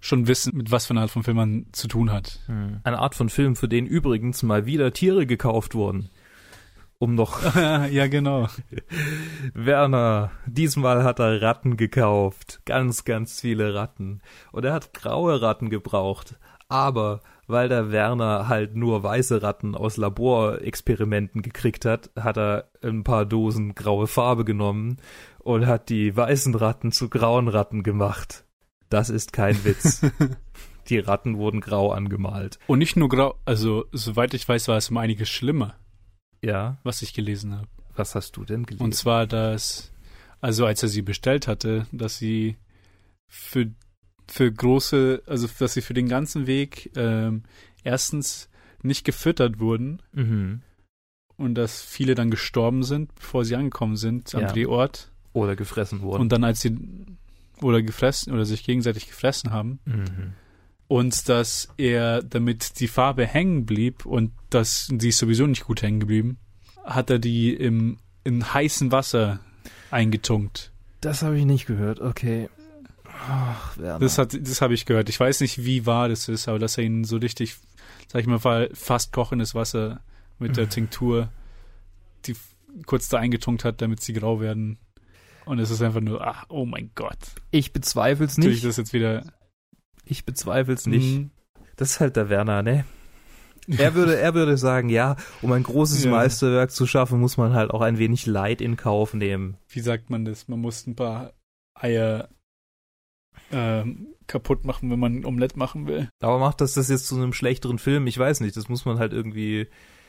schon 0.00 0.26
wissen, 0.26 0.56
mit 0.56 0.70
was 0.70 0.86
für 0.86 0.94
einer 0.94 1.02
Art 1.02 1.10
von 1.10 1.22
Film 1.22 1.36
man 1.36 1.66
zu 1.72 1.86
tun 1.86 2.10
hat. 2.10 2.40
Hm. 2.46 2.80
Eine 2.82 2.98
Art 2.98 3.14
von 3.14 3.28
Film, 3.28 3.54
für 3.54 3.68
den 3.68 3.86
übrigens 3.86 4.42
mal 4.42 4.66
wieder 4.66 4.92
Tiere 4.92 5.26
gekauft 5.26 5.74
wurden 5.74 6.10
um 7.00 7.14
noch. 7.14 7.54
ja, 7.90 8.06
genau. 8.06 8.46
Werner, 9.54 10.30
diesmal 10.46 11.02
hat 11.02 11.18
er 11.18 11.42
Ratten 11.42 11.76
gekauft. 11.76 12.60
Ganz, 12.66 13.04
ganz 13.04 13.40
viele 13.40 13.74
Ratten. 13.74 14.20
Und 14.52 14.64
er 14.64 14.74
hat 14.74 14.94
graue 14.94 15.42
Ratten 15.42 15.70
gebraucht. 15.70 16.36
Aber 16.68 17.20
weil 17.48 17.68
der 17.68 17.90
Werner 17.90 18.48
halt 18.48 18.76
nur 18.76 19.02
weiße 19.02 19.42
Ratten 19.42 19.74
aus 19.74 19.96
Laborexperimenten 19.96 21.42
gekriegt 21.42 21.84
hat, 21.84 22.10
hat 22.16 22.36
er 22.36 22.70
ein 22.82 23.02
paar 23.02 23.24
Dosen 23.24 23.74
graue 23.74 24.06
Farbe 24.06 24.44
genommen 24.44 24.98
und 25.38 25.66
hat 25.66 25.88
die 25.88 26.14
weißen 26.14 26.54
Ratten 26.54 26.92
zu 26.92 27.08
grauen 27.08 27.48
Ratten 27.48 27.82
gemacht. 27.82 28.44
Das 28.90 29.08
ist 29.08 29.32
kein 29.32 29.64
Witz. 29.64 30.02
die 30.90 30.98
Ratten 30.98 31.38
wurden 31.38 31.60
grau 31.60 31.92
angemalt. 31.92 32.58
Und 32.66 32.78
nicht 32.78 32.96
nur 32.96 33.08
grau, 33.08 33.36
also 33.46 33.86
soweit 33.90 34.34
ich 34.34 34.46
weiß, 34.46 34.68
war 34.68 34.76
es 34.76 34.90
um 34.90 34.98
einiges 34.98 35.30
schlimmer. 35.30 35.79
Ja. 36.44 36.78
Was 36.82 37.02
ich 37.02 37.12
gelesen 37.12 37.54
habe. 37.54 37.68
Was 37.94 38.14
hast 38.14 38.36
du 38.36 38.44
denn 38.44 38.64
gelesen? 38.64 38.82
Und 38.82 38.94
zwar, 38.94 39.26
dass, 39.26 39.92
also 40.40 40.66
als 40.66 40.82
er 40.82 40.88
sie 40.88 41.02
bestellt 41.02 41.46
hatte, 41.48 41.86
dass 41.92 42.18
sie 42.18 42.56
für, 43.28 43.70
für 44.26 44.50
große, 44.50 45.22
also 45.26 45.48
dass 45.58 45.74
sie 45.74 45.82
für 45.82 45.94
den 45.94 46.08
ganzen 46.08 46.46
Weg 46.46 46.90
ähm, 46.96 47.42
erstens 47.84 48.48
nicht 48.82 49.04
gefüttert 49.04 49.58
wurden 49.58 50.00
mhm. 50.12 50.62
und 51.36 51.54
dass 51.54 51.82
viele 51.82 52.14
dann 52.14 52.30
gestorben 52.30 52.82
sind, 52.82 53.14
bevor 53.14 53.44
sie 53.44 53.56
angekommen 53.56 53.96
sind 53.96 54.34
am 54.34 54.42
Ja. 54.42 54.52
Drehort. 54.52 55.12
Oder 55.32 55.54
gefressen 55.54 56.00
wurden. 56.00 56.22
Und 56.22 56.32
dann 56.32 56.42
als 56.42 56.60
sie 56.60 56.76
oder 57.60 57.82
gefressen 57.82 58.32
oder 58.32 58.44
sich 58.44 58.64
gegenseitig 58.64 59.06
gefressen 59.06 59.50
haben. 59.50 59.80
mhm. 59.84 60.32
Und 60.90 61.28
dass 61.28 61.68
er, 61.76 62.20
damit 62.20 62.80
die 62.80 62.88
Farbe 62.88 63.24
hängen 63.24 63.64
blieb 63.64 64.04
und 64.06 64.32
dass 64.50 64.88
die 64.90 65.10
ist 65.10 65.18
sowieso 65.18 65.46
nicht 65.46 65.64
gut 65.64 65.82
hängen 65.82 66.00
geblieben, 66.00 66.38
hat 66.82 67.10
er 67.10 67.20
die 67.20 67.54
im, 67.54 67.98
in 68.24 68.52
heißem 68.52 68.90
Wasser 68.90 69.38
eingetunkt. 69.92 70.72
Das 71.00 71.22
habe 71.22 71.38
ich 71.38 71.44
nicht 71.44 71.66
gehört, 71.66 72.00
okay. 72.00 72.48
Ach, 73.28 73.78
Werner. 73.78 74.00
Das 74.00 74.18
hat, 74.18 74.36
das 74.36 74.60
habe 74.62 74.74
ich 74.74 74.84
gehört. 74.84 75.08
Ich 75.08 75.20
weiß 75.20 75.40
nicht, 75.42 75.64
wie 75.64 75.86
wahr 75.86 76.08
das 76.08 76.28
ist, 76.28 76.48
aber 76.48 76.58
dass 76.58 76.76
er 76.76 76.82
ihn 76.82 77.04
so 77.04 77.18
richtig, 77.18 77.54
sag 78.08 78.22
ich 78.22 78.26
mal, 78.26 78.40
fa- 78.40 78.66
fast 78.72 79.12
kochendes 79.12 79.54
Wasser 79.54 80.00
mit 80.40 80.56
der 80.56 80.68
Tinktur, 80.70 81.28
die 82.26 82.34
kurz 82.86 83.08
da 83.08 83.18
eingetunkt 83.18 83.64
hat, 83.64 83.80
damit 83.80 84.00
sie 84.02 84.12
grau 84.12 84.40
werden. 84.40 84.76
Und 85.44 85.60
es 85.60 85.70
ist 85.70 85.82
einfach 85.82 86.00
nur, 86.00 86.26
ach, 86.26 86.46
oh 86.48 86.66
mein 86.66 86.90
Gott. 86.96 87.18
ich 87.52 87.72
bezweifel's 87.72 88.34
Tue 88.34 88.46
ich 88.46 88.50
nicht. 88.54 88.64
das 88.64 88.76
jetzt 88.76 88.92
wieder. 88.92 89.24
Ich 90.10 90.24
bezweifel's 90.24 90.86
nicht. 90.86 91.18
Mhm. 91.18 91.30
Das 91.76 91.92
ist 91.92 92.00
halt 92.00 92.16
der 92.16 92.28
Werner, 92.28 92.62
ne? 92.62 92.84
Er 93.78 93.94
würde, 93.94 94.16
er 94.18 94.34
würde 94.34 94.56
sagen, 94.56 94.88
ja, 94.88 95.14
um 95.42 95.52
ein 95.52 95.62
großes 95.62 96.02
Ja. 96.04 96.10
Meisterwerk 96.10 96.72
zu 96.72 96.86
schaffen, 96.86 97.20
muss 97.20 97.36
man 97.36 97.52
halt 97.54 97.70
auch 97.70 97.82
ein 97.82 97.98
wenig 97.98 98.26
Leid 98.26 98.60
in 98.60 98.76
Kauf 98.76 99.14
nehmen. 99.14 99.58
Wie 99.68 99.80
sagt 99.80 100.10
man 100.10 100.24
das? 100.24 100.48
Man 100.48 100.58
muss 100.60 100.86
ein 100.88 100.96
paar 100.96 101.34
Eier 101.78 102.28
ähm, 103.52 104.08
kaputt 104.26 104.64
machen, 104.64 104.90
wenn 104.90 104.98
man 104.98 105.16
ein 105.20 105.24
Omelett 105.24 105.56
machen 105.56 105.86
will. 105.86 106.08
Aber 106.20 106.38
macht 106.38 106.60
das 106.60 106.74
das 106.74 106.88
jetzt 106.88 107.06
zu 107.06 107.16
einem 107.16 107.32
schlechteren 107.32 107.78
Film? 107.78 108.06
Ich 108.06 108.18
weiß 108.18 108.40
nicht, 108.40 108.56
das 108.56 108.68
muss 108.68 108.84
man 108.86 108.98
halt 108.98 109.12
irgendwie. 109.12 109.60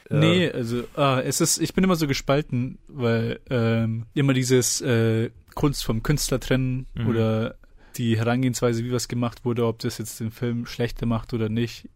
Äh, 0.10 0.18
Nee, 0.18 0.52
also 0.52 0.84
ah, 0.95 1.20
es 1.24 1.39
ist, 1.41 1.60
ich 1.60 1.74
bin 1.74 1.84
immer 1.84 1.95
so 1.95 2.08
gespalten, 2.08 2.80
weil 2.88 3.39
ähm, 3.49 4.06
immer 4.14 4.34
dieses 4.34 4.82
äh, 4.82 5.30
Kunst 5.56 5.84
vom 5.86 6.02
Künstler 6.04 6.39
trennen 6.39 6.88
Mhm. 6.95 7.08
oder 7.08 7.56
die 8.02 8.18
Herangehensweise, 8.18 8.84
wie 8.84 8.91
was 8.91 9.08
gemacht 9.08 9.45
wurde, 9.45 9.66
ob 9.68 9.80
das 9.80 9.97
jetzt 9.99 10.20
den 10.20 10.32
Film 10.32 10.66
schlechter 10.66 11.06
macht 11.06 11.34
oder 11.34 11.49
nicht. 11.49 11.88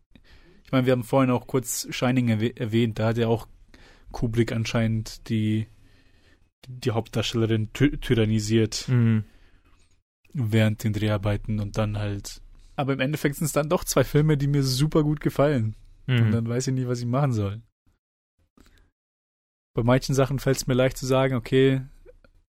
Ich 0.63 0.71
meine, 0.71 0.85
wir 0.85 0.91
haben 0.93 1.03
vorhin 1.03 1.31
auch 1.31 1.47
kurz 1.47 1.87
Shining 1.89 2.29
erwäh- 2.29 2.57
erwähnt, 2.57 2.99
da 2.99 3.07
hat 3.07 3.17
ja 3.17 3.27
auch 3.27 3.47
Kubrick 4.11 4.51
anscheinend 4.51 5.27
die 5.29 5.67
die 6.67 6.91
Hauptdarstellerin 6.91 7.71
ty 7.73 7.97
tyrannisiert 7.97 8.87
Mhm. 8.87 9.23
während 10.33 10.83
den 10.83 10.93
Dreharbeiten 10.93 11.59
und 11.59 11.77
dann 11.77 11.97
halt. 11.97 12.41
Aber 12.75 12.93
im 12.93 12.99
Endeffekt 12.99 13.35
sind 13.35 13.45
es 13.45 13.51
dann 13.53 13.69
doch 13.69 13.83
zwei 13.83 14.03
Filme, 14.03 14.35
die 14.37 14.47
mir 14.47 14.63
super 14.63 15.03
gut 15.03 15.19
gefallen. 15.21 15.75
Und 16.07 16.27
Mhm. 16.27 16.31
dann 16.31 16.47
weiß 16.49 16.67
ich 16.67 16.73
nicht, 16.73 16.87
was 16.87 16.99
ich 16.99 17.05
machen 17.05 17.33
soll. 17.33 17.61
Bei 19.75 19.83
manchen 19.83 20.15
Sachen 20.15 20.39
fällt 20.39 20.57
es 20.57 20.67
mir 20.67 20.73
leicht 20.73 20.97
zu 20.97 21.05
sagen, 21.05 21.35
okay, 21.35 21.81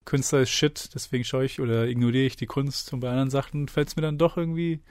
Künstler 0.07 0.39
ist 0.41 0.49
Shit, 0.49 0.89
deswegen 0.95 1.23
schaue 1.23 1.45
ich 1.45 1.59
oder 1.61 1.87
ignoriere 1.87 2.25
ich 2.25 2.35
die 2.37 2.45
Kunst. 2.47 2.91
Und 2.93 3.01
bei 3.01 3.09
anderen 3.09 3.29
Sachen 3.29 3.67
fällt 3.67 3.89
es 3.89 3.95
mir 3.95 4.01
dann 4.01 4.17
doch 4.17 4.37
irgendwie 4.37 4.81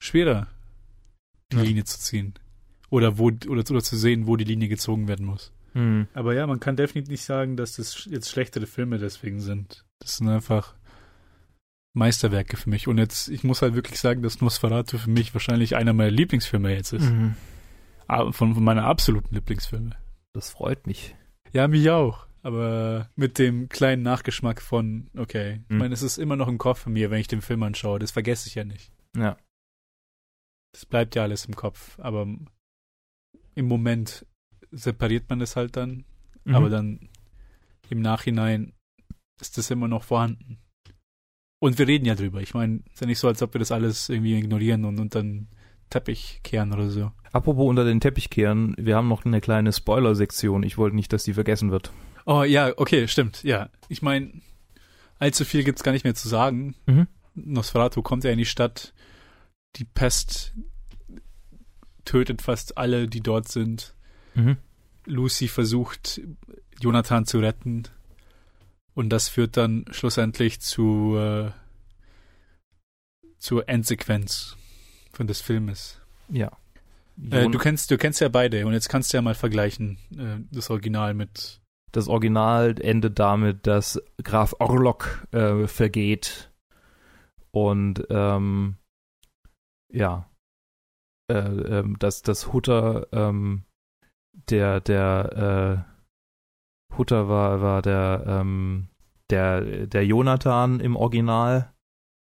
schwerer, 0.00 0.48
die 1.52 1.56
Ja. 1.58 1.62
Linie 1.62 1.84
zu 1.84 2.00
ziehen. 2.00 2.34
Oder 2.90 3.18
wo 3.18 3.26
oder, 3.26 3.70
oder 3.70 3.82
zu 3.84 3.96
sehen, 3.96 4.26
wo 4.26 4.36
die 4.36 4.44
Linie 4.44 4.68
gezogen 4.68 5.06
werden 5.08 5.26
muss. 5.26 5.52
Mhm. 5.74 6.08
Aber 6.14 6.34
ja, 6.34 6.46
man 6.46 6.58
kann 6.58 6.76
definitiv 6.76 7.10
nicht 7.10 7.24
sagen, 7.24 7.56
dass 7.56 7.76
das 7.76 8.06
jetzt 8.06 8.30
schlechtere 8.30 8.66
Filme 8.66 8.98
deswegen 8.98 9.40
sind. 9.40 9.84
Das 10.00 10.16
sind 10.16 10.28
einfach 10.28 10.74
Meisterwerke 11.94 12.56
für 12.56 12.70
mich. 12.70 12.88
Und 12.88 12.98
jetzt, 12.98 13.28
ich 13.28 13.44
muss 13.44 13.62
halt 13.62 13.74
wirklich 13.74 14.00
sagen, 14.00 14.22
dass 14.22 14.40
Nosferatu 14.40 14.98
für 14.98 15.10
mich 15.10 15.34
wahrscheinlich 15.34 15.76
einer 15.76 15.92
meiner 15.92 16.10
Lieblingsfilme 16.10 16.72
jetzt 16.74 16.92
ist. 16.92 17.10
Mhm. 17.10 17.34
Ah, 18.06 18.30
Von, 18.32 18.54
von 18.54 18.64
meiner 18.64 18.84
absoluten 18.84 19.34
Lieblingsfilme. 19.34 19.90
Das 20.32 20.50
freut 20.50 20.86
mich. 20.86 21.14
Ja, 21.52 21.66
mich 21.68 21.90
auch. 21.90 22.26
Aber 22.46 23.10
mit 23.16 23.40
dem 23.40 23.68
kleinen 23.68 24.02
Nachgeschmack 24.02 24.62
von, 24.62 25.10
okay, 25.16 25.62
ich 25.64 25.70
Mhm. 25.70 25.78
meine, 25.78 25.94
es 25.94 26.02
ist 26.02 26.16
immer 26.16 26.36
noch 26.36 26.46
im 26.46 26.58
Kopf 26.58 26.78
von 26.82 26.92
mir, 26.92 27.10
wenn 27.10 27.18
ich 27.20 27.26
den 27.26 27.42
Film 27.42 27.64
anschaue. 27.64 27.98
Das 27.98 28.12
vergesse 28.12 28.48
ich 28.48 28.54
ja 28.54 28.64
nicht. 28.64 28.92
Ja. 29.16 29.36
Das 30.72 30.86
bleibt 30.86 31.16
ja 31.16 31.24
alles 31.24 31.46
im 31.46 31.56
Kopf. 31.56 31.98
Aber 31.98 32.22
im 33.56 33.66
Moment 33.66 34.26
separiert 34.70 35.28
man 35.28 35.40
das 35.40 35.56
halt 35.56 35.76
dann. 35.76 36.04
Mhm. 36.44 36.54
Aber 36.54 36.70
dann 36.70 37.08
im 37.90 38.00
Nachhinein 38.00 38.74
ist 39.40 39.58
das 39.58 39.72
immer 39.72 39.88
noch 39.88 40.04
vorhanden. 40.04 40.58
Und 41.60 41.78
wir 41.80 41.88
reden 41.88 42.04
ja 42.04 42.14
drüber. 42.14 42.40
Ich 42.42 42.54
meine, 42.54 42.82
es 42.86 42.92
ist 42.94 43.00
ja 43.00 43.06
nicht 43.08 43.18
so, 43.18 43.26
als 43.26 43.42
ob 43.42 43.54
wir 43.54 43.58
das 43.58 43.72
alles 43.72 44.08
irgendwie 44.08 44.38
ignorieren 44.38 44.84
und 44.84 45.00
unter 45.00 45.20
den 45.20 45.48
Teppich 45.90 46.40
kehren 46.44 46.72
oder 46.72 46.90
so. 46.90 47.10
Apropos 47.32 47.68
unter 47.68 47.84
den 47.84 47.98
Teppich 47.98 48.30
kehren, 48.30 48.76
wir 48.78 48.94
haben 48.94 49.08
noch 49.08 49.24
eine 49.24 49.40
kleine 49.40 49.72
Spoiler-Sektion. 49.72 50.62
Ich 50.62 50.78
wollte 50.78 50.94
nicht, 50.94 51.12
dass 51.12 51.24
die 51.24 51.34
vergessen 51.34 51.72
wird. 51.72 51.92
Oh 52.26 52.42
ja, 52.42 52.72
okay, 52.76 53.08
stimmt. 53.08 53.42
Ja, 53.44 53.70
ich 53.88 54.02
meine, 54.02 54.42
allzu 55.18 55.44
viel 55.44 55.64
gibt's 55.64 55.82
gar 55.82 55.92
nicht 55.92 56.04
mehr 56.04 56.14
zu 56.14 56.28
sagen. 56.28 56.74
Mhm. 56.86 57.06
Nosferatu 57.34 58.02
kommt 58.02 58.24
ja 58.24 58.30
in 58.30 58.38
die 58.38 58.44
Stadt. 58.44 58.92
Die 59.76 59.84
Pest 59.84 60.54
tötet 62.04 62.42
fast 62.42 62.76
alle, 62.76 63.08
die 63.08 63.20
dort 63.20 63.48
sind. 63.48 63.94
Mhm. 64.34 64.56
Lucy 65.04 65.48
versucht, 65.48 66.20
Jonathan 66.80 67.26
zu 67.26 67.38
retten. 67.38 67.84
Und 68.94 69.10
das 69.10 69.28
führt 69.28 69.56
dann 69.56 69.84
schlussendlich 69.90 70.60
zu 70.60 71.16
äh, 71.16 71.50
zur 73.38 73.68
Endsequenz 73.68 74.56
von 75.12 75.26
des 75.26 75.40
Filmes. 75.40 76.00
Ja. 76.28 76.50
Äh, 77.30 77.48
du 77.48 77.58
kennst, 77.58 77.90
du 77.90 77.98
kennst 77.98 78.20
ja 78.20 78.28
beide 78.28 78.66
und 78.66 78.72
jetzt 78.72 78.88
kannst 78.88 79.12
du 79.12 79.18
ja 79.18 79.22
mal 79.22 79.34
vergleichen 79.34 79.98
äh, 80.16 80.42
das 80.50 80.70
Original 80.70 81.14
mit. 81.14 81.60
Das 81.92 82.08
Original 82.08 82.74
endet 82.80 83.18
damit, 83.18 83.66
dass 83.66 84.00
Graf 84.22 84.54
Orlok 84.58 85.26
äh, 85.32 85.66
vergeht 85.66 86.52
und 87.52 88.06
ähm, 88.10 88.76
ja, 89.92 90.28
äh, 91.30 91.38
ähm, 91.38 91.98
dass 91.98 92.22
das 92.22 92.52
Hutter 92.52 93.06
ähm, 93.12 93.64
der 94.50 94.80
der 94.80 95.86
äh, 96.90 96.96
Hutter 96.96 97.28
war 97.28 97.60
war 97.62 97.82
der 97.82 98.24
ähm, 98.26 98.88
der 99.30 99.86
der 99.86 100.04
Jonathan 100.06 100.80
im 100.80 100.96
Original, 100.96 101.72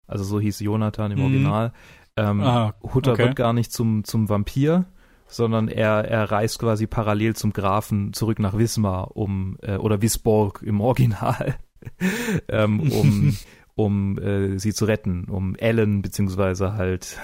also 0.07 0.25
so 0.25 0.41
hieß 0.41 0.61
Jonathan 0.61 1.11
im 1.13 1.19
Mhm. 1.19 1.25
Original. 1.25 1.73
Ähm, 2.17 2.41
Ah, 2.43 2.75
Hutter 2.83 3.13
okay. 3.13 3.25
wird 3.25 3.37
gar 3.37 3.53
nicht 3.53 3.73
zum, 3.73 4.05
zum 4.05 4.29
Vampir, 4.29 4.85
sondern 5.27 5.68
er, 5.68 6.05
er 6.05 6.31
reist 6.31 6.59
quasi 6.59 6.87
parallel 6.87 7.35
zum 7.35 7.53
Grafen 7.53 8.12
zurück 8.12 8.39
nach 8.39 8.57
Wismar, 8.57 9.16
um, 9.16 9.57
äh, 9.62 9.77
oder 9.77 10.03
Wisborg 10.03 10.62
im 10.62 10.81
Original, 10.81 11.57
ähm, 12.49 12.81
um, 12.81 13.37
um 13.75 14.18
äh, 14.18 14.59
sie 14.59 14.72
zu 14.72 14.85
retten, 14.85 15.25
um 15.25 15.57
Ellen 15.57 16.03
beziehungsweise 16.03 16.75
halt, 16.75 17.18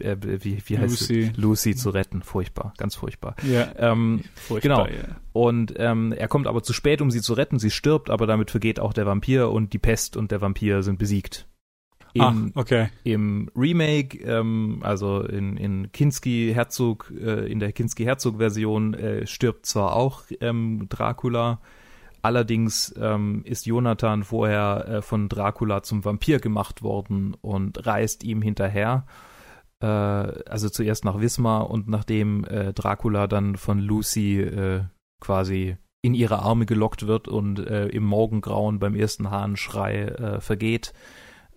äh, 0.00 0.16
wie, 0.20 0.62
wie 0.66 0.78
heißt 0.78 1.00
Lucy. 1.00 1.22
sie? 1.24 1.32
Lucy 1.40 1.76
zu 1.76 1.90
retten. 1.90 2.22
Furchtbar, 2.22 2.72
ganz 2.78 2.94
furchtbar. 2.94 3.36
Ja, 3.42 3.68
Ähm, 3.76 4.22
furchtbar, 4.34 4.86
genau. 4.88 4.98
Ja. 4.98 5.16
und 5.32 5.74
ähm, 5.76 6.12
er 6.12 6.28
kommt 6.28 6.46
aber 6.46 6.62
zu 6.62 6.72
spät, 6.72 7.02
um 7.02 7.10
sie 7.10 7.20
zu 7.20 7.34
retten. 7.34 7.58
Sie 7.58 7.70
stirbt, 7.70 8.10
aber 8.10 8.26
damit 8.26 8.50
vergeht 8.50 8.80
auch 8.80 8.92
der 8.92 9.06
Vampir 9.06 9.50
und 9.50 9.72
die 9.72 9.78
Pest 9.78 10.16
und 10.16 10.30
der 10.30 10.40
Vampir 10.40 10.82
sind 10.82 10.98
besiegt. 10.98 11.46
Im, 12.14 12.52
okay. 12.54 12.88
im 13.04 13.50
Remake, 13.54 14.18
ähm, 14.18 14.80
also 14.82 15.22
in, 15.22 15.56
in 15.56 15.92
Kinski 15.92 16.52
Herzog, 16.54 17.12
äh, 17.18 17.50
in 17.50 17.60
der 17.60 17.72
Kinski 17.72 18.04
Herzog 18.04 18.38
Version 18.38 18.94
äh, 18.94 19.26
stirbt 19.26 19.66
zwar 19.66 19.94
auch 19.94 20.22
ähm, 20.40 20.86
Dracula, 20.88 21.60
allerdings 22.22 22.94
ähm, 22.98 23.42
ist 23.44 23.66
Jonathan 23.66 24.24
vorher 24.24 24.88
äh, 24.88 25.02
von 25.02 25.28
Dracula 25.28 25.82
zum 25.82 26.04
Vampir 26.04 26.40
gemacht 26.40 26.82
worden 26.82 27.34
und 27.40 27.86
reist 27.86 28.24
ihm 28.24 28.42
hinterher. 28.42 29.06
Äh, 29.80 29.86
also 29.86 30.68
zuerst 30.68 31.04
nach 31.04 31.20
Wismar 31.20 31.70
und 31.70 31.88
nachdem 31.88 32.44
äh, 32.44 32.72
Dracula 32.72 33.26
dann 33.26 33.56
von 33.56 33.78
Lucy 33.78 34.40
äh, 34.40 34.84
quasi 35.20 35.76
in 36.02 36.14
ihre 36.14 36.40
Arme 36.40 36.66
gelockt 36.66 37.06
wird 37.06 37.28
und 37.28 37.58
äh, 37.58 37.88
im 37.88 38.04
Morgengrauen 38.04 38.78
beim 38.78 38.94
ersten 38.94 39.30
Hahnschrei 39.30 40.04
äh, 40.04 40.40
vergeht, 40.40 40.92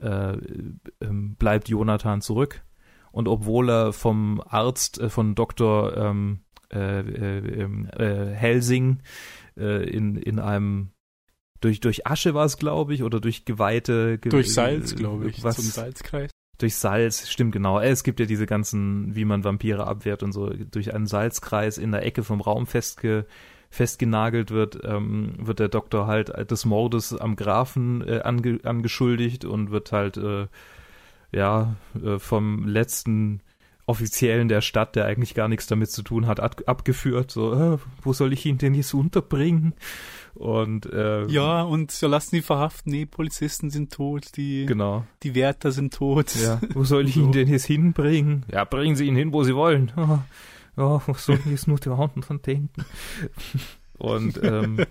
äh, 0.02 0.38
ähm, 1.02 1.36
bleibt 1.36 1.70
Jonathan 1.70 2.22
zurück 2.22 2.64
Und 3.12 3.28
obwohl 3.28 3.70
er 3.70 3.94
vom 3.94 4.42
Arzt, 4.46 5.00
äh, 5.00 5.10
von 5.10 5.36
Dr. 5.36 5.96
Ähm, 5.98 6.42
äh, 6.74 7.00
äh, 7.00 7.62
ähm, 7.62 7.90
äh, 7.98 8.28
Helsing 8.28 9.02
in, 9.58 10.16
in 10.16 10.40
einem 10.40 10.92
durch, 11.62 11.80
durch 11.80 12.08
Asche 12.08 12.34
war 12.34 12.46
es, 12.46 12.58
glaube 12.58 12.94
ich, 12.94 13.04
oder 13.04 13.20
durch 13.20 13.46
geweihte. 13.46 14.18
Ge 14.18 14.32
durch 14.32 14.54
Salz, 14.54 14.96
glaube 14.96 15.30
ich, 15.30 15.44
was, 15.44 15.58
zum 15.58 15.66
Salzkreis. 15.66 16.32
Durch 16.58 16.76
Salz, 16.76 17.30
stimmt 17.30 17.54
genau. 17.54 17.80
Es 17.80 18.04
gibt 18.04 18.20
ja 18.20 18.26
diese 18.26 18.48
ganzen, 18.48 19.16
wie 19.16 19.26
man 19.26 19.44
Vampire 19.44 19.86
abwehrt 19.88 20.24
und 20.24 20.32
so, 20.32 20.50
durch 20.50 20.94
einen 20.94 21.06
Salzkreis 21.06 21.78
in 21.78 21.92
der 21.92 22.04
Ecke 22.06 22.24
vom 22.24 22.42
Raum 22.42 22.66
festge, 22.66 23.28
festgenagelt 23.72 24.52
wird, 24.52 24.80
ähm, 24.84 25.34
wird 25.40 25.60
der 25.60 25.70
Doktor 25.70 26.06
halt 26.06 26.52
des 26.52 26.66
Mordes 26.66 27.18
am 27.18 27.36
Grafen 27.36 28.08
äh, 28.08 28.20
ange, 28.20 28.60
angeschuldigt 28.64 29.46
und 29.46 29.72
wird 29.72 29.92
halt 29.94 30.18
äh, 30.18 30.48
ja 31.32 31.76
äh, 32.04 32.20
vom 32.20 32.68
letzten 32.68 33.42
Offiziellen 33.88 34.48
der 34.48 34.62
Stadt, 34.62 34.96
der 34.96 35.06
eigentlich 35.06 35.34
gar 35.34 35.48
nichts 35.48 35.68
damit 35.68 35.90
zu 35.90 36.04
tun 36.04 36.28
hat, 36.28 36.40
ab, 36.40 36.62
abgeführt. 36.66 37.32
So, 37.32 37.54
äh, 37.54 37.78
wo 38.04 38.14
soll 38.14 38.34
ich 38.34 38.46
ihn 38.46 38.58
denn 38.58 38.74
jetzt 38.74 38.94
unterbringen? 38.94 39.74
Und 40.34 40.86
äh, 40.86 41.26
ja, 41.28 41.64
und 41.64 41.92
so 41.92 42.08
lassen 42.08 42.36
die 42.36 42.42
verhaften. 42.42 42.92
Nee, 42.92 43.06
Polizisten 43.06 43.70
sind 43.70 43.92
tot, 43.92 44.38
die 44.38 44.66
genau. 44.66 45.06
die 45.24 45.34
Wärter 45.36 45.72
sind 45.72 45.94
tot. 45.94 46.36
Ja, 46.36 46.62
wo 46.74 46.84
soll 46.84 47.08
ich 47.08 47.14
so. 47.16 47.22
ihn 47.22 47.32
denn 47.32 47.48
jetzt 47.48 47.66
hinbringen? 47.66 48.46
Ja, 48.52 48.64
bringen 48.64 48.96
Sie 48.96 49.08
ihn 49.08 49.16
hin, 49.16 49.34
wo 49.34 49.44
Sie 49.44 49.56
wollen. 49.56 49.92
Ja, 50.82 51.02
was 51.06 51.26
soll 51.26 51.36
ich 51.36 51.46
jetzt 51.46 51.68
nur 51.68 51.78
die 51.78 51.90
Hand 51.90 52.26
von 52.26 52.42
denken? 52.42 52.86
Und 53.98 54.42
ähm, 54.44 54.84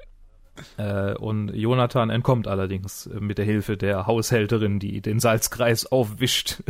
äh, 0.76 1.14
und 1.14 1.54
Jonathan 1.54 2.10
entkommt 2.10 2.48
allerdings 2.48 3.08
mit 3.18 3.38
der 3.38 3.44
Hilfe 3.44 3.76
der 3.76 4.06
Haushälterin, 4.06 4.80
die 4.80 5.00
den 5.00 5.20
Salzkreis 5.20 5.86
aufwischt. 5.86 6.62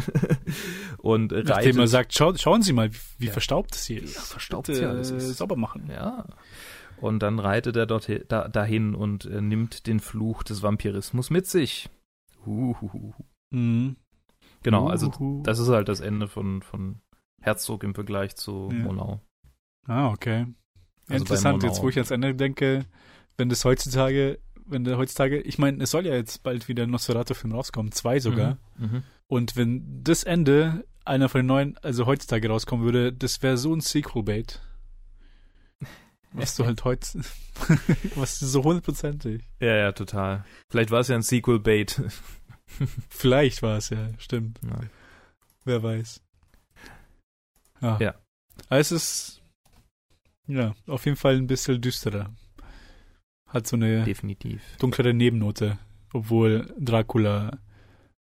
und 0.99 1.33
Nachdem 1.33 1.53
reitet. 1.53 1.77
er 1.79 1.87
sagt, 1.89 2.15
schau, 2.15 2.35
schauen 2.35 2.63
Sie 2.63 2.73
mal, 2.73 2.91
wie, 3.19 3.27
ja. 3.27 3.33
verstaubt 3.33 3.75
es 3.75 3.87
hier 3.87 4.03
ist. 4.03 4.17
Ja, 4.17 4.21
verstaubt 4.21 4.67
Bitte, 4.67 4.83
ja, 4.83 4.91
alles 4.91 5.11
ist. 5.11 5.37
sauber 5.39 5.57
machen. 5.57 5.89
Ja. 5.91 6.27
Und 7.01 7.21
dann 7.21 7.39
reitet 7.39 7.77
er 7.77 7.87
dort 7.87 8.09
da, 8.29 8.49
dahin 8.49 8.95
und 8.95 9.25
äh, 9.25 9.41
nimmt 9.41 9.87
den 9.87 9.99
Fluch 9.99 10.43
des 10.43 10.63
Vampirismus 10.63 11.31
mit 11.31 11.47
sich. 11.47 11.89
Uhuhu. 12.47 13.15
Mhm. 13.51 13.97
Genau, 14.63 14.87
also 14.87 15.11
das 15.43 15.59
ist 15.59 15.69
halt 15.69 15.89
das 15.89 16.01
Ende 16.01 16.29
von, 16.29 16.63
von 16.63 17.01
Herzog 17.43 17.85
im 17.85 17.95
Vergleich 17.95 18.37
zu 18.37 18.71
ja. 18.73 18.79
Monau. 18.79 19.21
Ah, 19.87 20.09
okay. 20.09 20.47
Also 21.09 21.23
Interessant, 21.25 21.63
jetzt 21.63 21.83
wo 21.83 21.89
ich 21.89 21.97
ans 21.97 22.11
Ende 22.11 22.35
denke, 22.35 22.87
wenn 23.37 23.49
das 23.49 23.65
heutzutage, 23.65 24.39
wenn 24.65 24.85
der 24.85 24.97
heutzutage, 24.97 25.41
ich 25.41 25.59
meine, 25.59 25.83
es 25.83 25.91
soll 25.91 26.07
ja 26.07 26.15
jetzt 26.15 26.43
bald 26.43 26.69
wieder 26.69 26.85
ein 26.85 26.91
Nosferatu-Film 26.91 27.53
rauskommen, 27.53 27.93
zwei 27.93 28.21
sogar. 28.21 28.59
Mhm, 28.79 28.87
mhm, 28.87 29.03
und 29.27 29.57
wenn 29.57 30.03
das 30.05 30.25
Ende 30.25 30.85
einer 31.05 31.29
von 31.29 31.41
den 31.41 31.47
neuen, 31.47 31.79
also 31.79 32.07
heutzutage 32.07 32.49
rauskommen 32.49 32.85
würde, 32.85 33.13
das 33.13 33.43
wäre 33.43 33.57
so 33.57 33.75
ein 33.75 33.81
Sequel-Bait. 33.81 34.61
Was 36.33 36.55
du 36.57 36.65
halt 36.65 36.85
heute, 36.85 37.21
was 38.17 38.39
so 38.39 38.65
hundertprozentig. 38.65 39.43
Ja, 39.61 39.77
ja, 39.77 39.93
total. 39.93 40.47
Vielleicht 40.71 40.91
war 40.91 41.01
es 41.01 41.09
ja 41.09 41.17
ein 41.17 41.23
Sequel-Bait. 41.23 42.01
Vielleicht 43.11 43.61
war 43.61 43.77
es 43.77 43.91
ja, 43.91 44.09
stimmt. 44.17 44.59
Ja. 44.63 44.81
Wer 45.67 45.83
weiß. 45.83 46.23
Ja. 47.83 47.99
ja. 48.01 48.15
Aber 48.69 48.81
es 48.81 48.93
ist, 48.93 49.43
ja, 50.47 50.75
auf 50.87 51.05
jeden 51.05 51.17
Fall 51.17 51.37
ein 51.37 51.47
bisschen 51.47 51.81
düsterer. 51.81 52.31
Hat 53.49 53.67
so 53.67 53.77
eine 53.77 54.05
Definitiv. 54.05 54.63
dunklere 54.79 55.13
Nebennote, 55.13 55.79
obwohl 56.13 56.73
Dracula 56.79 57.59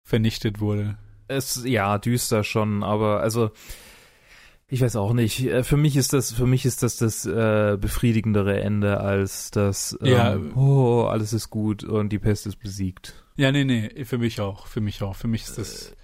vernichtet 0.07 0.59
wurde. 0.61 0.97
Es, 1.27 1.63
ja, 1.65 1.97
düster 1.97 2.45
schon, 2.45 2.83
aber 2.83 3.19
also, 3.19 3.51
ich 4.69 4.81
weiß 4.81 4.95
auch 4.95 5.13
nicht. 5.13 5.45
Äh, 5.45 5.63
für 5.63 5.75
mich 5.75 5.97
ist 5.97 6.13
das, 6.13 6.31
für 6.31 6.47
mich 6.47 6.65
ist 6.65 6.83
das 6.83 6.97
das 6.97 7.25
äh, 7.25 7.77
befriedigendere 7.79 8.61
Ende 8.61 9.01
als 9.01 9.51
das, 9.51 9.97
ähm, 10.01 10.07
ja. 10.07 10.37
oh, 10.55 11.03
alles 11.03 11.33
ist 11.33 11.49
gut 11.49 11.83
und 11.83 12.09
die 12.09 12.19
Pest 12.19 12.47
ist 12.47 12.57
besiegt. 12.57 13.25
Ja, 13.35 13.51
nee, 13.51 13.65
nee, 13.65 14.05
für 14.05 14.17
mich 14.17 14.39
auch, 14.39 14.67
für 14.67 14.81
mich 14.81 15.01
auch. 15.01 15.15
Für 15.15 15.27
mich 15.27 15.43
ist 15.43 15.57
das 15.57 15.95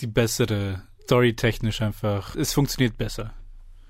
die 0.00 0.06
bessere, 0.06 0.82
storytechnisch 1.04 1.82
einfach. 1.82 2.34
Es 2.36 2.52
funktioniert 2.52 2.96
besser. 2.96 3.34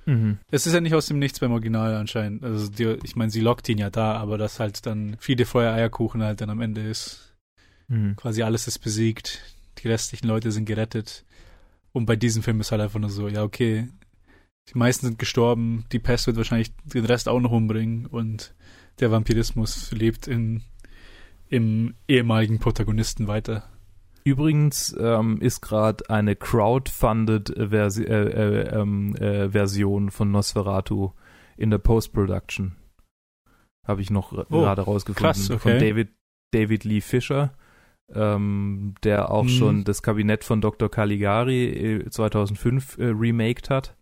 Mhm. 0.06 0.38
Es 0.50 0.66
ist 0.66 0.74
ja 0.74 0.80
nicht 0.80 0.94
aus 0.94 1.06
dem 1.06 1.18
Nichts 1.18 1.40
beim 1.40 1.52
Original 1.52 1.94
anscheinend. 1.94 2.44
Also 2.44 2.68
die, 2.68 2.98
ich 3.02 3.16
meine, 3.16 3.30
sie 3.30 3.40
lockt 3.40 3.68
ihn 3.68 3.78
ja 3.78 3.90
da, 3.90 4.16
aber 4.16 4.38
dass 4.38 4.60
halt 4.60 4.84
dann 4.86 5.16
viele 5.18 5.46
Feuer-Eierkuchen 5.46 6.22
halt 6.22 6.40
dann 6.40 6.50
am 6.50 6.60
Ende 6.60 6.82
ist. 6.82 7.34
Mhm. 7.88 8.16
Quasi 8.16 8.42
alles 8.42 8.66
ist 8.66 8.78
besiegt. 8.78 9.40
Die 9.78 9.88
restlichen 9.88 10.26
Leute 10.26 10.52
sind 10.52 10.66
gerettet. 10.66 11.24
Und 11.92 12.06
bei 12.06 12.16
diesem 12.16 12.42
Film 12.42 12.60
ist 12.60 12.72
halt 12.72 12.82
einfach 12.82 13.00
nur 13.00 13.10
so, 13.10 13.28
ja, 13.28 13.42
okay, 13.42 13.88
die 14.72 14.78
meisten 14.78 15.06
sind 15.06 15.18
gestorben, 15.18 15.84
die 15.92 15.98
Pest 15.98 16.26
wird 16.26 16.36
wahrscheinlich 16.36 16.72
den 16.84 17.04
Rest 17.04 17.28
auch 17.28 17.40
noch 17.40 17.52
umbringen 17.52 18.06
und 18.06 18.54
der 19.00 19.10
Vampirismus 19.10 19.92
lebt 19.92 20.26
in, 20.26 20.62
im 21.48 21.94
ehemaligen 22.08 22.58
Protagonisten 22.58 23.28
weiter. 23.28 23.68
Übrigens 24.24 24.96
ähm, 24.98 25.40
ist 25.40 25.60
gerade 25.60 26.08
eine 26.08 26.34
crowdfunded 26.34 27.54
Versi 27.70 28.04
äh, 28.04 28.22
äh, 28.24 28.80
ähm, 28.80 29.14
äh, 29.16 29.50
Version 29.50 30.10
von 30.10 30.30
Nosferatu 30.30 31.12
in 31.56 31.70
der 31.70 31.78
Post-Production. 31.78 32.76
Habe 33.86 34.00
ich 34.00 34.10
noch 34.10 34.32
oh, 34.32 34.44
gerade 34.48 34.82
rausgefunden. 34.82 35.26
Krass, 35.26 35.50
okay. 35.50 35.58
Von 35.58 35.78
David, 35.78 36.08
David 36.52 36.84
Lee 36.84 37.02
Fisher 37.02 37.52
ähm, 38.12 38.94
der 39.02 39.30
auch 39.30 39.42
hm. 39.42 39.48
schon 39.48 39.84
das 39.84 40.02
Kabinett 40.02 40.44
von 40.44 40.60
Dr. 40.60 40.90
Caligari 40.90 42.04
2005 42.08 42.98
äh, 42.98 43.04
äh, 43.04 43.12
remaked 43.14 43.70
hat. 43.70 43.96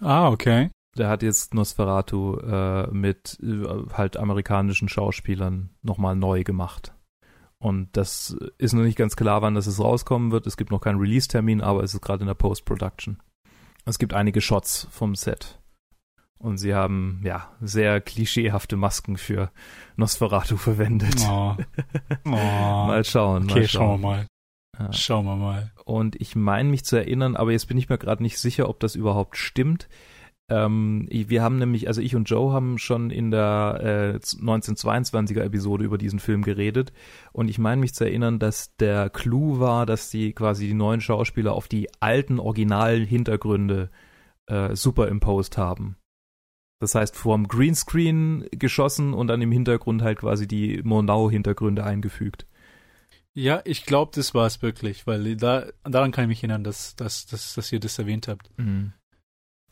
Ah, 0.00 0.28
okay. 0.28 0.70
Der 0.96 1.08
hat 1.08 1.22
jetzt 1.22 1.54
Nosferatu 1.54 2.36
äh, 2.38 2.88
mit 2.90 3.38
äh, 3.42 3.66
halt 3.94 4.16
amerikanischen 4.16 4.88
Schauspielern 4.88 5.70
nochmal 5.82 6.16
neu 6.16 6.44
gemacht. 6.44 6.94
Und 7.62 7.96
das 7.96 8.36
ist 8.58 8.72
noch 8.72 8.82
nicht 8.82 8.98
ganz 8.98 9.14
klar, 9.14 9.40
wann 9.40 9.54
das 9.54 9.78
rauskommen 9.78 10.32
wird. 10.32 10.48
Es 10.48 10.56
gibt 10.56 10.72
noch 10.72 10.80
keinen 10.80 10.98
Release-Termin, 10.98 11.60
aber 11.60 11.84
es 11.84 11.94
ist 11.94 12.00
gerade 12.00 12.22
in 12.22 12.26
der 12.26 12.34
Post-Production. 12.34 13.22
Es 13.84 14.00
gibt 14.00 14.14
einige 14.14 14.40
Shots 14.40 14.88
vom 14.90 15.14
Set. 15.14 15.60
Und 16.38 16.58
sie 16.58 16.74
haben, 16.74 17.20
ja, 17.22 17.52
sehr 17.60 18.00
klischeehafte 18.00 18.74
Masken 18.74 19.16
für 19.16 19.52
Nosferatu 19.94 20.56
verwendet. 20.56 21.24
Oh. 21.28 21.54
Oh. 22.24 22.30
mal 22.30 23.04
schauen. 23.04 23.44
Okay, 23.44 23.60
mal 23.60 23.68
schauen 23.68 24.00
wir 24.00 24.08
mal. 24.08 24.26
Ja. 24.76 24.92
Schauen 24.92 25.24
wir 25.24 25.36
mal. 25.36 25.70
Und 25.84 26.20
ich 26.20 26.34
meine 26.34 26.68
mich 26.68 26.84
zu 26.84 26.96
erinnern, 26.96 27.36
aber 27.36 27.52
jetzt 27.52 27.68
bin 27.68 27.78
ich 27.78 27.88
mir 27.88 27.98
gerade 27.98 28.24
nicht 28.24 28.38
sicher, 28.38 28.68
ob 28.68 28.80
das 28.80 28.96
überhaupt 28.96 29.36
stimmt. 29.36 29.88
Ähm, 30.52 31.08
wir 31.10 31.42
haben 31.42 31.58
nämlich, 31.58 31.88
also 31.88 32.02
ich 32.02 32.14
und 32.14 32.28
Joe 32.28 32.52
haben 32.52 32.76
schon 32.76 33.10
in 33.10 33.30
der 33.30 34.18
äh, 34.18 34.18
1922er 34.18 35.40
Episode 35.40 35.84
über 35.84 35.96
diesen 35.96 36.18
Film 36.18 36.42
geredet 36.42 36.92
und 37.32 37.48
ich 37.48 37.58
meine 37.58 37.80
mich 37.80 37.94
zu 37.94 38.04
erinnern, 38.04 38.38
dass 38.38 38.76
der 38.76 39.08
Clou 39.08 39.60
war, 39.60 39.86
dass 39.86 40.10
die 40.10 40.34
quasi 40.34 40.66
die 40.66 40.74
neuen 40.74 41.00
Schauspieler 41.00 41.54
auf 41.54 41.68
die 41.68 41.88
alten 42.00 42.38
originalen 42.38 43.06
Hintergründe 43.06 43.88
äh, 44.46 44.76
superimposed 44.76 45.56
haben. 45.56 45.96
Das 46.80 46.94
heißt, 46.94 47.16
vorm 47.16 47.48
Greenscreen 47.48 48.46
geschossen 48.50 49.14
und 49.14 49.28
dann 49.28 49.40
im 49.40 49.52
Hintergrund 49.52 50.02
halt 50.02 50.18
quasi 50.18 50.46
die 50.46 50.82
Monau-Hintergründe 50.82 51.82
eingefügt. 51.82 52.46
Ja, 53.32 53.62
ich 53.64 53.86
glaube, 53.86 54.12
das 54.14 54.34
war 54.34 54.46
es 54.46 54.60
wirklich, 54.60 55.06
weil 55.06 55.36
da, 55.36 55.64
daran 55.84 56.10
kann 56.10 56.24
ich 56.24 56.28
mich 56.28 56.42
erinnern, 56.42 56.64
dass, 56.64 56.94
dass, 56.96 57.24
dass, 57.24 57.54
dass 57.54 57.72
ihr 57.72 57.80
das 57.80 57.98
erwähnt 57.98 58.28
habt. 58.28 58.50
Mhm. 58.58 58.92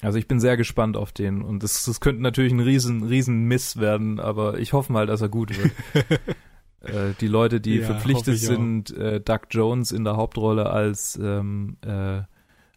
Also 0.03 0.19
ich 0.19 0.27
bin 0.27 0.41
sehr 0.41 0.57
gespannt 0.57 0.97
auf 0.97 1.13
den 1.13 1.43
und 1.43 1.63
das, 1.63 1.85
das 1.85 2.01
könnte 2.01 2.23
natürlich 2.23 2.53
ein 2.53 2.61
riesen, 2.61 3.03
riesen 3.03 3.45
Miss 3.45 3.77
werden, 3.77 4.19
aber 4.19 4.59
ich 4.59 4.73
hoffe 4.73 4.93
mal, 4.93 5.07
dass 5.07 5.21
er 5.21 5.29
gut 5.29 5.51
wird. 5.57 5.73
äh, 6.81 7.15
die 7.21 7.27
Leute, 7.27 7.61
die 7.61 7.77
ja, 7.77 7.87
verpflichtet 7.87 8.39
sind, 8.39 8.91
äh, 8.97 9.21
Doug 9.21 9.41
Jones 9.51 9.93
in 9.93 10.05
der 10.05 10.17
Hauptrolle 10.17 10.71
als, 10.71 11.19
ähm, 11.23 11.77
äh, 11.85 12.23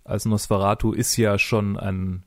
als 0.03 0.25
Nosferatu 0.25 0.91
ist 0.91 1.15
ja 1.15 1.39
schon 1.39 1.77
ein 1.77 2.23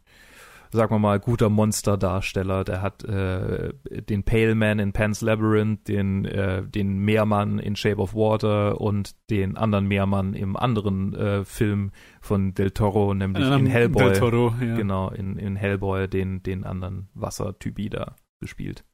sagen 0.71 0.95
wir 0.95 0.99
mal, 0.99 1.21
guter 1.21 1.49
Monsterdarsteller. 1.49 2.65
Der 2.65 2.83
hat 2.83 3.05
äh, 3.05 3.73
den 3.91 4.25
Pale 4.25 4.55
Man 4.55 4.79
in 4.79 4.93
Pan's 4.93 5.21
Labyrinth, 5.21 5.89
den, 5.89 6.25
äh, 6.25 6.63
den 6.63 6.99
Meermann 6.99 7.59
in 7.59 7.77
Shape 7.77 7.99
of 7.99 8.15
Water 8.15 8.81
und 8.81 9.15
den 9.31 9.57
anderen 9.57 9.87
Meermann 9.87 10.35
im 10.35 10.57
anderen 10.57 11.15
äh, 11.15 11.45
Film 11.45 11.93
von 12.21 12.55
Del 12.55 12.71
Toro, 12.71 13.15
nämlich 13.15 13.47
in 13.47 13.67
Hellboy. 13.67 14.05
Del 14.05 14.19
Toro, 14.19 14.55
ja. 14.61 14.77
Genau, 14.77 15.11
in, 15.11 15.39
in 15.39 15.57
Hellboy 15.57 16.09
den, 16.09 16.43
den 16.43 16.65
anderen 16.65 17.09
Wassertypi 17.15 17.89
da 17.89 18.17
gespielt. 18.41 18.85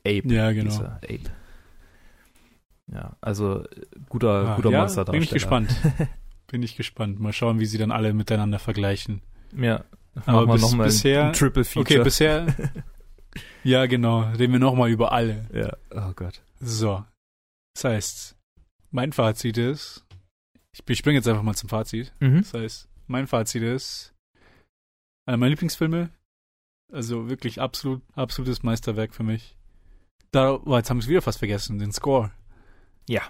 Ape. 0.00 0.22
Ja, 0.26 0.52
genau. 0.52 0.74
Ape. 0.74 1.30
Ja, 2.92 3.16
also 3.20 3.64
guter, 4.08 4.48
ah, 4.48 4.56
guter 4.56 4.70
ja, 4.70 4.80
Monsterdarsteller. 4.80 5.12
Bin 5.12 5.22
ich 5.22 5.30
gespannt. 5.30 5.74
bin 6.50 6.62
ich 6.62 6.76
gespannt. 6.76 7.18
Mal 7.18 7.32
schauen, 7.32 7.58
wie 7.58 7.66
sie 7.66 7.78
dann 7.78 7.90
alle 7.90 8.12
miteinander 8.12 8.58
vergleichen. 8.58 9.22
Ja, 9.56 9.84
aber 10.26 10.52
bis, 10.52 10.62
noch 10.62 10.74
mal 10.74 10.84
bisher, 10.84 11.26
ein 11.26 11.32
Triple 11.32 11.64
Feature. 11.64 11.82
Okay, 11.82 12.04
bisher. 12.04 12.46
ja, 13.64 13.86
genau. 13.86 14.20
Reden 14.20 14.52
wir 14.52 14.60
nochmal 14.60 14.90
über 14.90 15.12
alle. 15.12 15.46
Ja, 15.52 15.76
oh 15.90 16.12
Gott. 16.14 16.42
So. 16.60 17.04
Das 17.74 17.84
heißt, 17.84 18.36
mein 18.90 19.12
Fazit 19.12 19.58
ist, 19.58 20.04
ich 20.88 20.98
springe 20.98 21.18
jetzt 21.18 21.28
einfach 21.28 21.42
mal 21.42 21.54
zum 21.54 21.68
Fazit. 21.68 22.12
Mhm. 22.20 22.38
Das 22.38 22.54
heißt, 22.54 22.88
mein 23.06 23.26
Fazit 23.26 23.62
ist, 23.62 24.14
einer 25.26 25.36
meiner 25.36 25.50
Lieblingsfilme, 25.50 26.10
also 26.92 27.28
wirklich 27.28 27.60
absolut, 27.60 28.02
absolutes 28.14 28.62
Meisterwerk 28.62 29.14
für 29.14 29.22
mich. 29.22 29.56
Da, 30.30 30.54
oh, 30.54 30.76
jetzt 30.76 30.90
haben 30.90 30.98
wir 30.98 31.02
es 31.02 31.08
wieder 31.08 31.22
fast 31.22 31.38
vergessen, 31.38 31.78
den 31.78 31.92
Score. 31.92 32.30
Ja. 33.08 33.22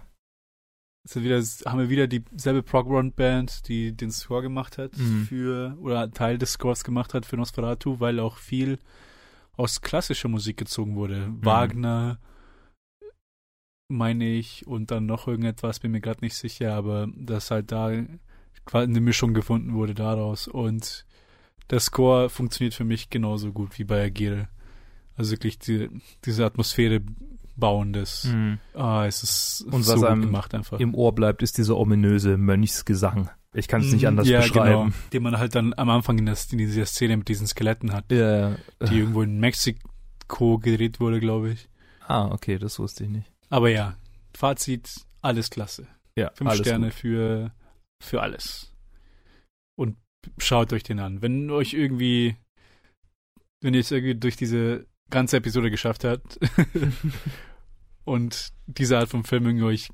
Jetzt 1.05 1.23
wieder, 1.23 1.43
haben 1.71 1.81
wir 1.81 1.91
wieder 1.91 2.07
dieselbe 2.07 2.63
Prog-Band, 2.63 3.69
die 3.69 3.93
den 3.93 4.11
Score 4.11 4.41
gemacht 4.41 4.79
hat 4.79 4.97
mhm. 4.97 5.27
für, 5.27 5.77
oder 5.81 6.11
Teil 6.11 6.39
des 6.39 6.53
Scores 6.53 6.83
gemacht 6.83 7.13
hat 7.13 7.27
für 7.27 7.37
Nosferatu, 7.37 8.01
weil 8.01 8.19
auch 8.21 8.39
viel 8.39 8.79
aus 9.57 9.83
klassischer 9.83 10.29
Musik 10.29 10.57
gezogen 10.57 10.97
wurde. 10.97 11.29
Mhm. 11.29 11.45
Wagner, 11.45 12.19
meine 13.89 14.27
ich, 14.31 14.67
und 14.67 14.91
dann 14.91 15.05
noch 15.05 15.29
irgendetwas, 15.29 15.81
bin 15.81 15.91
mir 15.91 16.01
gerade 16.01 16.25
nicht 16.25 16.37
sicher, 16.37 16.75
aber 16.75 17.09
dass 17.15 17.51
halt 17.51 17.71
da 17.71 17.93
quasi 18.65 18.89
eine 18.89 19.01
Mischung 19.01 19.35
gefunden 19.35 19.75
wurde 19.75 19.95
daraus. 19.95 20.49
Und 20.49 21.05
der 21.69 21.81
Score 21.81 22.31
funktioniert 22.31 22.75
für 22.75 22.85
mich 22.85 23.11
genauso 23.11 23.53
gut 23.53 23.79
wie 23.79 23.85
bei 23.85 24.05
Agile. 24.05 24.49
Also 25.17 25.33
wirklich 25.33 25.59
die, 25.59 25.89
diese 26.25 26.45
Atmosphäre 26.45 27.01
bauendes. 27.57 28.25
Mhm. 28.25 28.59
Ah, 28.75 29.07
es 29.07 29.23
ist 29.23 29.67
und 29.71 29.83
so 29.83 29.95
was 29.95 30.03
einem 30.03 30.23
gemacht 30.23 30.55
einfach. 30.55 30.81
Im 30.81 30.95
Ohr 30.95 31.15
bleibt, 31.15 31.43
ist 31.43 31.59
dieser 31.59 31.77
ominöse 31.77 32.37
Mönchsgesang. 32.37 33.31
Ich 33.53 33.69
kann 33.69 33.83
es 33.83 33.93
nicht 33.93 34.03
mhm. 34.03 34.09
anders 34.09 34.29
ja, 34.29 34.41
beschreiben. 34.41 34.91
Genau. 34.91 34.97
Den 35.13 35.23
man 35.23 35.39
halt 35.39 35.55
dann 35.55 35.75
am 35.77 35.89
Anfang 35.89 36.19
in, 36.19 36.27
das, 36.27 36.51
in 36.53 36.59
dieser 36.59 36.87
Szene 36.87 37.17
mit 37.17 37.29
diesen 37.29 37.47
Skeletten 37.47 37.93
hat. 37.93 38.11
Ja. 38.11 38.57
Die 38.89 38.99
irgendwo 38.99 39.23
in 39.23 39.39
Mexiko 39.39 40.59
gedreht 40.59 40.99
wurde, 40.99 41.21
glaube 41.21 41.51
ich. 41.51 41.69
Ah, 42.07 42.27
okay, 42.27 42.59
das 42.59 42.79
wusste 42.79 43.05
ich 43.05 43.11
nicht. 43.11 43.33
Aber 43.51 43.71
ja, 43.71 43.97
Fazit, 44.37 45.07
alles 45.23 45.51
klasse. 45.51 45.87
Ja, 46.19 46.33
Fünf 46.35 46.55
Sterne 46.55 46.87
gut. 46.87 46.95
für, 46.95 47.53
für 48.03 48.21
alles. 48.21 48.75
Und 49.77 49.97
schaut 50.39 50.73
euch 50.73 50.83
den 50.83 50.99
an. 50.99 51.23
Wenn 51.23 51.51
euch 51.51 51.75
irgendwie, 51.75 52.37
wenn 53.61 53.75
ihr 53.75 53.81
es 53.81 53.91
irgendwie 53.93 54.17
durch 54.17 54.37
diese 54.37 54.87
ganze 55.11 55.37
Episode 55.37 55.71
geschafft 55.71 56.05
habt 56.05 56.39
und 58.05 58.53
diese 58.67 58.99
Art 58.99 59.09
von 59.09 59.25
Film 59.25 59.47
irgendwie 59.47 59.67
euch 59.67 59.91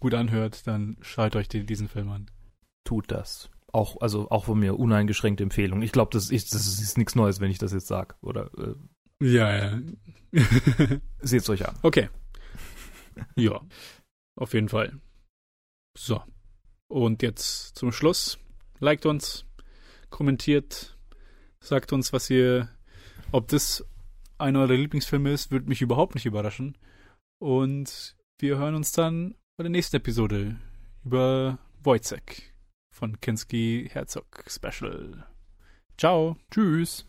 gut 0.00 0.14
anhört, 0.14 0.66
dann 0.66 0.96
schaut 1.00 1.36
euch 1.36 1.48
diesen 1.48 1.88
Film 1.88 2.10
an. 2.10 2.30
Tut 2.84 3.10
das. 3.10 3.50
Auch, 3.72 4.00
also 4.00 4.30
auch 4.30 4.46
von 4.46 4.58
mir 4.58 4.78
uneingeschränkte 4.78 5.42
Empfehlung. 5.42 5.82
Ich 5.82 5.92
glaube, 5.92 6.10
das 6.12 6.30
ist, 6.30 6.54
das 6.54 6.66
ist 6.66 6.96
nichts 6.96 7.14
Neues, 7.14 7.40
wenn 7.40 7.50
ich 7.50 7.58
das 7.58 7.72
jetzt 7.72 7.88
sage. 7.88 8.14
Oder 8.22 8.50
äh, 8.58 8.74
ja, 9.20 9.56
ja. 9.56 9.80
Seht 11.20 11.42
es 11.42 11.50
euch 11.50 11.66
an. 11.66 11.76
Okay. 11.82 12.08
Ja, 13.34 13.60
auf 14.36 14.54
jeden 14.54 14.68
Fall. 14.68 15.00
So. 15.96 16.22
Und 16.88 17.22
jetzt 17.22 17.76
zum 17.76 17.92
Schluss. 17.92 18.38
Liked 18.78 19.06
uns, 19.06 19.46
kommentiert, 20.10 20.98
sagt 21.60 21.92
uns, 21.92 22.12
was 22.12 22.28
ihr, 22.28 22.68
ob 23.32 23.48
das 23.48 23.84
einer 24.38 24.60
eurer 24.60 24.74
Lieblingsfilme 24.74 25.30
ist, 25.30 25.50
würde 25.50 25.68
mich 25.68 25.82
überhaupt 25.82 26.14
nicht 26.14 26.26
überraschen. 26.26 26.76
Und 27.38 28.16
wir 28.38 28.58
hören 28.58 28.74
uns 28.74 28.92
dann 28.92 29.34
bei 29.56 29.62
der 29.62 29.70
nächsten 29.70 29.96
Episode 29.96 30.56
über 31.04 31.58
Wojciech 31.82 32.52
von 32.90 33.20
Kinski 33.20 33.88
Herzog 33.92 34.44
Special. 34.48 35.26
Ciao. 35.98 36.36
Tschüss. 36.50 37.06